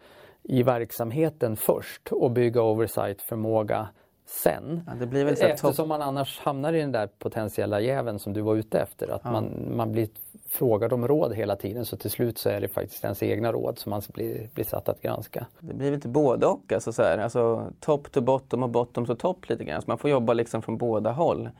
i 0.43 0.63
verksamheten 0.63 1.57
först 1.57 2.13
och 2.13 2.31
bygga 2.31 2.63
oversight-förmåga 2.63 3.89
sen. 4.27 4.83
Ja, 4.87 4.93
det 5.01 5.07
blir 5.07 5.25
väl 5.25 5.37
så 5.37 5.45
Eftersom 5.45 5.89
man 5.89 6.03
annars 6.03 6.41
hamnar 6.41 6.73
i 6.73 6.81
den 6.81 6.93
där 6.93 7.07
potentiella 7.07 7.81
jäveln 7.81 8.19
som 8.19 8.33
du 8.33 8.41
var 8.41 8.57
ute 8.57 8.79
efter. 8.79 9.09
Att 9.09 9.21
ja. 9.25 9.33
man, 9.33 9.77
man 9.77 9.93
blir 9.93 10.09
Frågar 10.55 10.89
de 10.89 11.09
råd 11.09 11.35
hela 11.35 11.57
tiden 11.57 11.85
så 11.85 11.97
till 11.97 12.11
slut 12.11 12.39
så 12.39 12.49
är 12.49 12.61
det 12.61 12.69
faktiskt 12.69 13.05
ens 13.05 13.23
egna 13.23 13.53
råd 13.53 13.79
som 13.79 13.91
man 13.91 14.03
blir, 14.09 14.49
blir 14.55 14.65
satt 14.65 14.89
att 14.89 15.03
granska. 15.03 15.47
Det 15.61 15.75
blir 15.75 15.91
lite 15.91 16.09
både 16.09 16.47
och, 16.47 16.73
alltså, 16.73 16.93
så 16.93 17.03
här, 17.03 17.19
alltså 17.19 17.73
top 17.81 18.13
to 18.13 18.21
bottom 18.21 18.63
och 18.63 18.71
bottom 18.71 19.07
to 19.07 19.15
top 19.15 19.49
lite 19.49 19.65
grann. 19.65 19.83
Så 19.83 19.85
man 19.91 19.99
får 19.99 20.11
jobba 20.11 20.33
liksom 20.33 20.63
från 20.63 20.79
båda 20.79 21.13
håll. 21.13 21.51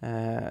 Eh, 0.00 0.48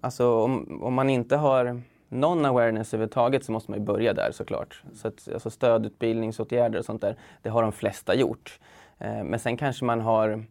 alltså 0.00 0.42
om, 0.42 0.82
om 0.82 0.94
man 0.94 1.10
inte 1.10 1.36
har 1.36 1.80
någon 2.08 2.44
awareness 2.44 2.94
överhuvudtaget 2.94 3.44
så 3.44 3.52
måste 3.52 3.70
man 3.70 3.80
ju 3.80 3.84
börja 3.84 4.12
där 4.14 4.30
såklart. 4.32 4.82
Så 4.94 5.08
att, 5.08 5.28
alltså 5.32 5.50
stödutbildningsåtgärder 5.50 6.78
och 6.78 6.84
sånt 6.84 7.00
där, 7.00 7.16
det 7.42 7.48
har 7.48 7.62
de 7.62 7.72
flesta 7.72 8.14
gjort. 8.14 8.60
Eh, 8.98 9.24
men 9.24 9.38
sen 9.38 9.56
kanske 9.56 9.84
man 9.84 10.00
har 10.00 10.44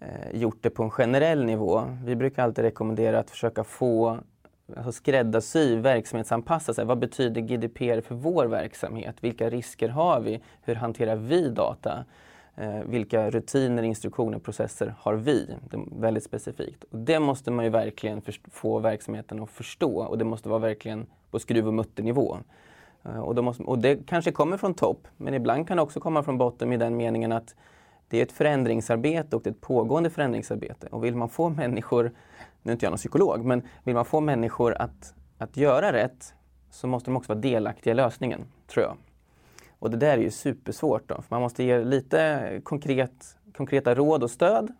eh, 0.00 0.40
gjort 0.40 0.58
det 0.60 0.70
på 0.70 0.82
en 0.82 0.90
generell 0.90 1.44
nivå. 1.44 1.82
Vi 2.04 2.16
brukar 2.16 2.42
alltid 2.42 2.64
rekommendera 2.64 3.18
att 3.18 3.30
försöka 3.30 3.64
få 3.64 4.18
alltså 4.76 4.92
skräddarsy, 4.92 5.76
verksamhetsanpassa 5.76 6.74
sig. 6.74 6.84
Vad 6.84 6.98
betyder 6.98 7.40
GDPR 7.40 8.00
för 8.00 8.14
vår 8.14 8.46
verksamhet? 8.46 9.16
Vilka 9.20 9.50
risker 9.50 9.88
har 9.88 10.20
vi? 10.20 10.40
Hur 10.62 10.74
hanterar 10.74 11.16
vi 11.16 11.48
data? 11.48 12.04
Eh, 12.56 12.80
vilka 12.86 13.30
rutiner, 13.30 13.82
instruktioner, 13.82 14.38
processer 14.38 14.94
har 14.98 15.14
vi? 15.14 15.54
Det 15.70 15.76
är 15.76 16.00
väldigt 16.00 16.24
specifikt. 16.24 16.84
Och 16.84 16.98
det 16.98 17.20
måste 17.20 17.50
man 17.50 17.64
ju 17.64 17.70
verkligen 17.70 18.22
få 18.50 18.78
verksamheten 18.78 19.42
att 19.42 19.50
förstå 19.50 20.02
och 20.02 20.18
det 20.18 20.24
måste 20.24 20.48
vara 20.48 20.58
verkligen 20.58 21.06
på 21.30 21.38
skruv 21.38 21.66
och 21.66 21.74
mutternivå. 21.74 22.36
Eh, 23.04 23.18
och, 23.18 23.44
måste, 23.44 23.62
och 23.62 23.78
det 23.78 24.06
kanske 24.06 24.32
kommer 24.32 24.56
från 24.56 24.74
topp, 24.74 25.08
men 25.16 25.34
ibland 25.34 25.68
kan 25.68 25.76
det 25.76 25.82
också 25.82 26.00
komma 26.00 26.22
från 26.22 26.38
botten 26.38 26.72
i 26.72 26.76
den 26.76 26.96
meningen 26.96 27.32
att 27.32 27.54
det 28.08 28.18
är 28.18 28.22
ett 28.22 28.32
förändringsarbete 28.32 29.36
och 29.36 29.42
det 29.42 29.50
är 29.50 29.52
ett 29.52 29.60
pågående 29.60 30.10
förändringsarbete. 30.10 30.86
Och 30.86 31.04
vill 31.04 31.16
man 31.16 31.28
få 31.28 31.48
människor, 31.48 32.12
nu 32.62 32.70
är 32.70 32.72
inte 32.72 32.86
jag 32.86 32.90
någon 32.90 32.98
psykolog, 32.98 33.44
men 33.44 33.62
vill 33.84 33.94
man 33.94 34.04
få 34.04 34.20
människor 34.20 34.74
att, 34.82 35.14
att 35.38 35.56
göra 35.56 35.92
rätt 35.92 36.34
så 36.70 36.86
måste 36.86 37.10
de 37.10 37.16
också 37.16 37.32
vara 37.32 37.40
delaktiga 37.40 37.92
i 37.92 37.94
lösningen, 37.94 38.44
tror 38.66 38.84
jag. 38.84 38.96
Och 39.78 39.90
det 39.90 39.96
där 39.96 40.18
är 40.18 40.22
ju 40.22 40.30
supersvårt. 40.30 41.08
Då, 41.08 41.14
för 41.14 41.26
man 41.28 41.40
måste 41.40 41.64
ge 41.64 41.84
lite 41.84 42.60
konkret, 42.64 43.36
konkreta 43.56 43.94
råd 43.94 44.22
och 44.22 44.30
stöd 44.30 44.72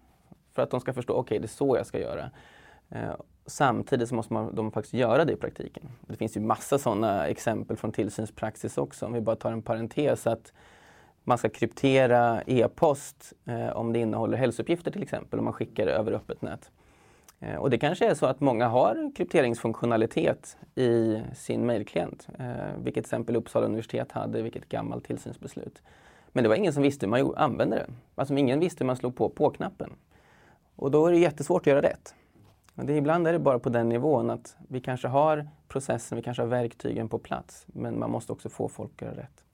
för 0.55 0.63
att 0.63 0.71
de 0.71 0.81
ska 0.81 0.93
förstå, 0.93 1.13
okej 1.13 1.21
okay, 1.21 1.39
det 1.39 1.45
är 1.45 1.49
så 1.49 1.77
jag 1.77 1.87
ska 1.87 1.99
göra. 1.99 2.31
Eh, 2.89 3.15
samtidigt 3.47 4.09
så 4.09 4.15
måste 4.15 4.33
man, 4.33 4.55
de 4.55 4.73
faktiskt 4.73 4.95
göra 4.95 5.25
det 5.25 5.33
i 5.33 5.37
praktiken. 5.37 5.89
Det 6.01 6.17
finns 6.17 6.37
ju 6.37 6.41
massa 6.41 6.79
sådana 6.79 7.27
exempel 7.27 7.77
från 7.77 7.93
tillsynspraxis 7.93 8.79
också. 8.79 9.07
Om 9.07 9.13
vi 9.13 9.21
bara 9.21 9.37
tar 9.37 9.53
en 9.53 9.63
parentes 9.63 10.27
att 10.27 10.53
man 11.25 11.39
ska 11.39 11.49
kryptera 11.49 12.43
e-post 12.47 13.33
eh, 13.47 13.69
om 13.69 13.93
det 13.93 13.99
innehåller 13.99 14.39
hälsouppgifter 14.39 14.91
till 14.91 15.03
exempel, 15.03 15.39
om 15.39 15.45
man 15.45 15.55
skickar 15.55 15.87
det 15.87 15.93
över 15.93 16.13
öppet 16.13 16.43
nät. 16.43 16.71
Eh, 17.41 17.57
och 17.57 17.71
det 17.71 17.79
kanske 17.79 18.11
är 18.11 18.15
så 18.15 18.27
att 18.27 18.41
många 18.41 18.69
har 18.69 19.13
krypteringsfunktionalitet 19.17 20.57
i 20.75 21.23
sin 21.35 21.67
mejlklient, 21.67 22.29
eh, 22.39 22.47
vilket 22.77 22.95
till 22.95 23.01
exempel 23.01 23.37
Uppsala 23.37 23.67
universitet 23.67 24.13
hade, 24.13 24.43
vilket 24.43 24.69
gammalt 24.69 25.05
tillsynsbeslut. 25.05 25.83
Men 26.33 26.43
det 26.43 26.49
var 26.49 26.57
ingen 26.57 26.73
som 26.73 26.83
visste 26.83 27.07
hur 27.07 27.11
man 27.11 27.35
använde 27.37 27.77
det. 27.77 27.87
Alltså 28.15 28.37
ingen 28.37 28.61
visste 28.61 28.85
hur 28.85 28.87
man 28.87 28.97
slog 28.97 29.17
på 29.17 29.29
på-knappen. 29.29 29.91
Och 30.77 30.91
då 30.91 31.07
är 31.07 31.13
det 31.13 31.19
jättesvårt 31.19 31.63
att 31.63 31.67
göra 31.67 31.83
rätt. 31.83 32.15
Och 32.75 32.85
det, 32.85 32.97
ibland 32.97 33.29
är 33.29 33.33
det 33.33 33.39
bara 33.39 33.59
på 33.59 33.69
den 33.69 33.89
nivån 33.89 34.31
att 34.31 34.57
vi 34.69 34.81
kanske 34.81 35.09
har 35.09 35.49
processen, 35.69 36.17
vi 36.17 36.23
kanske 36.23 36.43
har 36.43 36.49
verktygen 36.49 37.09
på 37.09 37.19
plats, 37.19 37.67
men 37.67 37.99
man 37.99 38.11
måste 38.11 38.33
också 38.33 38.49
få 38.49 38.69
folk 38.69 39.03
att 39.03 39.09
göra 39.09 39.17
rätt. 39.17 39.45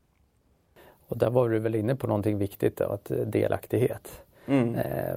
Och 1.09 1.19
där 1.19 1.31
var 1.31 1.49
du 1.49 1.59
väl 1.59 1.75
inne 1.75 1.97
på 1.97 2.07
någonting 2.07 2.39
viktigt, 2.39 2.81
att 2.81 3.11
delaktighet. 3.27 4.23
Mm. 4.47 4.75
Eh, 4.75 5.17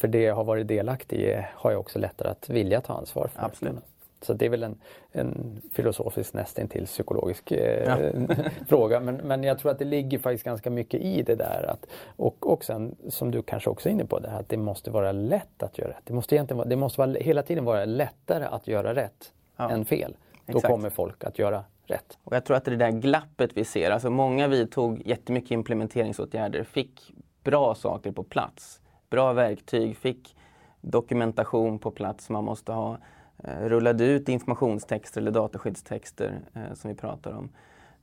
för 0.00 0.08
det 0.08 0.22
jag 0.22 0.34
har 0.34 0.44
varit 0.44 0.68
delaktig 0.68 1.20
i 1.20 1.44
har 1.54 1.70
jag 1.70 1.80
också 1.80 1.98
lättare 1.98 2.28
att 2.28 2.48
vilja 2.48 2.80
ta 2.80 2.92
ansvar 2.92 3.26
för. 3.26 3.44
Absolut. 3.44 3.74
Så 4.22 4.32
det 4.32 4.46
är 4.46 4.50
väl 4.50 4.62
en, 4.62 4.78
en 5.12 5.60
filosofisk 5.72 6.34
nästintill 6.34 6.86
psykologisk 6.86 7.52
eh, 7.52 7.84
ja. 7.84 8.26
fråga. 8.68 9.00
Men, 9.00 9.16
men 9.16 9.42
jag 9.42 9.58
tror 9.58 9.70
att 9.70 9.78
det 9.78 9.84
ligger 9.84 10.18
faktiskt 10.18 10.44
ganska 10.44 10.70
mycket 10.70 11.00
i 11.00 11.22
det 11.22 11.34
där. 11.34 11.70
Att, 11.70 11.86
och, 12.16 12.52
och 12.52 12.64
sen 12.64 12.96
som 13.08 13.30
du 13.30 13.42
kanske 13.42 13.70
också 13.70 13.88
är 13.88 13.92
inne 13.92 14.04
på, 14.04 14.18
det 14.18 14.30
här, 14.30 14.40
att 14.40 14.48
det 14.48 14.56
måste 14.56 14.90
vara 14.90 15.12
lätt 15.12 15.62
att 15.62 15.78
göra 15.78 15.88
rätt. 15.88 16.02
Det 16.04 16.14
måste, 16.14 16.34
egentligen 16.34 16.58
vara, 16.58 16.68
det 16.68 16.76
måste 16.76 17.00
vara, 17.00 17.10
hela 17.10 17.42
tiden 17.42 17.64
vara 17.64 17.84
lättare 17.84 18.44
att 18.44 18.68
göra 18.68 18.94
rätt 18.94 19.32
ja. 19.56 19.70
än 19.70 19.84
fel. 19.84 20.16
Då 20.46 20.58
Exakt. 20.58 20.72
kommer 20.72 20.90
folk 20.90 21.24
att 21.24 21.38
göra 21.38 21.64
rätt. 21.86 22.18
Och 22.24 22.36
jag 22.36 22.44
tror 22.44 22.56
att 22.56 22.64
det 22.64 22.76
där 22.76 22.90
glappet 22.90 23.50
vi 23.54 23.64
ser, 23.64 23.90
alltså 23.90 24.10
många 24.10 24.48
vidtog 24.48 25.02
jättemycket 25.06 25.50
implementeringsåtgärder, 25.50 26.64
fick 26.64 27.12
bra 27.44 27.74
saker 27.74 28.12
på 28.12 28.22
plats, 28.22 28.79
bra 29.10 29.32
verktyg, 29.32 29.96
fick 29.96 30.36
dokumentation 30.80 31.78
på 31.78 31.90
plats 31.90 32.24
som 32.24 32.32
man 32.32 32.44
måste 32.44 32.72
ha, 32.72 32.98
eh, 33.44 33.60
rullade 33.60 34.04
ut 34.04 34.28
informationstexter 34.28 35.20
eller 35.20 35.30
dataskyddstexter 35.30 36.40
eh, 36.54 36.74
som 36.74 36.90
vi 36.90 36.96
pratar 36.96 37.32
om. 37.32 37.48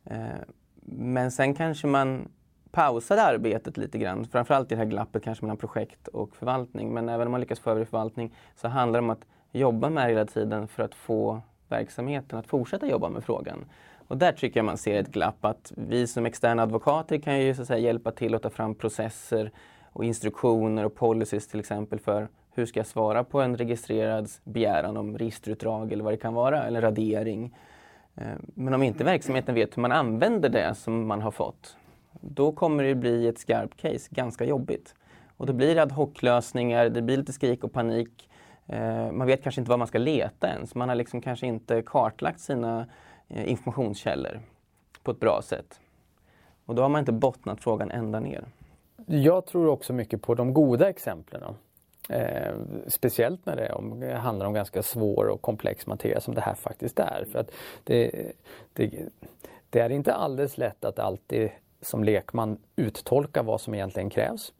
Eh, 0.05 0.19
men 0.85 1.31
sen 1.31 1.53
kanske 1.53 1.87
man 1.87 2.29
pausade 2.71 3.23
arbetet 3.23 3.77
lite 3.77 3.97
grann, 3.97 4.25
framförallt 4.25 4.71
i 4.71 4.75
det 4.75 4.79
här 4.79 4.85
glappet 4.85 5.23
kanske 5.23 5.45
mellan 5.45 5.57
projekt 5.57 6.07
och 6.07 6.35
förvaltning. 6.35 6.93
Men 6.93 7.09
även 7.09 7.27
om 7.27 7.31
man 7.31 7.41
lyckas 7.41 7.59
få 7.59 7.69
över 7.69 7.81
i 7.81 7.85
förvaltning 7.85 8.33
så 8.55 8.67
handlar 8.67 8.99
det 8.99 9.03
om 9.03 9.09
att 9.09 9.25
jobba 9.51 9.89
med 9.89 10.07
det 10.07 10.09
hela 10.09 10.25
tiden 10.25 10.67
för 10.67 10.83
att 10.83 10.95
få 10.95 11.41
verksamheten 11.67 12.39
att 12.39 12.47
fortsätta 12.47 12.87
jobba 12.87 13.09
med 13.09 13.23
frågan. 13.23 13.65
Och 14.07 14.17
där 14.17 14.31
tycker 14.31 14.59
jag 14.59 14.65
man 14.65 14.77
ser 14.77 14.99
ett 14.99 15.11
glapp 15.11 15.45
att 15.45 15.73
vi 15.75 16.07
som 16.07 16.25
externa 16.25 16.63
advokater 16.63 17.17
kan 17.17 17.39
ju 17.39 17.55
så 17.55 17.61
att 17.61 17.67
säga, 17.67 17.79
hjälpa 17.79 18.11
till 18.11 18.35
att 18.35 18.41
ta 18.41 18.49
fram 18.49 18.75
processer 18.75 19.51
och 19.97 20.05
instruktioner 20.05 20.85
och 20.85 20.95
policies 20.95 21.47
till 21.47 21.59
exempel 21.59 21.99
för 21.99 22.27
hur 22.51 22.65
ska 22.65 22.79
jag 22.79 22.87
svara 22.87 23.23
på 23.23 23.41
en 23.41 23.57
registrerad 23.57 24.29
begäran 24.43 24.97
om 24.97 25.17
registerutdrag 25.17 25.91
eller 25.91 26.03
vad 26.03 26.13
det 26.13 26.17
kan 26.17 26.33
vara, 26.33 26.63
eller 26.63 26.81
radering. 26.81 27.55
Eh, 28.15 28.27
men 28.53 28.73
om 28.73 28.83
inte 28.83 29.03
verksamheten 29.03 29.55
vet 29.55 29.77
hur 29.77 29.81
man 29.81 29.91
använder 29.91 30.49
det 30.49 30.75
som 30.75 31.07
man 31.07 31.21
har 31.21 31.31
fått, 31.31 31.77
då 32.11 32.51
kommer 32.51 32.83
det 32.83 32.95
bli 32.95 33.27
ett 33.27 33.39
skarpt 33.39 33.77
case, 33.77 34.07
ganska 34.09 34.45
jobbigt. 34.45 34.95
Och 35.37 35.45
då 35.45 35.53
blir 35.53 35.75
det 35.75 35.81
ad 35.81 35.93
hoc-lösningar, 35.93 36.89
det 36.89 37.01
blir 37.01 37.17
lite 37.17 37.33
skrik 37.33 37.63
och 37.63 37.73
panik. 37.73 38.29
Eh, 38.65 39.11
man 39.11 39.27
vet 39.27 39.43
kanske 39.43 39.61
inte 39.61 39.69
var 39.69 39.77
man 39.77 39.87
ska 39.87 39.97
leta 39.97 40.47
ens. 40.47 40.75
Man 40.75 40.89
har 40.89 40.95
liksom 40.95 41.21
kanske 41.21 41.47
inte 41.47 41.81
kartlagt 41.81 42.39
sina 42.39 42.85
eh, 43.27 43.51
informationskällor 43.51 44.39
på 45.03 45.11
ett 45.11 45.19
bra 45.19 45.41
sätt. 45.41 45.79
Och 46.65 46.75
då 46.75 46.81
har 46.81 46.89
man 46.89 46.99
inte 46.99 47.11
bottnat 47.11 47.61
frågan 47.61 47.91
ända 47.91 48.19
ner. 48.19 48.45
Jag 49.09 49.45
tror 49.45 49.67
också 49.67 49.93
mycket 49.93 50.21
på 50.21 50.35
de 50.35 50.53
goda 50.53 50.89
exemplen. 50.89 51.43
Eh, 52.09 52.55
speciellt 52.87 53.45
när 53.45 53.55
det 53.55 53.73
om, 53.73 54.01
handlar 54.01 54.45
om 54.45 54.53
ganska 54.53 54.83
svår 54.83 55.27
och 55.27 55.41
komplex 55.41 55.87
materia 55.87 56.21
som 56.21 56.35
det 56.35 56.41
här 56.41 56.55
faktiskt 56.55 56.99
är. 56.99 57.25
För 57.31 57.39
att 57.39 57.51
det, 57.83 58.11
det, 58.73 58.91
det 59.69 59.79
är 59.79 59.89
inte 59.89 60.13
alldeles 60.13 60.57
lätt 60.57 60.85
att 60.85 60.99
alltid 60.99 61.49
som 61.81 62.03
lekman 62.03 62.57
uttolka 62.75 63.43
vad 63.43 63.61
som 63.61 63.73
egentligen 63.73 64.09
krävs. 64.09 64.53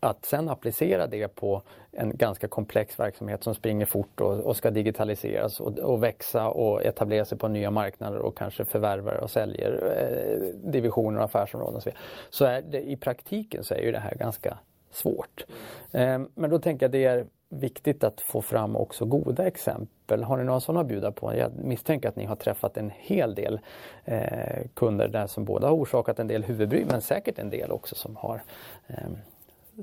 Att 0.00 0.24
sen 0.24 0.48
applicera 0.48 1.06
det 1.06 1.28
på 1.28 1.62
en 1.92 2.16
ganska 2.16 2.48
komplex 2.48 3.00
verksamhet 3.00 3.44
som 3.44 3.54
springer 3.54 3.86
fort 3.86 4.20
och, 4.20 4.40
och 4.40 4.56
ska 4.56 4.70
digitaliseras 4.70 5.60
och, 5.60 5.78
och, 5.78 6.02
växa 6.02 6.48
och 6.48 6.84
etablera 6.84 7.24
sig 7.24 7.38
på 7.38 7.48
nya 7.48 7.70
marknader 7.70 8.18
och 8.18 8.36
kanske 8.36 8.64
förvärvar 8.64 9.14
och 9.14 9.30
säljer 9.30 9.72
eh, 9.96 10.70
divisioner 10.70 11.18
och 11.18 11.24
affärsområden. 11.24 11.76
Och 11.76 11.82
så, 11.82 11.90
så 12.30 12.44
är 12.44 12.62
det, 12.62 12.90
i 12.90 12.96
praktiken 12.96 13.64
så 13.64 13.74
är 13.74 13.80
ju 13.80 13.92
det 13.92 13.98
här 13.98 14.14
ganska 14.14 14.58
svårt. 14.90 15.44
Eh, 15.92 16.18
men 16.34 16.50
då 16.50 16.58
tänker 16.58 16.84
jag 16.84 16.92
det 16.92 17.04
är 17.04 17.26
viktigt 17.48 18.04
att 18.04 18.20
få 18.20 18.42
fram 18.42 18.76
också 18.76 19.04
goda 19.04 19.46
exempel. 19.46 20.22
Har 20.22 20.36
ni 20.36 20.44
några 20.44 20.60
sådana 20.60 20.80
att 20.80 20.86
bjuda 20.86 21.12
på? 21.12 21.36
Jag 21.36 21.52
misstänker 21.64 22.08
att 22.08 22.16
ni 22.16 22.24
har 22.24 22.36
träffat 22.36 22.76
en 22.76 22.90
hel 22.96 23.34
del 23.34 23.60
eh, 24.04 24.66
kunder 24.74 25.08
där 25.08 25.26
som 25.26 25.44
båda 25.44 25.66
har 25.66 25.74
orsakat 25.74 26.18
en 26.18 26.28
del 26.28 26.44
huvudbry 26.44 26.84
men 26.84 27.00
säkert 27.00 27.38
en 27.38 27.50
del 27.50 27.70
också 27.70 27.94
som 27.94 28.16
har 28.16 28.42
eh, 28.86 29.08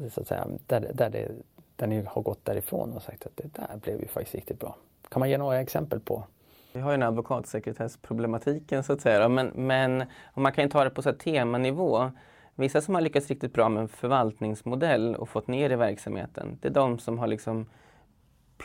så 0.10 0.22
att 0.22 0.28
säga, 0.28 0.48
där, 0.68 0.92
där, 0.94 1.10
det, 1.10 1.32
där 1.76 1.88
ni 1.88 2.04
har 2.08 2.22
gått 2.22 2.46
därifrån 2.46 2.94
och 2.94 3.02
sagt 3.02 3.26
att 3.26 3.38
det 3.38 3.54
där 3.54 3.78
blev 3.78 4.02
ju 4.02 4.08
faktiskt 4.08 4.36
riktigt 4.36 4.60
bra. 4.60 4.76
Kan 5.10 5.20
man 5.20 5.30
ge 5.30 5.38
några 5.38 5.62
exempel 5.62 6.00
på? 6.00 6.24
Vi 6.74 6.82
har 6.82 6.92
ju 6.92 6.98
den 6.98 7.08
advokatsekretessproblematiken 7.08 8.84
så 8.84 8.94
att 8.94 9.02
säga. 9.02 9.30
Men, 9.30 9.48
men 9.48 10.04
man 10.34 10.52
kan 10.52 10.64
ju 10.64 10.70
ta 10.70 10.84
det 10.84 10.90
på 10.90 11.02
så 11.02 11.14
temanivå. 11.14 12.12
Vissa 12.56 12.82
som 12.82 12.96
har 12.96 13.02
lyckats 13.02 13.28
riktigt 13.28 13.54
bra 13.54 13.70
med 13.70 13.82
en 13.82 13.88
förvaltningsmodell 13.88 15.16
och 15.16 15.30
fått 15.30 15.48
ner 15.48 15.70
i 15.70 15.76
verksamheten, 15.76 16.58
det 16.62 16.68
är 16.68 16.72
de 16.72 17.00
som 17.00 17.20
har 17.20 17.28
liksom 17.28 17.66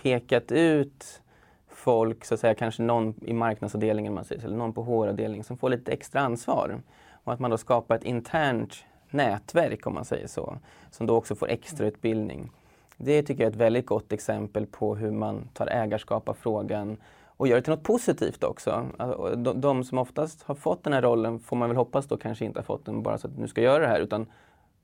pekat 0.02 0.52
ut 0.52 1.22
folk, 1.68 2.24
så 2.24 2.34
att 2.34 2.40
säga, 2.40 2.54
kanske 2.54 2.82
någon 2.82 3.14
i 3.22 3.32
marknadsavdelningen 3.32 4.14
man 4.14 4.24
säger, 4.24 4.44
eller 4.44 4.56
någon 4.56 4.72
på 4.72 4.82
HR-avdelningen 4.82 5.44
som 5.44 5.56
får 5.56 5.70
lite 5.70 5.92
extra 5.92 6.20
ansvar. 6.20 6.82
Och 7.24 7.32
att 7.32 7.40
man 7.40 7.50
då 7.50 7.58
skapar 7.58 7.94
ett 7.94 8.04
internt 8.04 8.84
nätverk 9.12 9.86
om 9.86 9.94
man 9.94 10.04
säger 10.04 10.26
så, 10.26 10.58
som 10.90 11.06
då 11.06 11.16
också 11.16 11.34
får 11.34 11.48
extra 11.48 11.86
utbildning. 11.86 12.50
Det 12.96 13.22
tycker 13.22 13.42
jag 13.42 13.48
är 13.48 13.54
ett 13.54 13.60
väldigt 13.60 13.86
gott 13.86 14.12
exempel 14.12 14.66
på 14.66 14.96
hur 14.96 15.10
man 15.10 15.48
tar 15.52 15.66
ägarskap 15.66 16.28
av 16.28 16.34
frågan 16.34 16.96
och 17.40 17.48
gör 17.48 17.56
det 17.56 17.62
till 17.62 17.72
något 17.72 17.82
positivt 17.82 18.44
också. 18.44 18.86
Alltså, 18.98 19.36
de, 19.36 19.60
de, 19.60 19.84
som 19.84 19.98
oftast 19.98 20.42
har 20.42 20.54
fått 20.54 20.84
den 20.84 20.92
här 20.92 21.02
rollen 21.02 21.38
får 21.38 21.56
man 21.56 21.68
väl 21.68 21.76
hoppas 21.76 22.06
då 22.06 22.16
kanske 22.16 22.44
inte 22.44 22.58
har 22.58 22.64
fått 22.64 22.84
den 22.84 23.02
bara 23.02 23.18
så 23.18 23.26
att 23.26 23.38
nu 23.38 23.48
ska 23.48 23.60
göra 23.60 23.82
det 23.82 23.88
här 23.88 24.00
utan 24.00 24.26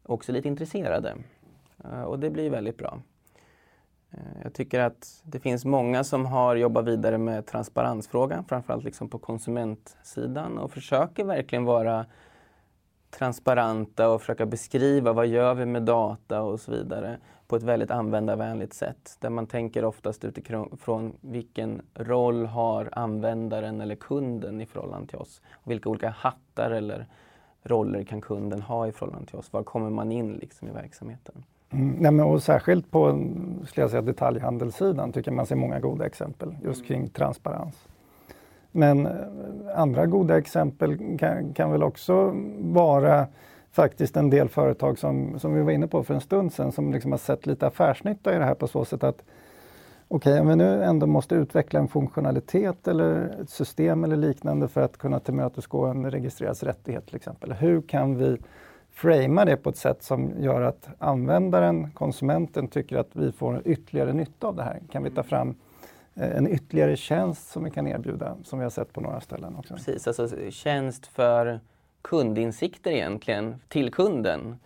också 0.03 0.33
lite 0.33 0.49
intresserade. 0.49 1.15
Eh, 1.85 2.03
och 2.03 2.19
det 2.19 2.31
blir 2.31 2.51
väldigt 2.51 2.79
bra. 2.79 3.01
Eh, 4.11 4.19
jag 4.43 4.55
tycker 4.55 4.81
att 4.81 5.21
det 5.23 5.41
finns 5.41 5.65
många 5.65 6.05
som 6.05 6.27
har 6.27 6.57
jobbat 6.57 6.85
vidare 6.85 7.19
med 7.19 7.47
transparensfrågan, 7.47 8.45
framförallt 8.45 8.85
liksom 8.85 9.09
på 9.09 9.19
konsumentsidan 9.19 10.59
och 10.59 10.71
försöker 10.73 11.25
verkligen 11.25 11.65
vara 11.65 12.07
transparenta 13.19 14.09
och 14.09 14.21
försöka 14.21 14.47
beskriva 14.47 15.13
vad 15.13 15.27
gör 15.27 15.55
vi 15.55 15.67
med 15.67 15.83
data 15.83 16.43
och 16.43 16.61
så 16.61 16.73
vidare 16.73 17.19
på 17.49 17.57
ett 17.57 17.63
väldigt 17.63 17.91
användarvänligt 17.91 18.75
sätt. 18.75 19.17
Där 19.21 19.31
man 19.31 19.47
tänker 19.47 19.85
oftast 19.85 20.25
utifrån 20.25 21.13
vilken 21.21 21.83
roll 21.95 22.47
har 22.47 22.89
användaren 22.93 23.81
eller 23.81 23.95
kunden 23.95 24.61
i 24.61 24.67
förhållande 24.67 25.09
till 25.09 25.19
oss. 25.19 25.41
Och 25.53 25.71
vilka 25.71 25.89
olika 25.89 26.09
hattar 26.09 26.71
eller 26.71 27.07
roller 27.63 28.05
kan 28.05 28.21
kunden 28.21 28.63
ha 28.63 28.89
i 28.89 28.93
förhållande 28.93 29.27
till 29.27 29.39
oss? 29.39 29.53
Var 29.53 29.63
kommer 29.63 29.91
man 29.91 30.13
in 30.13 30.33
liksom 30.33 30.69
i 30.69 30.71
verksamheten? 30.71 31.45
Mm, 31.71 31.97
nej, 31.99 32.13
men 32.13 32.27
och 32.27 32.43
särskilt 32.43 32.91
på 32.91 33.09
skulle 33.67 33.83
jag 33.83 33.91
säga, 33.91 34.03
detaljhandelssidan 34.03 35.13
tycker 35.13 35.31
jag 35.31 35.37
man 35.37 35.47
ser 35.47 35.57
många 35.57 35.81
goda 35.81 36.07
exempel 36.07 36.57
just 36.65 36.87
kring 36.87 37.09
transparens. 37.09 37.89
Men 38.77 39.07
eh, 39.07 39.13
andra 39.75 40.07
goda 40.07 40.39
exempel 40.39 41.19
kan, 41.19 41.55
kan 41.55 41.73
väl 41.73 41.83
också 41.83 42.33
vara 42.59 43.27
faktiskt 43.73 44.17
en 44.17 44.31
del 44.31 44.49
företag 44.49 44.99
som, 44.99 45.39
som 45.39 45.55
vi 45.55 45.63
var 45.63 45.73
inne 45.73 45.87
på 45.87 46.03
för 46.03 46.15
en 46.15 46.21
stund 46.21 46.53
sedan 46.53 46.73
som 46.73 46.93
liksom 46.93 47.11
har 47.11 47.19
sett 47.19 47.47
lite 47.47 47.67
affärsnytta 47.67 48.35
i 48.35 48.39
det 48.39 48.45
här 48.45 48.55
på 48.55 48.69
så 48.69 48.85
sätt 48.85 49.05
att 49.05 49.23
okej, 50.09 50.33
okay, 50.33 50.41
om 50.41 50.49
vi 50.49 50.57
nu 50.57 50.85
ändå 50.85 51.07
måste 51.07 51.35
utveckla 51.35 51.81
en 51.81 51.89
funktionalitet 51.89 52.89
eller 52.89 53.37
ett 53.43 53.51
system 53.51 54.05
eller 54.05 54.17
liknande 54.17 54.69
för 54.69 54.81
att 54.81 54.97
kunna 54.97 55.21
tillmötesgå 55.21 55.85
en 55.85 56.11
registrerad 56.11 56.63
rättighet 56.63 57.07
till 57.07 57.17
exempel. 57.17 57.53
Hur 57.53 57.83
kan 57.83 58.19
vi 58.19 58.37
framea 58.91 59.45
det 59.45 59.57
på 59.57 59.71
ett 59.71 59.77
sätt 59.77 60.03
som 60.03 60.31
gör 60.39 60.63
att 60.63 60.89
användaren, 60.99 61.91
konsumenten, 61.91 62.69
tycker 62.69 62.97
att 62.97 63.11
vi 63.13 63.33
får 63.33 63.63
ytterligare 63.65 64.13
nytta 64.13 64.47
av 64.47 64.57
det 64.57 64.63
här? 64.63 64.81
Kan 64.91 65.03
vi 65.03 65.11
ta 65.11 65.23
fram 65.23 65.55
Eh, 66.17 66.37
en 66.37 66.49
ytterligare 66.49 66.97
tjänst 66.97 67.51
som 67.51 67.65
vi 67.65 67.71
kan 67.71 67.87
erbjuda, 67.87 68.37
som 68.45 68.59
vi 68.59 68.63
har 68.63 68.71
sett 68.71 68.93
på 68.93 69.01
några 69.01 69.21
ställen 69.21 69.57
också. 69.57 69.75
Precis, 69.75 70.09
alltså 70.09 70.51
tjänst 70.51 71.07
för 71.07 71.61
kundinsikter 72.03 72.91
egentligen, 72.91 73.61
till 73.69 73.93
kunden. 73.93 74.57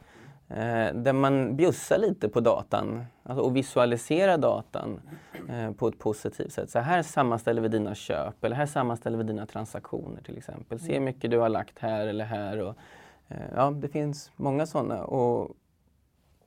Eh, 0.49 0.95
där 0.95 1.13
man 1.13 1.57
bjussar 1.57 1.99
lite 1.99 2.29
på 2.29 2.41
datan 2.41 3.05
alltså, 3.23 3.43
och 3.45 3.57
visualiserar 3.57 4.39
datan 4.39 5.01
eh, 5.49 5.73
på 5.73 5.89
ett 5.89 5.99
positivt 5.99 6.53
sätt. 6.53 6.71
Så 6.71 6.79
här 6.79 7.03
sammanställer 7.03 7.63
vi 7.63 7.69
dina 7.69 7.95
köp 7.95 8.45
eller 8.45 8.57
här 8.57 8.67
sammanställer 8.67 9.19
vi 9.19 9.25
dina 9.25 9.47
transaktioner 9.47 10.23
till 10.23 10.39
exempel. 10.39 10.81
Se 10.81 10.93
hur 10.93 11.01
mycket 11.01 11.31
du 11.31 11.39
har 11.39 11.49
lagt 11.49 11.79
här 11.79 12.07
eller 12.07 12.25
här. 12.25 12.59
Och, 12.59 12.75
Eh, 13.31 13.47
ja, 13.55 13.71
det 13.71 13.89
finns 13.89 14.31
många 14.37 14.67
sådana 14.67 15.05
och 15.05 15.57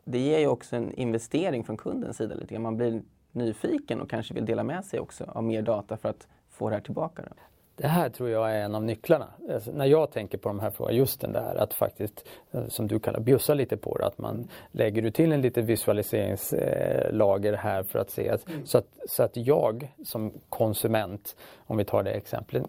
det 0.03 0.19
ger 0.19 0.39
ju 0.39 0.47
också 0.47 0.75
en 0.75 0.91
investering 0.91 1.63
från 1.63 1.77
kundens 1.77 2.17
sida 2.17 2.35
lite 2.35 2.59
Man 2.59 2.77
blir 2.77 3.01
nyfiken 3.33 4.01
och 4.01 4.09
kanske 4.09 4.33
vill 4.33 4.45
dela 4.45 4.63
med 4.63 4.85
sig 4.85 4.99
också 4.99 5.23
av 5.27 5.43
mer 5.43 5.61
data 5.61 5.97
för 5.97 6.09
att 6.09 6.27
få 6.49 6.69
det 6.69 6.75
här 6.75 6.81
tillbaka. 6.81 7.21
Då. 7.21 7.35
Det 7.75 7.87
här 7.87 8.09
tror 8.09 8.29
jag 8.29 8.55
är 8.55 8.59
en 8.63 8.75
av 8.75 8.83
nycklarna. 8.83 9.27
Alltså, 9.53 9.71
när 9.71 9.85
jag 9.85 10.11
tänker 10.11 10.37
på 10.37 10.49
de 10.49 10.59
här 10.59 10.69
frågorna, 10.69 10.97
just 10.97 11.21
den 11.21 11.31
där 11.31 11.55
att 11.55 11.73
faktiskt, 11.73 12.27
eh, 12.51 12.67
som 12.67 12.87
du 12.87 12.99
kallar 12.99 13.19
bjussa 13.19 13.53
lite 13.53 13.77
på 13.77 13.97
det, 13.97 14.05
att 14.05 14.17
man 14.17 14.47
lägger 14.71 15.01
du 15.01 15.11
till 15.11 15.31
en 15.31 15.41
liten 15.41 15.65
visualiseringslager 15.65 17.53
här 17.53 17.83
för 17.83 17.99
att 17.99 18.09
se, 18.09 18.29
att, 18.29 18.49
mm. 18.49 18.65
så, 18.65 18.77
att, 18.77 18.87
så 19.05 19.23
att 19.23 19.37
jag 19.37 19.93
som 20.05 20.33
konsument, 20.49 21.35
om 21.57 21.77
vi 21.77 21.85
tar 21.85 22.03
det 22.03 22.11
exemplet, 22.11 22.63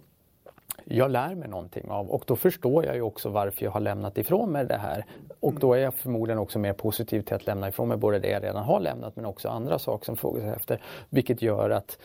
jag 0.84 1.10
lär 1.10 1.34
mig 1.34 1.48
någonting 1.48 1.90
av 1.90 2.10
och 2.10 2.24
då 2.26 2.36
förstår 2.36 2.84
jag 2.84 2.94
ju 2.94 3.02
också 3.02 3.28
varför 3.28 3.64
jag 3.64 3.70
har 3.70 3.80
lämnat 3.80 4.18
ifrån 4.18 4.50
mig 4.50 4.66
det 4.66 4.76
här. 4.76 5.04
Och 5.40 5.54
då 5.54 5.72
är 5.74 5.78
jag 5.78 5.94
förmodligen 5.94 6.38
också 6.38 6.58
mer 6.58 6.72
positiv 6.72 7.22
till 7.22 7.34
att 7.34 7.46
lämna 7.46 7.68
ifrån 7.68 7.88
mig 7.88 7.96
både 7.96 8.18
det 8.18 8.28
jag 8.28 8.42
redan 8.42 8.64
har 8.64 8.80
lämnat 8.80 9.16
men 9.16 9.24
också 9.24 9.48
andra 9.48 9.78
saker 9.78 10.04
som 10.04 10.16
frågas 10.16 10.56
efter. 10.56 10.80
Vilket 11.10 11.42
gör 11.42 11.70
att 11.70 11.98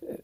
eh, 0.00 0.14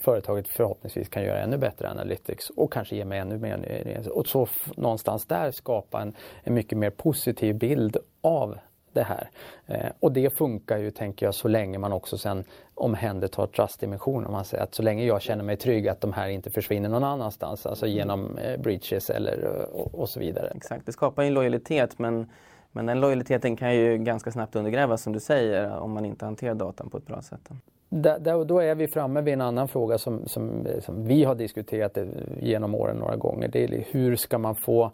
företaget 0.00 0.48
förhoppningsvis 0.48 1.08
kan 1.08 1.22
göra 1.22 1.40
ännu 1.40 1.58
bättre 1.58 1.90
analytics 1.90 2.50
och 2.50 2.72
kanske 2.72 2.96
ge 2.96 3.04
mig 3.04 3.18
ännu 3.18 3.38
mer. 3.38 4.08
Och 4.12 4.26
så 4.26 4.48
någonstans 4.76 5.26
där 5.26 5.50
skapa 5.50 6.02
en, 6.02 6.14
en 6.42 6.54
mycket 6.54 6.78
mer 6.78 6.90
positiv 6.90 7.58
bild 7.58 7.96
av 8.20 8.58
det 8.92 9.02
här. 9.02 9.30
Eh, 9.66 9.90
och 10.00 10.12
det 10.12 10.36
funkar 10.38 10.78
ju, 10.78 10.90
tänker 10.90 11.26
jag, 11.26 11.34
så 11.34 11.48
länge 11.48 11.78
man 11.78 11.92
också 11.92 12.18
sen 12.18 12.44
omhändertar 12.74 13.46
trustdimensionen. 13.46 14.32
Man 14.32 14.44
säger 14.44 14.64
att 14.64 14.74
så 14.74 14.82
länge 14.82 15.04
jag 15.04 15.22
känner 15.22 15.44
mig 15.44 15.56
trygg 15.56 15.88
att 15.88 16.00
de 16.00 16.12
här 16.12 16.28
inte 16.28 16.50
försvinner 16.50 16.88
någon 16.88 17.04
annanstans, 17.04 17.66
alltså 17.66 17.86
mm. 17.86 17.96
genom 17.96 18.38
eh, 18.38 18.60
breaches 18.60 19.10
eller 19.10 19.64
och, 19.72 19.94
och, 19.94 20.08
så 20.08 20.20
vidare. 20.20 20.52
Exakt, 20.56 20.86
det 20.86 20.92
skapar 20.92 21.22
en 21.22 21.34
lojalitet 21.34 21.98
men, 21.98 22.30
men 22.72 22.86
den 22.86 23.00
lojaliteten 23.00 23.56
kan 23.56 23.74
ju 23.74 23.98
ganska 23.98 24.32
snabbt 24.32 24.56
undergrävas 24.56 25.02
som 25.02 25.12
du 25.12 25.20
säger 25.20 25.78
om 25.78 25.92
man 25.92 26.04
inte 26.04 26.24
hanterar 26.24 26.54
datan 26.54 26.90
på 26.90 26.96
ett 26.96 27.06
bra 27.06 27.22
sätt. 27.22 27.50
Där, 27.92 28.44
då 28.44 28.58
är 28.58 28.74
vi 28.74 28.88
framme 28.88 29.20
vid 29.20 29.34
en 29.34 29.40
annan 29.40 29.68
fråga 29.68 29.98
som, 29.98 30.28
som, 30.28 30.66
som 30.80 31.04
vi 31.04 31.24
har 31.24 31.34
diskuterat 31.34 31.98
genom 32.40 32.74
åren 32.74 32.96
några 32.96 33.16
gånger. 33.16 33.48
Det 33.48 33.64
är 33.64 33.84
hur 33.90 34.16
ska 34.16 34.38
man 34.38 34.56
få 34.56 34.92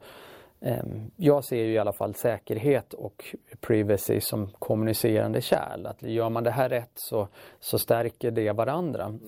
Ehm, 0.67 1.11
jag 1.17 1.45
ser 1.45 1.65
ju 1.65 1.73
i 1.73 1.79
alla 1.79 1.93
fall 1.93 2.15
säkerhet 2.15 2.95
och 2.95 3.25
privacy 3.61 4.21
som 4.21 4.51
kommunicerande 4.59 5.41
kärl. 5.41 5.87
Att 5.87 6.03
gör 6.03 6.31
man 6.31 6.45
det 6.45 6.51
här 6.51 6.69
rätt 6.69 6.91
så, 6.95 7.29
så 7.61 7.79
stärker 7.79 8.31
det 8.31 8.53
varandra. 8.53 9.19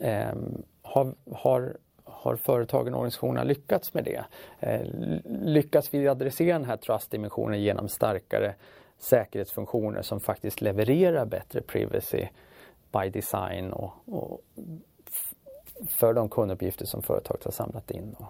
Mm. 0.00 0.62
Har, 0.82 1.14
har, 1.32 1.76
har 2.04 2.36
företagen 2.36 2.94
och 2.94 3.00
organisationerna 3.00 3.44
lyckats 3.44 3.94
med 3.94 4.04
det? 4.04 4.24
Eh, 4.60 4.80
lyckas 5.24 5.94
vi 5.94 6.08
adressera 6.08 6.58
den 6.58 6.64
här 6.64 6.76
trust-dimensionen 6.76 7.62
genom 7.62 7.88
starkare 7.88 8.54
säkerhetsfunktioner 8.98 10.02
som 10.02 10.20
faktiskt 10.20 10.60
levererar 10.60 11.26
bättre 11.26 11.60
privacy 11.60 12.26
by 12.92 13.10
design 13.10 13.72
och, 13.72 13.92
och 14.06 14.40
för 16.00 16.14
de 16.14 16.28
kunduppgifter 16.28 16.86
som 16.86 17.02
företaget 17.02 17.44
har 17.44 17.52
samlat 17.52 17.90
in. 17.90 18.14
Och, 18.18 18.26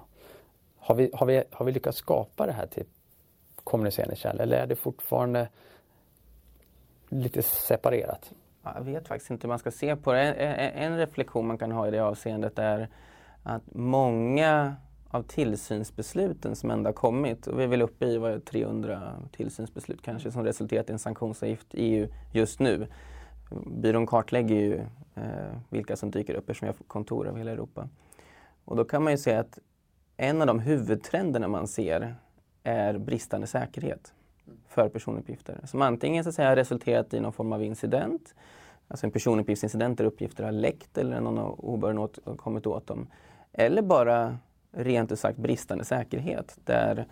har 0.88 0.94
vi, 0.94 1.10
har, 1.12 1.26
vi, 1.26 1.42
har 1.50 1.66
vi 1.66 1.72
lyckats 1.72 1.98
skapa 1.98 2.46
det 2.46 2.52
här 2.52 2.66
till 2.66 2.84
kommunicerande 3.64 4.16
kärl 4.16 4.40
eller 4.40 4.56
är 4.56 4.66
det 4.66 4.76
fortfarande 4.76 5.48
lite 7.08 7.42
separerat? 7.42 8.32
Jag 8.62 8.82
vet 8.82 9.08
faktiskt 9.08 9.30
inte 9.30 9.46
hur 9.46 9.48
man 9.48 9.58
ska 9.58 9.70
se 9.70 9.96
på 9.96 10.12
det. 10.12 10.20
En, 10.20 10.96
reflektion 10.96 11.46
man 11.46 11.58
kan 11.58 11.72
ha 11.72 11.88
i 11.88 11.90
det 11.90 11.98
avseendet 11.98 12.58
är 12.58 12.88
att 13.42 13.62
många 13.72 14.76
av 15.10 15.22
tillsynsbesluten 15.22 16.56
som 16.56 16.70
ändå 16.70 16.88
har 16.88 16.94
kommit, 16.94 17.46
och 17.46 17.58
vi 17.58 17.64
är 17.64 17.68
väl 17.68 17.82
uppe 17.82 18.06
i 18.06 18.18
vad 18.18 18.44
300 18.44 19.12
tillsynsbeslut 19.32 20.02
kanske 20.02 20.32
som 20.32 20.44
resulterat 20.44 20.90
i 20.90 20.92
en 20.92 20.98
sanktionsavgift 20.98 21.74
i 21.74 21.82
EU 21.82 22.08
just 22.32 22.60
nu. 22.60 22.86
Byrån 23.66 24.06
kartlägger 24.06 24.56
ju 24.56 24.74
eh, 25.14 25.58
vilka 25.68 25.96
som 25.96 26.10
dyker 26.10 26.34
upp 26.34 26.50
eftersom 26.50 26.66
vi 26.66 26.72
har 26.72 26.84
kontor 26.86 27.28
över 27.28 27.38
hela 27.38 27.50
Europa. 27.50 27.88
Och 28.64 28.76
då 28.76 28.84
kan 28.84 29.02
man 29.02 29.12
ju 29.12 29.18
säga 29.18 29.40
att 29.40 29.58
en 30.20 30.40
av 30.40 30.46
de 30.46 30.60
huvudtrenderna 30.60 31.48
man 31.48 31.68
ser 31.68 32.14
är 32.62 32.98
bristande 32.98 33.46
säkerhet 33.46 34.12
för 34.68 34.88
personuppgifter. 34.88 35.60
Som 35.64 35.82
antingen 35.82 36.24
så 36.24 36.28
att 36.28 36.34
säga, 36.34 36.48
har 36.48 36.56
resulterat 36.56 37.14
i 37.14 37.20
någon 37.20 37.32
form 37.32 37.52
av 37.52 37.62
incident, 37.62 38.34
alltså 38.88 39.06
en 39.06 39.12
personuppgiftsincident 39.12 39.98
där 39.98 40.04
uppgifter 40.04 40.44
har 40.44 40.52
läckt 40.52 40.98
eller 40.98 41.20
någon 41.20 41.38
har 41.38 41.64
obehörigen 41.64 42.08
kommit 42.36 42.66
åt 42.66 42.86
dem. 42.86 43.06
Eller 43.52 43.82
bara 43.82 44.38
rent 44.72 45.12
ut 45.12 45.18
sagt 45.18 45.38
bristande 45.38 45.84
säkerhet 45.84 46.58
där 46.64 47.06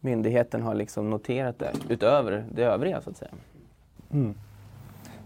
myndigheten 0.00 0.62
har 0.62 0.74
liksom 0.74 1.10
noterat 1.10 1.58
det 1.58 1.72
utöver 1.88 2.44
det 2.52 2.64
övriga 2.64 3.00
så 3.00 3.10
att 3.10 3.16
säga. 3.16 3.32
Mm. 4.12 4.34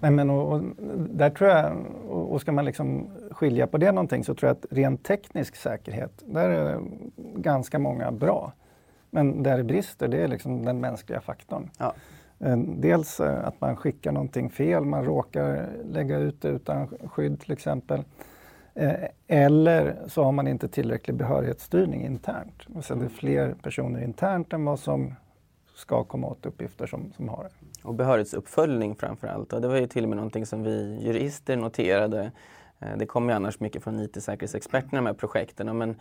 Nej, 0.01 0.11
men 0.11 0.31
och, 0.31 0.53
och, 0.53 0.63
där 1.11 1.31
tror 1.31 1.51
jag, 1.51 1.73
och, 2.09 2.33
och 2.33 2.41
ska 2.41 2.53
man 2.53 2.65
liksom 2.65 3.11
skilja 3.31 3.67
på 3.67 3.79
det 3.79 3.93
någonting 3.93 4.25
så 4.25 4.35
tror 4.35 4.49
jag 4.49 4.57
att 4.57 4.67
rent 4.71 5.05
teknisk 5.05 5.57
säkerhet, 5.57 6.23
där 6.27 6.49
är 6.49 6.81
ganska 7.37 7.79
många 7.79 8.13
bra. 8.13 8.53
Men 9.11 9.43
där 9.43 9.57
det 9.57 9.65
brister, 9.65 10.09
det 10.09 10.19
är 10.19 10.29
liksom 10.29 10.65
den 10.65 10.81
mänskliga 10.81 11.21
faktorn. 11.21 11.71
Ja. 11.79 11.95
Eh, 12.39 12.57
dels 12.57 13.21
eh, 13.21 13.45
att 13.45 13.61
man 13.61 13.77
skickar 13.77 14.13
någonting 14.13 14.51
fel, 14.51 14.85
man 14.85 15.05
råkar 15.05 15.69
lägga 15.85 16.19
ut 16.19 16.43
det 16.43 16.49
utan 16.49 16.87
skydd 16.87 17.41
till 17.41 17.53
exempel. 17.53 18.05
Eh, 18.75 18.95
eller 19.27 19.97
så 20.07 20.25
har 20.25 20.33
man 20.33 20.49
inte 20.49 20.69
tillräcklig 20.69 21.17
behörighetsstyrning 21.17 22.05
internt. 22.05 22.67
Så 22.83 22.95
det 22.95 23.05
är 23.05 23.09
fler 23.09 23.55
personer 23.63 24.05
internt 24.05 24.53
än 24.53 24.65
vad 24.65 24.79
som 24.79 25.15
ska 25.75 26.05
komma 26.05 26.27
åt 26.27 26.47
uppgifter 26.47 26.87
som, 26.87 27.13
som 27.17 27.29
har 27.29 27.45
det. 27.45 27.51
Och 27.83 27.95
behörighetsuppföljning 27.95 28.97
framför 28.97 29.27
allt. 29.27 29.53
Och 29.53 29.61
det 29.61 29.69
var 29.69 29.77
ju 29.77 29.87
till 29.87 30.03
och 30.03 30.09
med 30.09 30.17
någonting 30.17 30.47
som 30.47 30.63
vi 30.63 30.99
jurister 31.03 31.57
noterade. 31.57 32.33
Eh, 32.79 32.97
det 32.97 33.07
kommer 33.07 33.33
ju 33.33 33.37
annars 33.37 33.61
mycket 33.61 33.85
från 33.85 34.01
IT-säkerhetsexperterna 34.01 34.99
de 34.99 35.07
här 35.07 35.15
projekten. 35.15 35.79
Men 35.79 36.01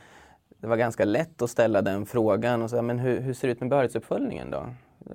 det 0.58 0.68
var 0.68 0.78
ganska 0.78 1.06
lätt 1.06 1.42
att 1.42 1.50
ställa 1.50 1.82
den 1.82 2.06
frågan. 2.06 2.62
Och 2.62 2.70
så, 2.70 2.82
men 2.82 3.00
hur, 3.00 3.20
hur 3.20 3.34
ser 3.34 3.48
det 3.48 3.52
ut 3.52 3.60
med 3.60 3.70
behörighetsuppföljningen 3.70 4.52
då? 4.52 4.66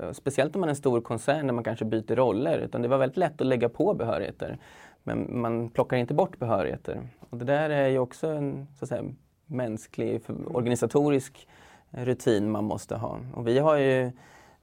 Eh, 0.00 0.12
speciellt 0.12 0.55
om 0.55 0.61
man 0.61 0.68
är 0.68 0.72
en 0.72 0.77
stor 0.77 1.00
koncern 1.00 1.46
där 1.46 1.55
man 1.55 1.64
kanske 1.64 1.85
byter 1.85 2.16
roller. 2.16 2.59
Utan 2.59 2.83
det 2.83 2.88
var 2.88 2.98
väldigt 2.98 3.16
lätt 3.16 3.40
att 3.40 3.46
lägga 3.46 3.68
på 3.68 3.94
behörigheter. 3.94 4.59
Men 5.03 5.40
man 5.40 5.70
plockar 5.70 5.96
inte 5.96 6.14
bort 6.14 6.38
behörigheter. 6.38 7.09
Och 7.31 7.38
det 7.38 7.44
där 7.44 7.70
är 7.70 7.88
ju 7.88 7.98
också 7.98 8.27
en 8.27 8.66
så 8.79 8.85
att 8.85 8.88
säga, 8.88 9.05
mänsklig, 9.46 10.22
organisatorisk 10.46 11.48
eh, 11.90 12.05
rutin 12.05 12.50
man 12.50 12.64
måste 12.64 12.96
ha. 12.96 13.20
Och 13.35 13.48
vi 13.48 13.59
har 13.59 13.77
ju 13.77 14.12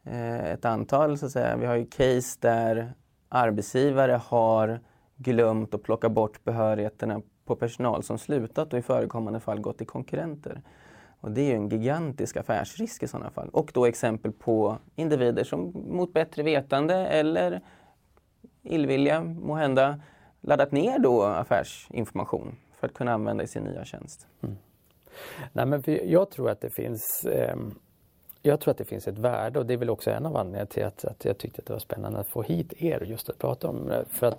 Eh, 0.03 0.51
ett 0.51 0.65
antal, 0.65 1.17
så 1.17 1.25
att 1.25 1.31
säga. 1.31 1.57
Vi 1.57 1.65
har 1.65 1.75
ju 1.75 1.85
case 1.85 2.37
där 2.39 2.93
arbetsgivare 3.29 4.21
har 4.25 4.79
glömt 5.15 5.73
att 5.73 5.83
plocka 5.83 6.09
bort 6.09 6.43
behörigheterna 6.43 7.21
på 7.45 7.55
personal 7.55 8.03
som 8.03 8.17
slutat 8.17 8.73
och 8.73 8.79
i 8.79 8.81
förekommande 8.81 9.39
fall 9.39 9.59
gått 9.59 9.77
till 9.77 9.87
konkurrenter. 9.87 10.61
Och 11.19 11.31
det 11.31 11.41
är 11.41 11.45
ju 11.45 11.55
en 11.55 11.69
gigantisk 11.69 12.37
affärsrisk 12.37 13.03
i 13.03 13.07
sådana 13.07 13.29
fall. 13.29 13.49
Och 13.49 13.71
då 13.73 13.85
exempel 13.85 14.31
på 14.31 14.77
individer 14.95 15.43
som 15.43 15.71
mot 15.89 16.13
bättre 16.13 16.43
vetande 16.43 16.95
eller 16.95 17.61
illvilja 18.63 19.23
må 19.23 19.55
hända 19.55 20.01
laddat 20.41 20.71
ner 20.71 20.99
då 20.99 21.23
affärsinformation 21.23 22.55
för 22.79 22.87
att 22.87 22.93
kunna 22.93 23.13
använda 23.13 23.43
i 23.43 23.47
sin 23.47 23.63
nya 23.63 23.85
tjänst. 23.85 24.27
Mm. 24.43 24.57
Nej, 25.53 25.65
men 25.65 25.83
jag 26.03 26.31
tror 26.31 26.49
att 26.49 26.61
det 26.61 26.69
finns 26.69 27.25
eh 27.25 27.55
jag 28.41 28.59
tror 28.59 28.71
att 28.71 28.77
det 28.77 28.85
finns 28.85 29.07
ett 29.07 29.17
värde 29.17 29.59
och 29.59 29.65
det 29.65 29.73
är 29.73 29.77
väl 29.77 29.89
också 29.89 30.11
en 30.11 30.25
av 30.25 30.37
anledningarna 30.37 30.65
till 30.65 30.85
att, 30.85 31.05
att 31.05 31.25
jag 31.25 31.37
tyckte 31.37 31.61
att 31.61 31.65
det 31.65 31.73
var 31.73 31.79
spännande 31.79 32.19
att 32.19 32.27
få 32.27 32.41
hit 32.41 32.73
er 32.77 33.03
just 33.05 33.29
att 33.29 33.37
prata 33.37 33.67
om 33.67 33.87
det. 33.87 34.05
För 34.09 34.27
att, 34.27 34.37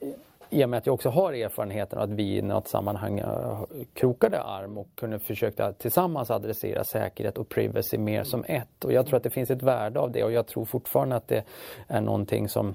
eh, 0.00 0.08
I 0.50 0.64
och 0.64 0.68
med 0.68 0.78
att 0.78 0.86
jag 0.86 0.94
också 0.94 1.08
har 1.08 1.32
erfarenheten 1.32 1.98
att 1.98 2.10
vi 2.10 2.36
i 2.36 2.42
något 2.42 2.68
sammanhang 2.68 3.18
eh, 3.18 3.60
krokade 3.92 4.40
arm 4.40 4.78
och 4.78 4.88
kunde 4.94 5.18
försöka 5.18 5.72
tillsammans 5.72 6.30
adressera 6.30 6.84
säkerhet 6.84 7.38
och 7.38 7.48
privacy 7.48 7.98
mer 7.98 8.24
som 8.24 8.44
ett. 8.48 8.84
Och 8.84 8.92
jag 8.92 9.06
tror 9.06 9.16
att 9.16 9.22
det 9.22 9.30
finns 9.30 9.50
ett 9.50 9.62
värde 9.62 10.00
av 10.00 10.12
det 10.12 10.24
och 10.24 10.32
jag 10.32 10.46
tror 10.46 10.64
fortfarande 10.64 11.16
att 11.16 11.28
det 11.28 11.44
är 11.86 12.00
någonting 12.00 12.48
som 12.48 12.74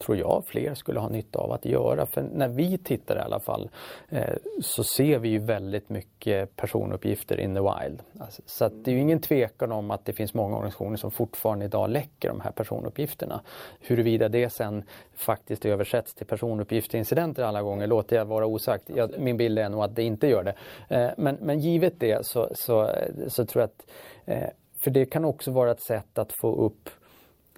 tror 0.00 0.16
jag 0.16 0.42
fler 0.46 0.74
skulle 0.74 1.00
ha 1.00 1.08
nytta 1.08 1.38
av 1.38 1.52
att 1.52 1.64
göra. 1.64 2.06
För 2.06 2.22
när 2.22 2.48
vi 2.48 2.78
tittar 2.78 3.16
i 3.16 3.20
alla 3.20 3.40
fall 3.40 3.70
eh, 4.08 4.34
så 4.62 4.84
ser 4.84 5.18
vi 5.18 5.28
ju 5.28 5.38
väldigt 5.38 5.88
mycket 5.88 6.56
personuppgifter 6.56 7.40
in 7.40 7.54
the 7.54 7.60
wild. 7.60 8.02
Alltså, 8.18 8.42
så 8.46 8.68
det 8.68 8.90
är 8.90 8.94
ju 8.94 9.00
ingen 9.00 9.20
tvekan 9.20 9.72
om 9.72 9.90
att 9.90 10.04
det 10.04 10.12
finns 10.12 10.34
många 10.34 10.56
organisationer 10.56 10.96
som 10.96 11.10
fortfarande 11.10 11.64
idag 11.64 11.90
läcker 11.90 12.28
de 12.28 12.40
här 12.40 12.50
personuppgifterna. 12.50 13.40
Huruvida 13.80 14.28
det 14.28 14.50
sen 14.50 14.84
faktiskt 15.14 15.66
översätts 15.66 16.14
till 16.14 16.26
personuppgiftsincidenter 16.26 17.42
alla 17.42 17.62
gånger 17.62 17.86
låter 17.86 18.16
jag 18.16 18.24
vara 18.24 18.46
osagt. 18.46 18.90
Jag, 18.94 19.18
min 19.18 19.36
bild 19.36 19.58
är 19.58 19.68
nog 19.68 19.82
att 19.82 19.96
det 19.96 20.02
inte 20.02 20.26
gör 20.26 20.42
det. 20.42 20.54
Eh, 20.96 21.10
men, 21.16 21.36
men 21.40 21.60
givet 21.60 21.94
det 22.00 22.26
så, 22.26 22.48
så, 22.54 22.90
så 23.28 23.46
tror 23.46 23.62
jag 23.62 23.68
att 23.68 23.90
eh, 24.24 24.48
för 24.84 24.90
det 24.90 25.06
kan 25.06 25.24
också 25.24 25.50
vara 25.50 25.70
ett 25.70 25.82
sätt 25.82 26.18
att 26.18 26.32
få 26.40 26.54
upp 26.56 26.90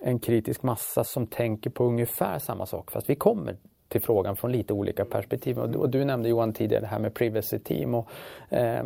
en 0.02 0.18
kritisk 0.18 0.62
massa 0.62 1.04
som 1.04 1.26
tänker 1.26 1.70
på 1.70 1.84
ungefär 1.84 2.38
samma 2.38 2.66
sak 2.66 2.90
fast 2.90 3.10
vi 3.10 3.14
kommer 3.14 3.56
till 3.88 4.02
frågan 4.02 4.36
från 4.36 4.52
lite 4.52 4.72
olika 4.72 5.04
perspektiv. 5.04 5.58
Och 5.58 5.70
du, 5.70 5.78
och 5.78 5.90
du 5.90 6.04
nämnde 6.04 6.28
Johan 6.28 6.52
tidigare 6.52 6.80
det 6.80 6.86
här 6.86 6.98
med 6.98 7.14
privacy 7.14 7.58
team. 7.58 7.94
Och, 7.94 8.08
eh, 8.52 8.84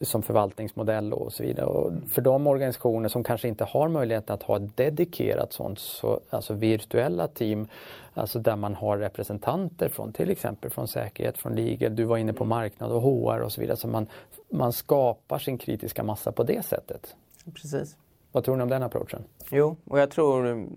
som 0.00 0.22
förvaltningsmodell 0.22 1.12
och 1.12 1.32
så 1.32 1.42
vidare. 1.42 1.66
Och 1.66 1.92
för 2.08 2.22
de 2.22 2.46
organisationer 2.46 3.08
som 3.08 3.24
kanske 3.24 3.48
inte 3.48 3.64
har 3.64 3.88
möjlighet 3.88 4.30
att 4.30 4.42
ha 4.42 4.56
ett 4.56 4.76
dedikerat 4.76 5.52
sånt, 5.52 5.78
så, 5.78 6.20
alltså 6.30 6.54
virtuella 6.54 7.28
team, 7.28 7.68
alltså 8.14 8.38
där 8.38 8.56
man 8.56 8.74
har 8.74 8.98
representanter 8.98 9.88
från 9.88 10.12
till 10.12 10.30
exempel 10.30 10.70
från 10.70 10.88
säkerhet, 10.88 11.38
från 11.38 11.54
legal, 11.54 11.96
du 11.96 12.04
var 12.04 12.16
inne 12.16 12.32
på 12.32 12.44
marknad 12.44 12.92
och 12.92 13.02
HR 13.02 13.40
och 13.40 13.52
så 13.52 13.60
vidare. 13.60 13.76
Så 13.76 13.88
man, 13.88 14.06
man 14.48 14.72
skapar 14.72 15.38
sin 15.38 15.58
kritiska 15.58 16.02
massa 16.02 16.32
på 16.32 16.42
det 16.42 16.64
sättet. 16.64 17.16
Precis. 17.54 17.96
Vad 18.34 18.44
tror 18.44 18.56
ni 18.56 18.62
om 18.62 18.68
den 18.68 18.82
approachen? 18.82 19.24
Jo, 19.50 19.76
och 19.84 19.98
jag 19.98 20.10
tror 20.10 20.68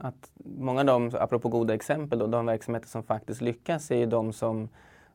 att 0.00 0.30
många 0.36 0.80
av 0.80 0.86
de, 0.86 1.10
apropå 1.14 1.48
goda 1.48 1.74
exempel, 1.74 2.18
då, 2.18 2.26
de 2.26 2.46
verksamheter 2.46 2.88
som 2.88 3.02
faktiskt 3.02 3.40
lyckas 3.40 3.90
är 3.90 3.96
ju 3.96 4.06
de 4.06 4.32
som 4.32 4.68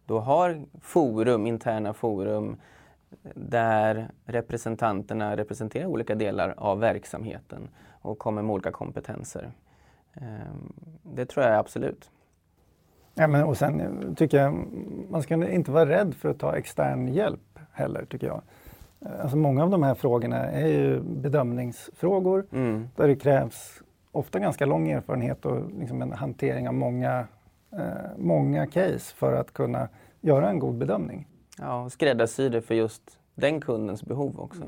då 0.05 0.19
har 0.19 0.65
forum, 0.81 1.47
interna 1.47 1.93
forum, 1.93 2.57
där 3.35 4.09
representanterna 4.25 5.37
representerar 5.37 5.85
olika 5.85 6.15
delar 6.15 6.53
av 6.57 6.79
verksamheten 6.79 7.69
och 8.01 8.19
kommer 8.19 8.41
med 8.41 8.53
olika 8.53 8.71
kompetenser. 8.71 9.51
Ehm, 10.13 10.73
det 11.03 11.25
tror 11.25 11.45
jag 11.45 11.55
absolut. 11.55 12.11
Ja, 13.13 13.27
men, 13.27 13.43
och 13.43 13.57
sen 13.57 14.15
tycker 14.15 14.37
jag 14.37 14.65
man 15.09 15.23
ska 15.23 15.51
inte 15.51 15.71
vara 15.71 15.89
rädd 15.89 16.15
för 16.15 16.29
att 16.29 16.39
ta 16.39 16.55
extern 16.55 17.07
hjälp 17.07 17.59
heller 17.71 18.05
tycker 18.05 18.27
jag. 18.27 18.41
Alltså 19.21 19.37
många 19.37 19.63
av 19.63 19.69
de 19.69 19.83
här 19.83 19.95
frågorna 19.95 20.37
är 20.37 20.67
ju 20.67 20.99
bedömningsfrågor 20.99 22.45
mm. 22.51 22.89
där 22.95 23.07
det 23.07 23.15
krävs 23.15 23.81
ofta 24.11 24.39
ganska 24.39 24.65
lång 24.65 24.89
erfarenhet 24.89 25.45
och 25.45 25.71
liksom 25.79 26.01
en 26.01 26.11
hantering 26.11 26.67
av 26.67 26.73
många, 26.73 27.27
eh, 27.71 28.17
många 28.17 28.67
case 28.67 29.15
för 29.15 29.33
att 29.33 29.53
kunna 29.53 29.87
göra 30.21 30.49
en 30.49 30.59
god 30.59 30.75
bedömning. 30.75 31.27
Ja, 31.57 31.83
och 31.83 31.91
skräddarsy 31.91 32.49
det 32.49 32.61
för 32.61 32.75
just 32.75 33.19
den 33.35 33.61
kundens 33.61 34.03
behov 34.03 34.39
också. 34.39 34.63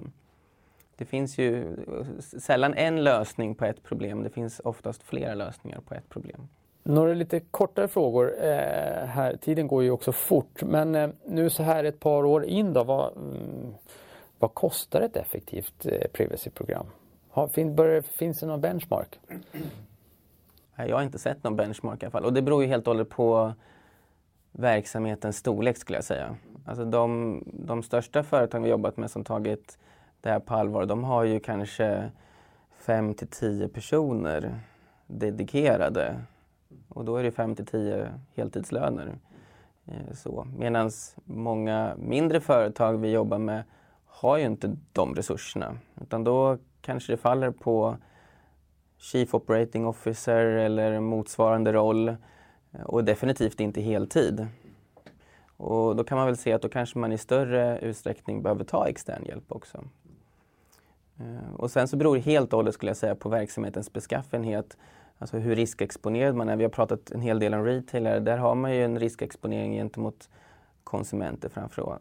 Det 0.96 1.06
finns 1.06 1.38
ju 1.38 1.78
sällan 2.20 2.74
en 2.74 3.04
lösning 3.04 3.56
på 3.56 3.65
ett 3.65 3.84
problem, 3.84 4.24
det 4.24 4.30
finns 4.30 4.62
oftast 4.63 5.04
flera 5.04 5.34
lösningar 5.34 5.82
på 5.88 5.94
ett 5.94 6.10
problem. 6.10 6.48
Några 6.84 7.13
lite 7.13 7.39
kortare 7.39 7.88
frågor. 7.88 8.34
Eh, 8.41 9.06
här, 9.06 9.36
tiden 9.41 9.67
går 9.67 9.84
ju 9.84 9.91
också 9.91 10.12
fort, 10.12 10.63
men 10.63 10.96
eh, 10.96 11.10
nu 11.26 11.50
så 11.50 11.63
här 11.63 11.84
ett 11.84 12.00
par 12.00 12.26
år 12.26 12.46
in 12.46 12.74
då, 12.74 12.84
vad, 12.84 13.17
mm, 13.17 13.74
vad 14.42 14.54
kostar 14.54 15.02
ett 15.02 15.16
effektivt 15.16 15.86
eh, 15.86 16.08
privacy-program? 16.14 16.86
finns 18.02 18.40
det 18.40 18.46
någon 18.46 18.62
benchmark? 18.62 19.20
Jag 20.76 20.96
har 20.96 21.04
inte 21.04 21.20
sett 21.20 21.44
någon 21.44 21.56
benchmark 21.56 22.04
i 22.04 22.06
alla 22.06 22.12
fall 22.12 22.26
och 22.26 22.34
det 22.34 22.42
beror 22.42 22.64
ju 22.64 22.70
helt 22.70 22.88
och 22.88 22.94
hållet 22.94 23.10
på 23.10 23.54
verksamhetens 24.52 25.38
storlek 25.38 25.78
skulle 25.78 25.98
jag 25.98 26.04
säga. 26.04 26.36
Alltså 26.66 26.86
de, 26.86 27.44
de 27.54 27.84
största 27.84 28.24
företagen 28.24 28.64
vi 28.64 28.70
jobbat 28.70 28.98
med 28.98 29.12
som 29.12 29.24
tagit 29.24 29.78
det 30.22 30.30
här 30.30 30.40
på 30.40 30.54
allvar, 30.54 30.86
de 30.86 31.04
har 31.04 31.24
ju 31.24 31.40
kanske 31.40 32.12
5 32.78 33.14
till 33.14 33.28
10 33.28 33.68
personer 33.68 34.60
dedikerade. 35.08 36.22
Och 36.90 37.06
då 37.06 37.16
är 37.16 37.24
det 37.24 37.32
5 37.32 37.56
till 37.56 37.66
10 37.66 38.08
heltidslöner. 38.36 39.16
Eh, 39.86 40.44
Medan 40.58 40.92
många 41.26 41.96
mindre 41.98 42.42
företag 42.42 42.98
vi 42.98 43.12
jobbar 43.12 43.38
med 43.38 43.64
har 44.13 44.38
ju 44.38 44.45
inte 44.45 44.78
de 44.93 45.15
resurserna. 45.15 45.78
Utan 46.02 46.24
då 46.24 46.58
kanske 46.82 47.13
det 47.13 47.17
faller 47.17 47.52
på 47.52 47.97
Chief 48.97 49.34
Operating 49.34 49.86
Officer 49.88 50.45
eller 50.45 51.00
motsvarande 51.00 51.74
roll 51.74 52.15
och 52.84 53.04
definitivt 53.04 53.60
inte 53.60 53.82
heltid. 53.82 54.47
Och 55.58 55.95
då 55.95 56.04
kan 56.04 56.17
man 56.17 56.28
väl 56.28 56.38
se 56.38 56.54
att 56.54 56.62
då 56.62 56.69
kanske 56.69 57.00
man 57.00 57.12
i 57.12 57.17
större 57.17 57.80
utsträckning 57.80 58.41
behöver 58.43 58.63
ta 58.63 58.88
extern 58.88 59.26
hjälp 59.26 59.52
också. 59.52 59.84
Eh, 61.19 61.54
och 61.56 61.71
sen 61.71 61.88
så 61.88 61.97
beror 61.97 62.15
det 62.15 62.21
helt 62.21 62.54
och 62.54 62.58
hållet 62.58 62.74
skulle 62.74 62.89
jag 62.89 62.97
säga 62.97 63.15
på 63.15 63.30
verksamhetens 63.30 63.93
beskaffenhet. 63.93 64.78
Alltså 65.17 65.38
hur 65.38 65.56
riskexponerad 65.56 66.36
man 66.36 66.50
är. 66.50 66.56
Vi 66.56 66.63
har 66.63 66.69
pratat 66.69 67.12
en 67.12 67.21
hel 67.21 67.39
del 67.39 67.54
om 67.54 67.65
retailer. 67.65 68.19
Där 68.19 68.38
har 68.38 68.56
man 68.56 68.76
ju 68.76 68.84
en 68.84 69.00
riskexponering 69.00 69.74
gentemot 69.74 70.30
konsumenter 70.84 71.50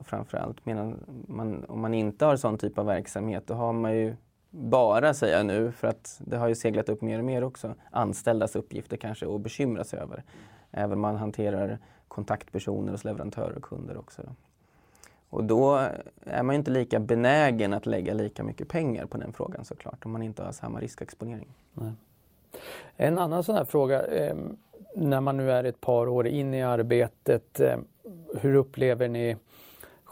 framför, 0.04 0.36
allt. 0.38 0.66
Medan 0.66 1.04
man, 1.28 1.64
om 1.64 1.80
man 1.80 1.94
inte 1.94 2.24
har 2.24 2.36
sån 2.36 2.58
typ 2.58 2.78
av 2.78 2.86
verksamhet 2.86 3.46
då 3.46 3.54
har 3.54 3.72
man 3.72 3.96
ju 3.96 4.16
bara, 4.50 5.14
säger 5.14 5.36
jag 5.36 5.46
nu, 5.46 5.72
för 5.72 5.88
att 5.88 6.20
det 6.24 6.36
har 6.36 6.48
ju 6.48 6.54
seglat 6.54 6.88
upp 6.88 7.02
mer 7.02 7.18
och 7.18 7.24
mer 7.24 7.44
också, 7.44 7.74
anställdas 7.90 8.56
uppgifter 8.56 8.96
kanske 8.96 9.34
att 9.34 9.40
bekymra 9.40 9.84
sig 9.84 9.98
över. 9.98 10.24
Även 10.70 10.92
om 10.92 11.00
man 11.00 11.16
hanterar 11.16 11.78
kontaktpersoner 12.08 12.92
hos 12.92 13.04
leverantörer 13.04 13.56
och 13.56 13.62
kunder 13.62 13.98
också. 13.98 14.22
Då. 14.22 14.34
Och 15.30 15.44
då 15.44 15.88
är 16.24 16.42
man 16.42 16.54
inte 16.54 16.70
lika 16.70 17.00
benägen 17.00 17.72
att 17.72 17.86
lägga 17.86 18.14
lika 18.14 18.44
mycket 18.44 18.68
pengar 18.68 19.06
på 19.06 19.18
den 19.18 19.32
frågan 19.32 19.64
såklart, 19.64 20.04
om 20.04 20.12
man 20.12 20.22
inte 20.22 20.42
har 20.42 20.52
samma 20.52 20.80
riskexponering. 20.80 21.48
Nej. 21.74 21.92
En 22.96 23.18
annan 23.18 23.44
sån 23.44 23.54
här 23.54 23.64
fråga, 23.64 24.06
eh, 24.06 24.36
när 24.96 25.20
man 25.20 25.36
nu 25.36 25.50
är 25.50 25.64
ett 25.64 25.80
par 25.80 26.08
år 26.08 26.26
in 26.26 26.54
i 26.54 26.62
arbetet, 26.62 27.60
eh, 27.60 27.76
hur 28.40 28.54
upplever 28.54 29.08
ni 29.08 29.36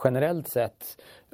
generellt 0.05 0.49
sett 0.49 0.85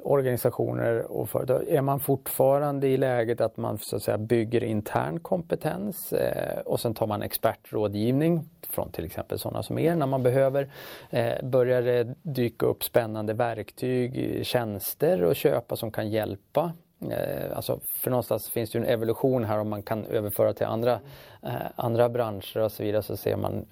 organisationer 0.03 1.11
och 1.11 1.29
företag, 1.29 1.67
är 1.67 1.81
man 1.81 1.99
fortfarande 1.99 2.87
i 2.87 2.97
läget 2.97 3.41
att 3.41 3.57
man 3.57 3.77
så 3.81 3.95
att 3.95 4.03
säga 4.03 4.17
bygger 4.17 4.63
intern 4.63 5.19
kompetens 5.19 6.13
eh, 6.13 6.59
och 6.59 6.79
sen 6.79 6.93
tar 6.93 7.07
man 7.07 7.21
expertrådgivning 7.21 8.49
från 8.69 8.91
till 8.91 9.05
exempel 9.05 9.39
sådana 9.39 9.63
som 9.63 9.79
er 9.79 9.95
när 9.95 10.07
man 10.07 10.23
behöver. 10.23 10.69
Eh, 11.09 11.43
börjar 11.43 11.81
det 11.81 12.15
dyka 12.21 12.65
upp 12.65 12.83
spännande 12.83 13.33
verktyg, 13.33 14.39
tjänster 14.45 15.31
att 15.31 15.37
köpa 15.37 15.75
som 15.75 15.91
kan 15.91 16.09
hjälpa 16.09 16.73
Eh, 17.11 17.55
alltså 17.55 17.79
för 18.03 18.09
någonstans 18.11 18.49
finns 18.49 18.71
det 18.71 18.77
en 18.77 18.85
evolution 18.85 19.43
här 19.43 19.59
om 19.59 19.69
man 19.69 19.83
kan 19.83 20.05
överföra 20.05 20.53
till 20.53 20.65
andra, 20.65 20.99
eh, 21.43 21.53
andra 21.75 22.09
branscher 22.09 22.57
och 22.57 22.71
så 22.71 22.83
vidare 22.83 23.03
så 23.03 23.17
ser 23.17 23.37
man 23.37 23.65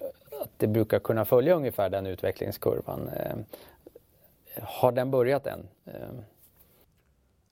att 0.44 0.50
det 0.56 0.66
brukar 0.66 0.98
kunna 0.98 1.24
följa 1.24 1.54
ungefär 1.54 1.90
den 1.90 2.06
utvecklingskurvan. 2.06 3.08
Eh, 3.08 3.36
har 4.62 4.92
den 4.92 5.10
börjat 5.10 5.46
än? 5.46 5.68
Eh. 5.84 6.08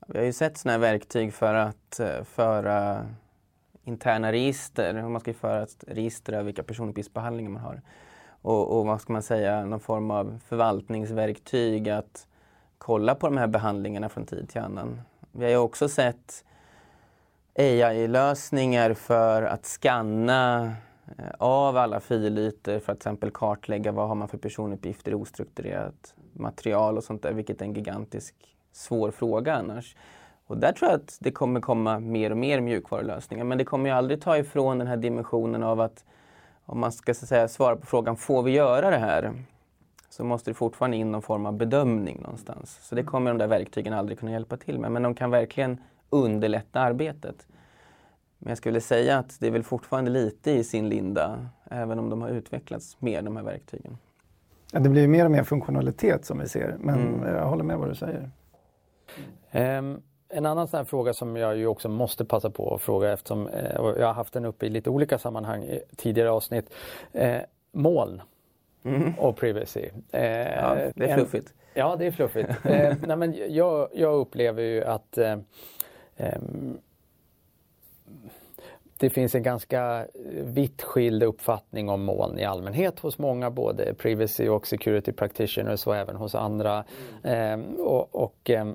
Vi 0.07 0.19
har 0.19 0.25
ju 0.25 0.33
sett 0.33 0.59
sådana 0.59 0.73
här 0.73 0.93
verktyg 0.93 1.35
för 1.35 1.55
att 1.55 2.01
eh, 2.01 2.25
föra 2.25 3.07
interna 3.85 4.33
register, 4.33 5.03
man 5.09 5.21
ska 5.21 5.35
föra 5.35 5.63
ett 5.63 5.85
register 5.87 6.33
över 6.33 6.45
vilka 6.45 6.63
personuppgiftsbehandlingar 6.63 7.51
man 7.51 7.63
har. 7.63 7.83
Och, 8.43 8.79
och 8.79 8.87
vad 8.87 9.01
ska 9.01 9.13
man 9.13 9.23
säga, 9.23 9.65
någon 9.65 9.81
form 9.81 10.11
av 10.11 10.41
förvaltningsverktyg 10.49 11.89
att 11.89 12.27
kolla 12.79 13.15
på 13.15 13.27
de 13.27 13.37
här 13.37 13.47
behandlingarna 13.47 14.09
från 14.09 14.27
tid 14.27 14.49
till 14.49 14.61
annan. 14.61 15.01
Vi 15.33 15.45
har 15.45 15.51
ju 15.51 15.57
också 15.57 15.89
sett 15.89 16.45
AI-lösningar 17.59 18.95
för 18.95 19.43
att 19.43 19.67
skanna 19.67 20.73
Eh, 21.19 21.25
av 21.39 21.77
alla 21.77 22.01
filytor 22.01 22.79
för 22.79 22.79
att 22.79 22.85
till 22.85 23.09
exempel 23.09 23.31
kartlägga 23.31 23.93
vad 23.93 24.09
har 24.09 24.15
man 24.15 24.29
för 24.29 24.39
personuppgifter 24.39 25.13
i 25.13 25.15
ostrukturerat 25.15 26.15
material 26.33 26.97
och 26.97 27.05
sånt 27.05 27.23
där, 27.23 27.33
vilket 27.33 27.61
är 27.61 27.65
en 27.65 27.75
gigantisk 27.75 28.35
svår 28.73 29.11
fråga 29.11 29.55
annars. 29.55 29.97
Och 30.47 30.59
där 30.59 30.73
tror 30.73 30.91
jag 30.91 31.01
att 31.01 31.19
det 31.21 31.31
kommer 31.31 31.61
komma 31.61 32.01
mer 32.01 32.31
och 32.31 32.37
mer 32.37 32.61
mjukvarulösningar. 32.61 33.45
Men 33.45 33.59
det 33.59 33.65
kommer 33.65 33.91
ju 33.91 33.97
aldrig 33.97 34.21
ta 34.23 34.39
ifrån 34.39 34.79
den 34.79 34.87
här 34.87 34.97
dimensionen 34.97 35.63
av 35.63 35.81
att 35.81 36.05
om 36.65 36.81
man 36.81 36.93
ska 36.93 37.15
så 37.15 37.27
säga, 37.27 37.49
svara 37.49 37.77
på 37.77 37.87
frågan, 37.87 38.17
får 38.17 38.43
vi 38.43 38.51
göra 38.51 38.91
det 38.91 38.97
här? 38.97 39.33
Så 40.11 40.25
måste 40.25 40.51
det 40.51 40.55
fortfarande 40.55 40.97
in 40.97 41.13
någon 41.13 41.23
form 41.23 41.47
av 41.47 41.53
bedömning 41.53 42.21
någonstans. 42.23 42.79
Så 42.83 42.95
det 42.95 43.03
kommer 43.03 43.31
de 43.31 43.39
där 43.39 43.47
verktygen 43.47 43.93
aldrig 43.93 44.19
kunna 44.19 44.33
hjälpa 44.33 44.57
till 44.57 44.79
med. 44.79 44.93
Men 44.93 45.03
de 45.03 45.15
kan 45.15 45.31
verkligen 45.31 45.81
underlätta 46.11 46.81
arbetet. 46.81 47.47
Men 48.43 48.51
jag 48.51 48.59
skulle 48.59 48.81
säga 48.81 49.19
att 49.19 49.41
det 49.41 49.47
är 49.47 49.51
väl 49.51 49.63
fortfarande 49.63 50.11
lite 50.11 50.51
i 50.51 50.65
sin 50.65 50.89
linda, 50.89 51.47
även 51.71 51.99
om 51.99 52.11
de 52.11 52.23
har 52.23 52.29
utvecklats 52.29 52.97
mer, 53.01 53.23
de 53.23 53.37
här 53.37 53.45
verktygen. 53.45 53.99
Ja, 54.73 54.81
det 54.81 54.89
blir 54.89 55.09
mer 55.09 55.25
och 55.25 55.31
mer 55.31 55.45
funktionalitet 55.45 56.25
som 56.25 56.39
vi 56.39 56.49
ser, 56.49 56.77
men 56.79 57.15
mm. 57.15 57.35
jag 57.35 57.47
håller 57.47 57.65
med 57.65 57.79
vad 57.79 57.89
du 57.89 57.95
säger. 57.95 58.31
Um, 59.79 60.03
en 60.29 60.47
annan 60.47 60.69
sån 60.69 60.87
fråga 60.87 61.13
som 61.13 61.37
jag 61.37 61.57
ju 61.57 61.67
också 61.67 61.89
måste 61.89 62.25
passa 62.25 62.51
på 62.51 62.75
att 62.75 62.83
fråga 62.83 63.13
eftersom 63.13 63.49
eh, 63.49 63.73
jag 63.75 64.07
har 64.07 64.13
haft 64.13 64.33
den 64.33 64.45
uppe 64.45 64.67
i 64.67 64.69
lite 64.69 64.91
olika 64.91 65.19
sammanhang 65.19 65.63
i 65.63 65.83
tidigare 65.97 66.31
avsnitt. 66.31 66.75
Eh, 67.13 67.41
moln 67.73 68.23
mm. 68.85 69.15
och 69.19 69.37
privacy. 69.37 69.89
Eh, 70.11 70.23
ja, 70.23 70.77
det 70.95 71.11
är 71.11 71.17
fluffigt. 71.17 71.49
En, 71.49 71.81
ja, 71.81 71.97
det 71.97 72.07
är 72.07 72.11
fluffigt. 72.11 72.51
eh, 72.65 72.95
nej, 73.07 73.17
men 73.17 73.55
jag, 73.55 73.89
jag 73.93 74.15
upplever 74.15 74.63
ju 74.63 74.85
att 74.85 75.19
eh, 75.19 75.37
ehm, 76.17 76.79
det 79.03 79.11
finns 79.11 79.35
en 79.35 79.43
ganska 79.43 80.07
vitt 80.45 80.83
skild 80.83 81.23
uppfattning 81.23 81.89
om 81.89 82.05
moln 82.05 82.39
i 82.39 82.45
allmänhet 82.45 82.99
hos 82.99 83.19
många, 83.19 83.51
både 83.51 83.95
privacy 83.95 84.49
och 84.49 84.67
security 84.67 85.13
practitioners 85.13 85.87
och 85.87 85.97
även 85.97 86.17
hos 86.17 86.35
andra. 86.35 86.85
Mm. 87.25 87.75
Eh, 87.75 87.81
och, 87.81 88.15
och 88.15 88.51
eh, 88.51 88.73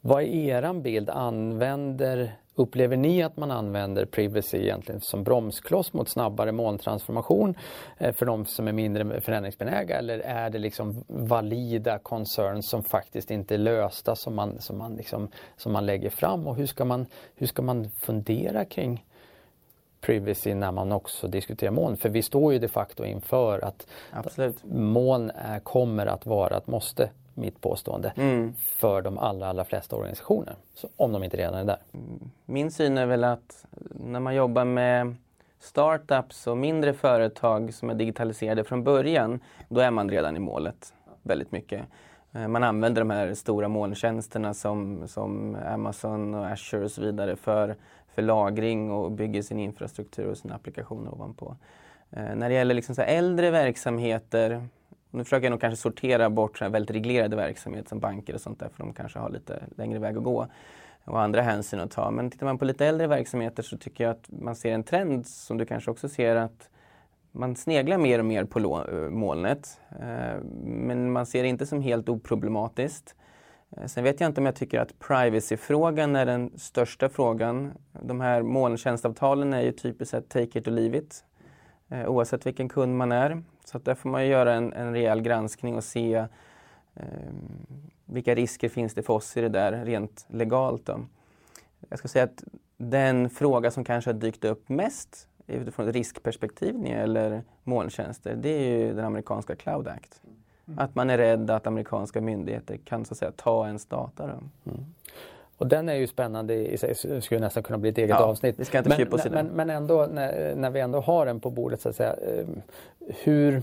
vad 0.00 0.22
är 0.22 0.26
eran 0.26 0.82
bild? 0.82 1.10
Använder 1.10 2.36
Upplever 2.56 2.96
ni 2.96 3.22
att 3.22 3.36
man 3.36 3.50
använder 3.50 4.04
privacy 4.04 4.58
egentligen 4.58 5.00
som 5.00 5.24
bromskloss 5.24 5.92
mot 5.92 6.08
snabbare 6.08 6.52
molntransformation 6.52 7.54
eh, 7.98 8.14
för 8.14 8.26
de 8.26 8.46
som 8.46 8.68
är 8.68 8.72
mindre 8.72 9.20
förändringsbenägna 9.20 9.94
eller 9.94 10.18
är 10.18 10.50
det 10.50 10.58
liksom 10.58 11.04
valida 11.08 11.98
concerns 11.98 12.70
som 12.70 12.82
faktiskt 12.82 13.30
inte 13.30 13.54
är 13.54 13.58
lösta 13.58 14.16
som 14.16 14.34
man, 14.34 14.60
som 14.60 14.78
man, 14.78 14.96
liksom, 14.96 15.28
som 15.56 15.72
man 15.72 15.86
lägger 15.86 16.10
fram 16.10 16.46
och 16.46 16.56
hur 16.56 16.66
ska 16.66 16.84
man, 16.84 17.06
hur 17.34 17.46
ska 17.46 17.62
man 17.62 17.90
fundera 17.90 18.64
kring 18.64 19.04
privacy 20.00 20.54
när 20.54 20.72
man 20.72 20.92
också 20.92 21.28
diskuterar 21.28 21.70
moln. 21.70 21.96
För 21.96 22.08
vi 22.08 22.22
står 22.22 22.52
ju 22.52 22.58
de 22.58 22.68
facto 22.68 23.04
inför 23.04 23.64
att 23.64 23.86
Absolut. 24.10 24.64
moln 24.64 25.30
är, 25.34 25.60
kommer 25.60 26.06
att 26.06 26.26
vara 26.26 26.56
ett 26.56 26.66
måste, 26.66 27.10
mitt 27.34 27.60
påstående, 27.60 28.12
Mm. 28.16 28.54
för 28.58 29.02
de 29.02 29.18
allra, 29.18 29.46
allra 29.46 29.64
flesta 29.64 29.96
organisationer. 29.96 30.56
Så, 30.74 30.88
om 30.96 31.12
de 31.12 31.24
inte 31.24 31.36
redan 31.36 31.54
är 31.54 31.64
där. 31.64 31.78
Min 32.44 32.70
syn 32.70 32.98
är 32.98 33.06
väl 33.06 33.24
att 33.24 33.66
när 33.90 34.20
man 34.20 34.34
jobbar 34.34 34.64
med 34.64 35.14
startups 35.60 36.46
och 36.46 36.56
mindre 36.56 36.92
företag 36.94 37.74
som 37.74 37.90
är 37.90 37.94
digitaliserade 37.94 38.64
från 38.64 38.84
början, 38.84 39.40
då 39.68 39.80
är 39.80 39.90
man 39.90 40.10
redan 40.10 40.36
i 40.36 40.40
målet 40.40 40.94
väldigt 41.22 41.52
mycket. 41.52 41.82
Eh, 42.32 42.48
Man 42.48 42.64
använder 42.64 43.00
de 43.02 43.10
här 43.10 43.34
stora 43.34 43.68
molntjänsterna 43.68 44.54
som, 44.54 45.08
som 45.08 45.56
Amazon 45.66 46.34
och 46.34 46.46
Azure 46.46 46.84
och 46.84 46.90
så 46.90 47.00
vidare 47.00 47.36
för, 47.36 47.76
för 48.14 48.22
lagring 48.22 48.90
och 48.90 49.10
bygger 49.12 49.42
sin 49.42 49.58
infrastruktur 49.58 50.26
och 50.30 50.38
sina 50.38 50.54
applikationer 50.54 51.14
ovanpå. 51.14 51.56
Eh, 52.10 52.34
När 52.34 52.48
det 52.48 52.54
gäller 52.54 52.74
liksom 52.74 52.94
äldre 52.98 53.50
verksamheter, 53.50 54.68
nu 55.14 55.24
försöker 55.24 55.44
jag 55.44 55.50
nog 55.50 55.60
kanske 55.60 55.82
sortera 55.82 56.30
bort 56.30 56.58
så 56.58 56.64
här 56.64 56.70
väldigt 56.70 56.96
reglerade 56.96 57.36
verksamheter 57.36 57.88
som 57.88 58.00
banker 58.00 58.34
och 58.34 58.40
sånt 58.40 58.60
där, 58.60 58.68
för 58.68 58.78
de 58.78 58.92
kanske 58.92 59.18
har 59.18 59.30
lite 59.30 59.62
längre 59.76 59.98
väg 59.98 60.16
att 60.16 60.22
gå 60.22 60.46
och 61.04 61.20
andra 61.20 61.42
hänsyn 61.42 61.80
att 61.80 61.90
ta. 61.90 62.10
Men 62.10 62.30
tittar 62.30 62.46
man 62.46 62.58
på 62.58 62.64
lite 62.64 62.86
äldre 62.86 63.06
verksamheter 63.06 63.62
så 63.62 63.78
tycker 63.78 64.04
jag 64.04 64.10
att 64.10 64.26
man 64.28 64.56
ser 64.56 64.72
en 64.72 64.84
trend 64.84 65.26
som 65.26 65.58
du 65.58 65.66
kanske 65.66 65.90
också 65.90 66.08
ser 66.08 66.36
att 66.36 66.68
man 67.32 67.56
sneglar 67.56 67.98
mer 67.98 68.18
och 68.18 68.24
mer 68.24 68.44
på 68.44 68.58
eh, 68.58 69.10
molnet. 69.10 69.80
Eh, 70.00 70.42
men 70.64 71.12
man 71.12 71.26
ser 71.26 71.42
det 71.42 71.48
inte 71.48 71.66
som 71.66 71.82
helt 71.82 72.08
oproblematiskt. 72.08 73.14
Eh, 73.76 73.86
sen 73.86 74.04
vet 74.04 74.20
jag 74.20 74.30
inte 74.30 74.40
om 74.40 74.46
jag 74.46 74.56
tycker 74.56 74.80
att 74.80 74.98
privacyfrågan 74.98 76.16
är 76.16 76.26
den 76.26 76.58
största 76.58 77.08
frågan. 77.08 77.72
De 78.02 78.20
här 78.20 78.42
molntjänstavtalen 78.42 79.52
är 79.52 79.62
ju 79.62 79.72
typiskt 79.72 80.10
sett 80.10 80.28
take 80.28 80.58
it 80.58 80.68
or 80.68 80.72
leave 80.72 80.98
it. 80.98 81.24
Oavsett 82.06 82.46
vilken 82.46 82.68
kund 82.68 82.96
man 82.96 83.12
är. 83.12 83.42
Så 83.64 83.76
att 83.76 83.84
där 83.84 83.94
får 83.94 84.08
man 84.08 84.26
göra 84.26 84.54
en, 84.54 84.72
en 84.72 84.92
rejäl 84.92 85.20
granskning 85.20 85.76
och 85.76 85.84
se 85.84 86.14
eh, 86.94 87.04
vilka 88.04 88.34
risker 88.34 88.68
finns 88.68 88.94
det 88.94 89.02
för 89.02 89.14
oss 89.14 89.36
i 89.36 89.40
det 89.40 89.48
där 89.48 89.84
rent 89.84 90.26
legalt. 90.28 90.86
Då. 90.86 91.00
Jag 91.88 91.98
ska 91.98 92.08
säga 92.08 92.24
att 92.24 92.44
den 92.76 93.30
fråga 93.30 93.70
som 93.70 93.84
kanske 93.84 94.10
har 94.10 94.18
dykt 94.18 94.44
upp 94.44 94.68
mest 94.68 95.28
utifrån 95.46 95.88
ett 95.88 95.94
riskperspektiv 95.94 96.74
när 96.78 96.90
det 96.90 97.00
gäller 97.00 97.42
molntjänster, 97.62 98.34
det 98.36 98.48
är 98.48 98.78
ju 98.78 98.94
den 98.94 99.04
amerikanska 99.04 99.56
Cloud 99.56 99.88
Act. 99.88 100.22
Att 100.76 100.94
man 100.94 101.10
är 101.10 101.18
rädd 101.18 101.50
att 101.50 101.66
amerikanska 101.66 102.20
myndigheter 102.20 102.76
kan 102.76 103.04
så 103.04 103.14
att 103.14 103.18
säga 103.18 103.32
ta 103.32 103.66
ens 103.66 103.86
data. 103.86 104.26
Då. 104.26 104.72
Och 105.58 105.66
den 105.66 105.88
är 105.88 105.94
ju 105.94 106.06
spännande 106.06 106.54
i 106.54 106.78
sig, 106.78 106.94
skulle 107.22 107.40
nästan 107.40 107.62
kunna 107.62 107.78
bli 107.78 107.90
ett 107.90 107.98
eget 107.98 108.10
Ja, 108.10 108.24
avsnitt. 108.24 108.54
vi 108.58 108.64
ska 108.64 108.78
inte 108.78 108.90
men, 108.90 109.12
oss 109.12 109.26
i 109.26 109.30
men, 109.30 109.46
men 109.46 109.70
ändå, 109.70 110.06
när, 110.12 110.54
när 110.54 110.70
vi 110.70 110.80
ändå 110.80 111.00
har 111.00 111.26
den 111.26 111.40
på 111.40 111.50
bordet 111.50 111.80
så 111.80 111.88
att 111.88 111.96
säga. 111.96 112.12
eh, 112.14 112.46
Hur 113.22 113.62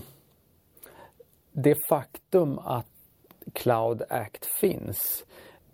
det 1.52 1.76
faktum 1.88 2.58
att 2.58 2.86
Cloud 3.52 4.02
Act 4.08 4.46
finns, 4.60 5.24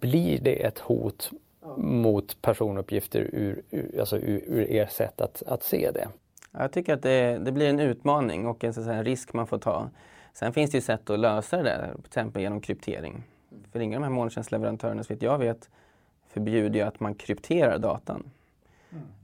blir 0.00 0.38
det 0.40 0.64
ett 0.66 0.78
hot 0.78 1.30
mot 1.76 2.42
personuppgifter 2.42 3.20
ur, 3.32 3.62
ur, 3.70 4.00
alltså 4.00 4.16
ur, 4.16 4.42
ur 4.46 4.70
er 4.70 4.86
sätt 4.86 5.20
att, 5.20 5.42
att 5.46 5.62
se 5.62 5.90
det? 5.90 6.08
Jag 6.52 6.72
tycker 6.72 6.94
att 6.94 7.02
det, 7.02 7.38
det 7.38 7.52
blir 7.52 7.68
en 7.68 7.80
utmaning 7.80 8.46
och 8.46 8.64
en, 8.64 8.72
en 8.88 9.04
risk 9.04 9.32
man 9.32 9.46
får 9.46 9.58
ta. 9.58 9.90
Sen 10.32 10.52
finns 10.52 10.70
det 10.70 10.76
ju 10.76 10.82
sätt 10.82 11.10
att 11.10 11.18
lösa 11.18 11.56
det 11.56 11.62
där, 11.62 11.90
till 11.94 12.06
exempel 12.06 12.42
genom 12.42 12.60
kryptering. 12.60 13.22
För 13.72 13.80
inga 13.80 13.96
av 13.96 14.00
de 14.00 14.06
här 14.06 14.12
molntjänstleverantörerna, 14.14 15.04
så 15.04 15.14
vet 15.14 15.22
jag 15.22 15.38
vet, 15.38 15.68
förbjuder 16.29 16.79
ju 16.81 16.87
att 16.87 17.01
man 17.01 17.14
krypterar 17.14 17.79
datan. 17.79 18.31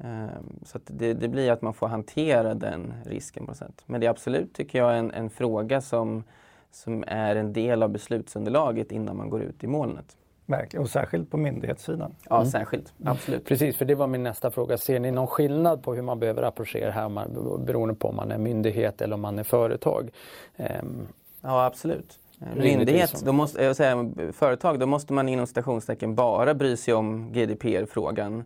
Ehm, 0.00 0.28
Så 0.64 0.78
att 0.78 0.82
det, 0.86 1.14
det 1.14 1.28
blir 1.28 1.50
att 1.50 1.62
man 1.62 1.74
får 1.74 1.88
hantera 1.88 2.54
den 2.54 2.94
risken 3.06 3.44
på 3.44 3.50
något 3.50 3.58
sätt. 3.58 3.82
Men 3.86 4.00
det 4.00 4.06
är 4.06 4.10
absolut, 4.10 4.52
tycker 4.54 4.78
jag, 4.78 4.98
en, 4.98 5.10
en 5.10 5.30
fråga 5.30 5.80
som, 5.80 6.24
som 6.70 7.04
är 7.06 7.36
en 7.36 7.52
del 7.52 7.82
av 7.82 7.88
beslutsunderlaget 7.88 8.92
innan 8.92 9.16
man 9.16 9.30
går 9.30 9.42
ut 9.42 9.64
i 9.64 9.66
molnet. 9.66 10.16
Verkligen, 10.46 10.82
och 10.82 10.90
särskilt 10.90 11.30
på 11.30 11.36
myndighetssidan. 11.36 12.14
Ja, 12.30 12.46
särskilt. 12.46 12.92
Absolut. 13.04 13.44
Precis, 13.44 13.76
för 13.76 13.84
det 13.84 13.94
var 13.94 14.06
min 14.06 14.22
nästa 14.22 14.50
fråga. 14.50 14.78
Ser 14.78 15.00
ni 15.00 15.10
någon 15.10 15.26
skillnad 15.26 15.82
på 15.82 15.94
hur 15.94 16.02
man 16.02 16.18
behöver 16.20 16.42
approchera 16.42 16.90
här 16.90 17.06
om 17.06 17.12
man- 17.14 17.62
beroende 17.66 17.94
på 17.94 18.08
om 18.08 18.16
man 18.16 18.32
är 18.32 18.38
myndighet 18.38 19.02
eller 19.02 19.14
om 19.14 19.20
man 19.20 19.38
är 19.38 19.42
företag? 19.42 20.10
Ehm, 20.56 21.06
Ja, 21.40 21.64
absolut. 21.66 22.18
Myndighet, 22.56 23.22
då 23.24 23.32
måste, 23.32 23.64
jag 23.64 23.76
säga, 23.76 24.10
företag, 24.32 24.80
då 24.80 24.86
måste 24.86 25.12
man 25.12 25.28
inom 25.28 25.46
citationstecken 25.46 26.14
bara 26.14 26.54
bry 26.54 26.76
sig 26.76 26.94
om 26.94 27.32
GDPR-frågan. 27.32 28.44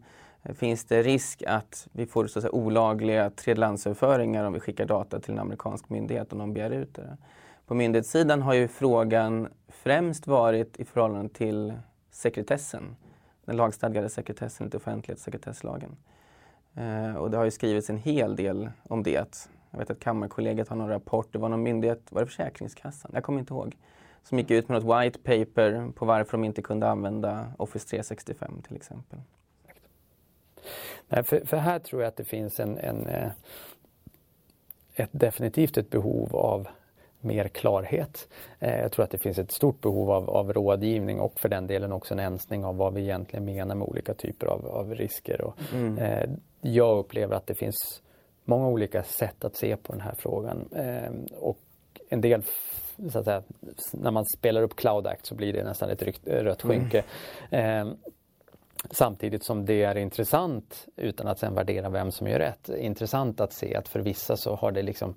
Finns 0.54 0.84
det 0.84 1.02
risk 1.02 1.42
att 1.46 1.88
vi 1.92 2.06
får 2.06 2.26
så 2.26 2.38
att 2.38 2.42
säga, 2.42 2.52
olagliga 2.52 3.30
tredjelandsöverföringar 3.30 4.44
om 4.44 4.52
vi 4.52 4.60
skickar 4.60 4.86
data 4.86 5.20
till 5.20 5.32
en 5.32 5.38
amerikansk 5.38 5.90
myndighet 5.90 6.32
och 6.32 6.38
någon 6.38 6.52
begär 6.52 6.70
ut 6.70 6.94
det? 6.94 7.16
På 7.66 7.74
myndighetssidan 7.74 8.42
har 8.42 8.54
ju 8.54 8.68
frågan 8.68 9.48
främst 9.68 10.26
varit 10.26 10.76
i 10.80 10.84
förhållande 10.84 11.28
till 11.28 11.72
sekretessen. 12.10 12.96
Den 13.44 13.56
lagstadgade 13.56 14.08
sekretessen 14.08 14.64
enligt 14.64 14.74
offentlighets 14.74 15.20
och 15.20 15.24
sekretesslagen. 15.24 15.96
Eh, 16.74 17.14
och 17.14 17.30
det 17.30 17.36
har 17.36 17.44
ju 17.44 17.50
skrivits 17.50 17.90
en 17.90 17.96
hel 17.96 18.36
del 18.36 18.70
om 18.82 19.02
det. 19.02 19.48
Jag 19.70 19.78
vet 19.78 19.90
att 19.90 20.00
Kammarkollegiet 20.00 20.68
har 20.68 20.76
någon 20.76 20.88
rapport, 20.88 21.28
det 21.32 21.38
var 21.38 21.48
någon 21.48 21.62
myndighet, 21.62 22.02
var 22.10 22.20
det 22.20 22.26
Försäkringskassan? 22.26 23.10
Jag 23.14 23.24
kommer 23.24 23.40
inte 23.40 23.54
ihåg. 23.54 23.76
Som 24.22 24.38
gick 24.38 24.50
ut 24.50 24.68
med 24.68 24.82
något 24.82 25.02
white 25.02 25.18
paper 25.18 25.92
på 25.94 26.04
varför 26.04 26.32
de 26.32 26.44
inte 26.44 26.62
kunde 26.62 26.88
använda 26.88 27.52
Office 27.56 27.88
365 27.88 28.62
till 28.66 28.76
exempel. 28.76 29.18
Nej, 31.08 31.22
för, 31.22 31.46
för 31.46 31.56
här 31.56 31.78
tror 31.78 32.02
jag 32.02 32.08
att 32.08 32.16
det 32.16 32.24
finns 32.24 32.60
en, 32.60 32.78
en 32.78 33.06
eh, 33.06 33.30
ett, 34.94 35.10
definitivt 35.12 35.76
ett 35.76 35.90
behov 35.90 36.36
av 36.36 36.68
mer 37.20 37.48
klarhet. 37.48 38.28
Eh, 38.58 38.80
jag 38.80 38.92
tror 38.92 39.04
att 39.04 39.10
det 39.10 39.18
finns 39.18 39.38
ett 39.38 39.52
stort 39.52 39.80
behov 39.80 40.10
av, 40.10 40.30
av 40.30 40.52
rådgivning 40.52 41.20
och 41.20 41.40
för 41.40 41.48
den 41.48 41.66
delen 41.66 41.92
också 41.92 42.14
en 42.14 42.20
ensning 42.20 42.64
av 42.64 42.76
vad 42.76 42.94
vi 42.94 43.02
egentligen 43.02 43.44
menar 43.44 43.74
med 43.74 43.88
olika 43.88 44.14
typer 44.14 44.46
av, 44.46 44.66
av 44.66 44.94
risker. 44.94 45.40
Och, 45.40 45.74
eh, 45.98 46.30
jag 46.60 46.98
upplever 46.98 47.36
att 47.36 47.46
det 47.46 47.54
finns 47.54 48.02
många 48.48 48.68
olika 48.68 49.02
sätt 49.02 49.44
att 49.44 49.56
se 49.56 49.76
på 49.76 49.92
den 49.92 50.00
här 50.00 50.14
frågan. 50.18 50.68
Eh, 50.72 51.36
och 51.38 51.58
en 52.08 52.20
del, 52.20 52.42
så 53.12 53.18
att 53.18 53.24
säga, 53.24 53.42
när 53.92 54.10
man 54.10 54.24
spelar 54.24 54.62
upp 54.62 54.76
Cloud 54.76 55.06
Act 55.06 55.26
så 55.26 55.34
blir 55.34 55.52
det 55.52 55.64
nästan 55.64 55.90
ett 55.90 56.02
rykt, 56.02 56.28
rött 56.28 56.62
skynke. 56.62 57.04
Eh, 57.50 57.88
Samtidigt 58.90 59.44
som 59.44 59.64
det 59.64 59.82
är 59.82 59.96
intressant, 59.96 60.86
utan 60.96 61.28
att 61.28 61.38
sen 61.38 61.54
värdera 61.54 61.88
vem 61.88 62.12
som 62.12 62.26
gör 62.26 62.38
rätt, 62.38 62.68
intressant 62.68 63.40
att 63.40 63.52
se 63.52 63.74
att 63.74 63.88
för 63.88 64.00
vissa 64.00 64.36
så 64.36 64.54
har 64.54 64.72
det 64.72 64.82
liksom 64.82 65.14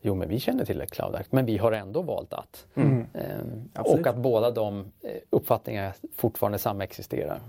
Jo 0.00 0.14
men 0.14 0.28
vi 0.28 0.40
känner 0.40 0.64
till 0.64 0.86
Cloud 0.90 1.14
Act 1.14 1.32
men 1.32 1.46
vi 1.46 1.58
har 1.58 1.72
ändå 1.72 2.02
valt 2.02 2.32
att. 2.32 2.66
Ehm, 3.14 3.70
Absolut. 3.74 4.00
och 4.00 4.06
att 4.06 4.16
båda 4.16 4.50
de 4.50 4.78
eh, 4.80 5.10
uppfattningarna 5.30 5.92
fortfarande 6.16 6.58
samexisterar. 6.58 7.40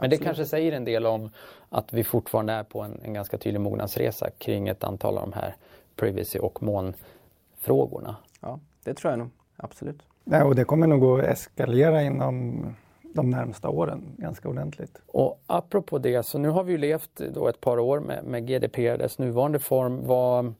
Men 0.00 0.10
det 0.10 0.16
kanske 0.16 0.46
säger 0.46 0.72
en 0.72 0.84
del 0.84 1.06
om 1.06 1.30
att 1.68 1.92
vi 1.92 2.04
fortfarande 2.04 2.52
är 2.52 2.62
på 2.62 2.80
en, 2.80 3.00
en 3.04 3.14
ganska 3.14 3.38
tydlig 3.38 3.60
mognadsresa 3.60 4.30
kring 4.30 4.68
ett 4.68 4.84
antal 4.84 5.18
av 5.18 5.30
de 5.30 5.32
här 5.32 5.54
privacy 5.96 6.38
och 6.38 6.62
molnfrågorna. 6.62 8.16
Ja, 8.40 8.60
det 8.84 8.94
tror 8.94 9.12
jag 9.12 9.18
nog. 9.18 9.30
Absolut. 9.56 10.02
Nej, 10.24 10.42
och 10.42 10.54
det 10.54 10.64
kommer 10.64 10.86
nog 10.86 11.20
att 11.20 11.26
eskalera 11.26 12.02
inom 12.02 12.66
de 13.02 13.30
närmsta 13.30 13.68
åren 13.68 14.02
ganska 14.16 14.48
ordentligt. 14.48 15.02
Och 15.06 15.40
apropå 15.46 15.98
det, 15.98 16.22
så 16.26 16.38
nu 16.38 16.48
har 16.48 16.64
vi 16.64 16.72
ju 16.72 16.78
levt 16.78 17.20
då 17.34 17.48
ett 17.48 17.60
par 17.60 17.78
år 17.78 18.00
med, 18.00 18.24
med 18.24 18.46
GDPR, 18.46 18.98
dess 18.98 19.18
nuvarande 19.18 19.58
form. 19.58 20.06
Vad, 20.06 20.54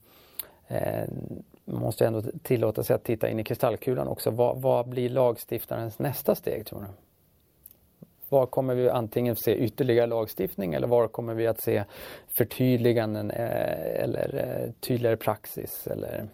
eh, 0.69 1.09
man 1.65 1.81
måste 1.81 2.07
ändå 2.07 2.23
tillåta 2.43 2.83
sig 2.83 2.97
att 2.97 3.05
titta 3.05 3.29
in 3.29 3.41
i 3.41 3.45
kristallkulan 3.45 4.09
också. 4.09 4.31
Vad, 4.31 4.61
vad 4.61 4.89
blir 4.89 5.09
lagstiftarens 5.09 5.99
nästa 5.99 6.35
steg 6.35 6.67
tror 6.67 6.81
du? 6.81 6.87
Var 8.31 8.47
kommer 8.47 8.75
vi 8.75 8.89
antingen 8.89 9.37
se 9.37 9.57
ytterligare 9.57 10.07
lagstiftning 10.07 10.75
eller 10.75 10.89
var 10.89 11.09
kommer 11.09 11.35
vi 11.35 11.47
att 11.47 11.61
se 11.61 11.85
förtydliganden 12.29 13.31
eh, 13.31 14.03
eller 14.03 14.35
eh, 14.35 14.73
tydligare 14.81 15.17
praxis? 15.17 15.87
Eller... 15.87 16.29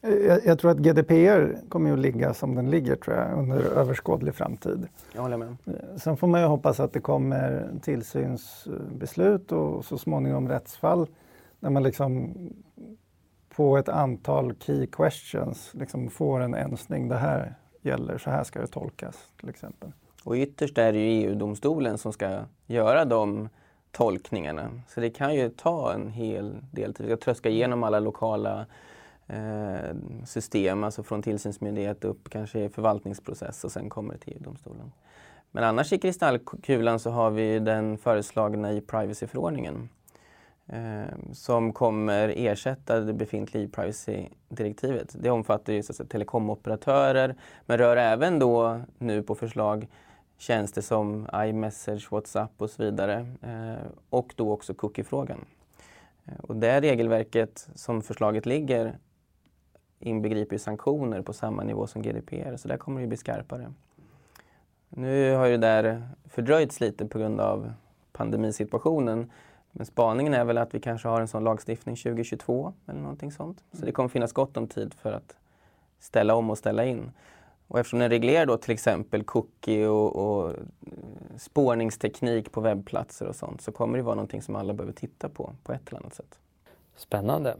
Jag, 0.00 0.44
jag 0.44 0.58
tror 0.58 0.70
att 0.70 0.78
GDPR 0.78 1.68
kommer 1.68 1.92
att 1.92 1.98
ligga 1.98 2.34
som 2.34 2.54
den 2.54 2.70
ligger 2.70 2.96
tror 2.96 3.16
jag 3.16 3.38
under 3.38 3.56
överskådlig 3.56 4.34
framtid. 4.34 4.88
Jag 5.14 5.22
håller 5.22 5.36
med. 5.36 5.56
Sen 5.96 6.16
får 6.16 6.26
man 6.26 6.40
ju 6.40 6.46
hoppas 6.46 6.80
att 6.80 6.92
det 6.92 7.00
kommer 7.00 7.70
tillsynsbeslut 7.82 9.52
och 9.52 9.84
så 9.84 9.98
småningom 9.98 10.48
rättsfall 10.48 11.06
där 11.60 11.70
man 11.70 11.82
liksom 11.82 12.34
på 13.56 13.76
ett 13.76 13.88
antal 13.88 14.54
key 14.54 14.86
questions 14.86 15.74
liksom 15.74 16.10
får 16.10 16.40
en 16.40 16.54
ensning. 16.54 17.08
Det 17.08 17.16
här 17.16 17.54
gäller, 17.82 18.18
så 18.18 18.30
här 18.30 18.44
ska 18.44 18.60
det 18.60 18.66
tolkas 18.66 19.16
till 19.40 19.48
exempel. 19.48 19.92
Och 20.26 20.34
ytterst 20.34 20.78
är 20.78 20.92
det 20.92 20.98
ju 20.98 21.22
EU-domstolen 21.22 21.98
som 21.98 22.12
ska 22.12 22.40
göra 22.66 23.04
de 23.04 23.48
tolkningarna. 23.92 24.70
Så 24.88 25.00
det 25.00 25.10
kan 25.10 25.34
ju 25.34 25.50
ta 25.50 25.92
en 25.92 26.08
hel 26.08 26.56
del 26.70 26.94
tid. 26.94 27.06
Vi 27.06 27.12
ska 27.12 27.24
tröska 27.24 27.48
igenom 27.48 27.84
alla 27.84 28.00
lokala 28.00 28.66
eh, 29.26 29.96
system, 30.24 30.84
alltså 30.84 31.02
från 31.02 31.22
tillsynsmyndighet 31.22 32.04
upp 32.04 32.30
kanske 32.30 32.60
i 32.60 32.68
förvaltningsprocess 32.68 33.64
och 33.64 33.72
sen 33.72 33.88
kommer 33.88 34.12
det 34.14 34.20
till 34.20 34.32
EU-domstolen. 34.32 34.92
Men 35.50 35.64
annars 35.64 35.92
i 35.92 35.98
kristallkulan 35.98 36.98
så 36.98 37.10
har 37.10 37.30
vi 37.30 37.58
den 37.58 37.98
föreslagna 37.98 38.72
i 38.72 38.80
privacyförordningen 38.80 39.88
eh, 40.66 41.32
som 41.32 41.72
kommer 41.72 42.34
ersätta 42.36 43.00
det 43.00 43.12
befintliga 43.12 43.64
e-privacy-direktivet. 43.64 45.16
Det 45.18 45.30
omfattar 45.30 45.72
ju 45.72 45.82
så 45.82 45.92
att 45.92 45.96
säga, 45.96 46.08
telekomoperatörer 46.08 47.34
men 47.66 47.78
rör 47.78 47.96
även 47.96 48.38
då 48.38 48.80
nu 48.98 49.22
på 49.22 49.34
förslag 49.34 49.86
tjänster 50.36 50.82
som 50.82 51.28
iMessage, 51.34 52.12
WhatsApp 52.12 52.50
och 52.56 52.70
så 52.70 52.82
vidare. 52.82 53.26
Eh, 53.42 53.86
och 54.10 54.32
då 54.36 54.52
också 54.52 54.74
cookie-frågan. 54.74 55.44
Eh, 56.24 56.38
och 56.38 56.56
det 56.56 56.80
regelverket 56.80 57.68
som 57.74 58.02
förslaget 58.02 58.46
ligger 58.46 58.98
inbegriper 59.98 60.58
sanktioner 60.58 61.22
på 61.22 61.32
samma 61.32 61.62
nivå 61.62 61.86
som 61.86 62.02
GDPR, 62.02 62.56
så 62.56 62.68
där 62.68 62.76
kommer 62.76 63.00
det 63.00 63.06
bli 63.06 63.16
skarpare. 63.16 63.72
Nu 64.88 65.34
har 65.34 65.46
ju 65.46 65.56
det 65.56 65.66
där 65.66 66.08
fördröjts 66.24 66.80
lite 66.80 67.06
på 67.06 67.18
grund 67.18 67.40
av 67.40 67.72
pandemisituationen. 68.12 69.30
Men 69.72 69.86
spaningen 69.86 70.34
är 70.34 70.44
väl 70.44 70.58
att 70.58 70.74
vi 70.74 70.80
kanske 70.80 71.08
har 71.08 71.20
en 71.20 71.28
sån 71.28 71.44
lagstiftning 71.44 71.96
2022 71.96 72.72
eller 72.86 73.00
någonting 73.00 73.32
sånt. 73.32 73.64
Så 73.72 73.86
det 73.86 73.92
kommer 73.92 74.08
finnas 74.08 74.32
gott 74.32 74.56
om 74.56 74.68
tid 74.68 74.94
för 74.94 75.12
att 75.12 75.36
ställa 75.98 76.34
om 76.34 76.50
och 76.50 76.58
ställa 76.58 76.84
in. 76.84 77.10
Och 77.68 77.78
eftersom 77.78 77.98
den 77.98 78.10
reglerar 78.10 78.46
då 78.46 78.56
till 78.56 78.74
exempel 78.74 79.24
cookie 79.24 79.86
och, 79.86 80.16
och 80.16 80.50
eh, 80.50 80.56
spårningsteknik 81.38 82.52
på 82.52 82.60
webbplatser 82.60 83.26
och 83.26 83.36
sånt 83.36 83.60
så 83.60 83.72
kommer 83.72 83.98
det 83.98 84.04
vara 84.04 84.14
någonting 84.14 84.42
som 84.42 84.56
alla 84.56 84.74
behöver 84.74 84.92
titta 84.92 85.28
på 85.28 85.54
på 85.62 85.72
ett 85.72 85.88
eller 85.88 86.00
annat 86.00 86.14
sätt. 86.14 86.38
Spännande. 86.96 87.56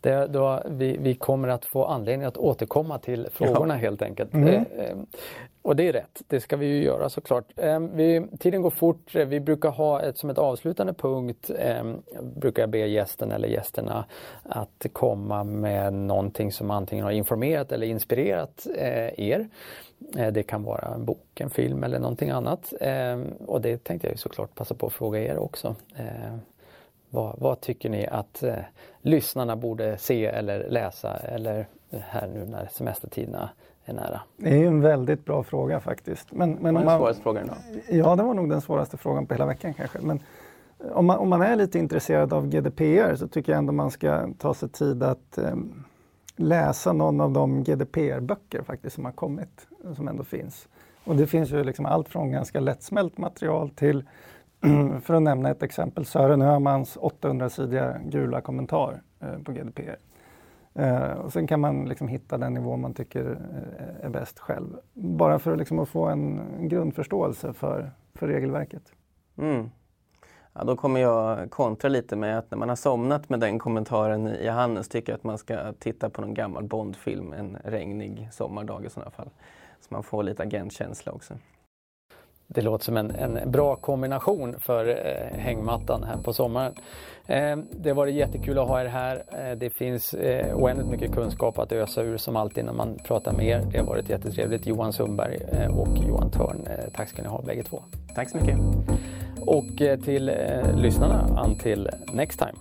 Det, 0.00 0.26
då, 0.26 0.62
vi, 0.66 0.96
vi, 1.00 1.14
kommer 1.14 1.48
att 1.48 1.64
få 1.64 1.84
anledning 1.84 2.26
att 2.26 2.36
återkomma 2.36 2.98
till 2.98 3.28
frågorna 3.32 3.74
ja. 3.74 3.78
helt 3.78 4.02
enkelt. 4.02 4.34
Mm. 4.34 4.48
Eh, 4.48 4.60
eh, 4.84 4.96
och 5.62 5.76
det 5.76 5.88
är 5.88 5.92
rätt, 5.92 6.22
det 6.26 6.40
ska 6.40 6.56
vi 6.56 6.66
ju 6.66 6.82
göra 6.82 7.08
såklart. 7.08 7.44
Eh, 7.56 7.80
vi, 7.80 8.26
tiden 8.38 8.62
går 8.62 8.70
fort, 8.70 9.14
vi 9.14 9.40
brukar 9.40 9.70
ha 9.70 10.02
ett, 10.02 10.18
som 10.18 10.30
ett 10.30 10.38
avslutande 10.38 10.92
punkt, 10.94 11.50
eh, 11.58 11.94
brukar 12.22 12.62
jag 12.62 12.70
be 12.70 12.78
gästen 12.78 13.32
eller 13.32 13.48
gästerna 13.48 14.04
att 14.42 14.86
komma 14.92 15.44
med 15.44 15.92
någonting 15.92 16.52
som 16.52 16.70
antingen 16.70 17.04
har 17.04 17.12
informerat 17.12 17.72
eller 17.72 17.86
inspirerat 17.86 18.66
eh, 18.76 19.20
er. 19.20 19.48
Eh, 20.16 20.32
det 20.32 20.42
kan 20.42 20.62
vara 20.62 20.94
en 20.94 21.04
bok, 21.04 21.40
en 21.40 21.50
film 21.50 21.84
eller 21.84 21.98
någonting 21.98 22.30
annat. 22.30 22.72
och 23.46 23.60
det 23.60 23.84
tänkte 23.84 24.08
jag 24.08 24.18
såklart 24.18 24.54
passa 24.54 24.74
på 24.74 24.86
att 24.86 24.92
fråga 24.92 25.20
er 25.20 25.38
också. 25.38 25.76
Vad, 27.14 27.38
vad, 27.38 27.60
tycker 27.60 27.90
ni 27.90 28.06
att 28.06 28.42
eh, 28.42 28.54
lyssnarna 29.02 29.56
borde 29.56 29.98
se 29.98 30.26
eller 30.26 30.68
läsa 30.68 31.16
eller 31.16 31.66
här 31.90 32.28
nu 32.34 32.44
när 32.44 32.68
semestertiderna 32.72 33.50
är 33.84 33.94
nära? 33.94 34.20
Det 34.36 34.62
är 34.62 34.66
en 34.66 34.80
väldigt 34.80 35.24
bra 35.24 35.42
fråga 35.42 35.80
faktiskt. 35.80 36.32
Men, 36.32 36.52
men 36.52 36.74
var 36.74 36.82
den 36.82 36.98
svåraste 36.98 37.22
frågan 37.22 37.44
idag? 37.44 37.56
Ja, 37.88 38.16
det 38.16 38.22
var 38.22 38.34
nog 38.34 38.50
den 38.50 38.60
svåraste 38.60 38.96
frågan 38.96 39.26
på 39.26 39.34
hela 39.34 39.46
veckan 39.46 39.74
kanske. 39.74 39.98
Men 40.00 40.22
om 40.92 41.06
man, 41.06 41.18
om 41.18 41.28
man 41.28 41.42
är 41.42 41.56
lite 41.56 41.78
intresserad 41.78 42.32
av 42.32 42.48
GDPR 42.48 43.14
så 43.14 43.28
tycker 43.28 43.52
jag 43.52 43.58
ändå 43.58 43.72
man 43.72 43.90
ska 43.90 44.28
ta 44.38 44.54
sig 44.54 44.68
tid 44.68 45.02
att 45.02 45.38
eh, 45.38 45.56
läsa 46.36 46.92
någon 46.92 47.20
av 47.20 47.32
de 47.32 47.64
GDPR-böcker 47.64 48.62
faktiskt 48.62 48.94
som 48.94 49.04
har 49.04 49.12
kommit, 49.12 49.66
som 49.96 50.08
ändå 50.08 50.24
finns. 50.24 50.68
Och 51.04 51.16
det 51.16 51.26
finns 51.26 51.50
ju 51.50 51.64
liksom 51.64 51.86
allt 51.86 52.08
från 52.08 52.30
ganska 52.30 52.60
lättsmält 52.60 53.18
material 53.18 53.70
till 53.70 54.04
Mm, 54.62 55.00
för 55.00 55.14
att 55.14 55.22
nämna 55.22 55.50
ett 55.50 55.62
exempel, 55.62 56.04
Sören 56.04 56.42
Öhmans 56.42 56.98
800-sidiga 56.98 58.00
gula 58.04 58.40
kommentar 58.40 59.02
eh, 59.20 59.38
på 59.38 59.52
GDPR. 59.52 59.96
Eh, 60.74 61.12
och 61.12 61.32
sen 61.32 61.46
kan 61.46 61.60
man 61.60 61.84
liksom 61.84 62.08
hitta 62.08 62.38
den 62.38 62.54
nivå 62.54 62.76
man 62.76 62.94
tycker 62.94 63.30
eh, 63.30 64.06
är 64.06 64.10
bäst 64.10 64.38
själv. 64.38 64.76
Bara 64.94 65.38
för 65.38 65.56
liksom 65.56 65.78
att 65.78 65.88
få 65.88 66.06
en 66.06 66.40
grundförståelse 66.68 67.52
för, 67.52 67.90
för 68.14 68.26
regelverket. 68.26 68.92
Mm. 69.38 69.70
Ja, 70.52 70.64
då 70.64 70.76
kommer 70.76 71.00
jag 71.00 71.50
kontra 71.50 71.88
lite 71.88 72.16
med 72.16 72.38
att 72.38 72.50
när 72.50 72.58
man 72.58 72.68
har 72.68 72.76
somnat 72.76 73.28
med 73.28 73.40
den 73.40 73.58
kommentaren 73.58 74.28
i 74.28 74.48
handen 74.48 74.84
så 74.84 74.88
tycker 74.88 75.12
jag 75.12 75.16
att 75.16 75.24
man 75.24 75.38
ska 75.38 75.72
titta 75.72 76.10
på 76.10 76.20
någon 76.20 76.34
gammal 76.34 76.64
Bondfilm 76.64 77.32
en 77.32 77.56
regnig 77.64 78.28
sommardag 78.32 78.84
i 78.84 78.90
sådana 78.90 79.10
fall. 79.10 79.30
Så 79.80 79.86
man 79.88 80.02
får 80.02 80.22
lite 80.22 80.42
agentkänsla 80.42 81.12
också. 81.12 81.34
Det 82.54 82.62
låter 82.62 82.84
som 82.84 82.96
en, 82.96 83.10
en 83.10 83.50
bra 83.50 83.76
kombination 83.76 84.54
för 84.60 84.88
eh, 84.88 85.38
hängmattan 85.38 86.04
här 86.04 86.16
på 86.16 86.32
sommaren. 86.32 86.74
Eh, 87.26 87.56
det 87.56 87.88
har 87.88 87.94
varit 87.94 88.14
jättekul 88.14 88.58
att 88.58 88.68
ha 88.68 88.80
er 88.80 88.86
här. 88.86 89.22
Eh, 89.32 89.56
det 89.58 89.70
finns 89.70 90.14
eh, 90.14 90.56
oändligt 90.56 90.88
mycket 90.88 91.12
kunskap 91.12 91.58
att 91.58 91.72
ösa 91.72 92.02
ur 92.02 92.16
som 92.16 92.36
alltid 92.36 92.64
när 92.64 92.72
man 92.72 92.98
pratar 93.04 93.32
med 93.32 93.46
er. 93.46 93.62
Det 93.72 93.78
har 93.78 93.86
varit 93.86 94.08
jättetrevligt. 94.08 94.66
Johan 94.66 94.92
Sundberg 94.92 95.38
eh, 95.52 95.78
och 95.78 95.98
Johan 96.08 96.30
Törn, 96.30 96.66
eh, 96.66 96.90
tack 96.94 97.08
ska 97.08 97.22
ni 97.22 97.28
ha 97.28 97.42
bägge 97.42 97.62
två. 97.62 97.82
Tack 98.14 98.30
så 98.30 98.36
mycket. 98.36 98.58
Och 99.40 99.82
eh, 99.82 99.98
till 100.00 100.28
eh, 100.28 100.76
lyssnarna, 100.76 101.44
until 101.44 101.90
next 102.12 102.38
time. 102.38 102.52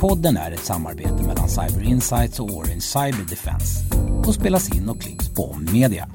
Podden 0.00 0.36
är 0.36 0.52
ett 0.52 0.58
samarbete 0.58 1.22
mellan 1.26 1.48
Cyber 1.48 1.88
Insights 1.88 2.40
och 2.40 2.46
Orange 2.46 2.80
Cyber 2.80 3.30
Defense 3.30 3.84
och 4.26 4.34
spelas 4.34 4.76
in 4.76 4.88
och 4.88 5.00
klipps 5.00 5.34
på 5.34 5.56
Media. 5.72 6.08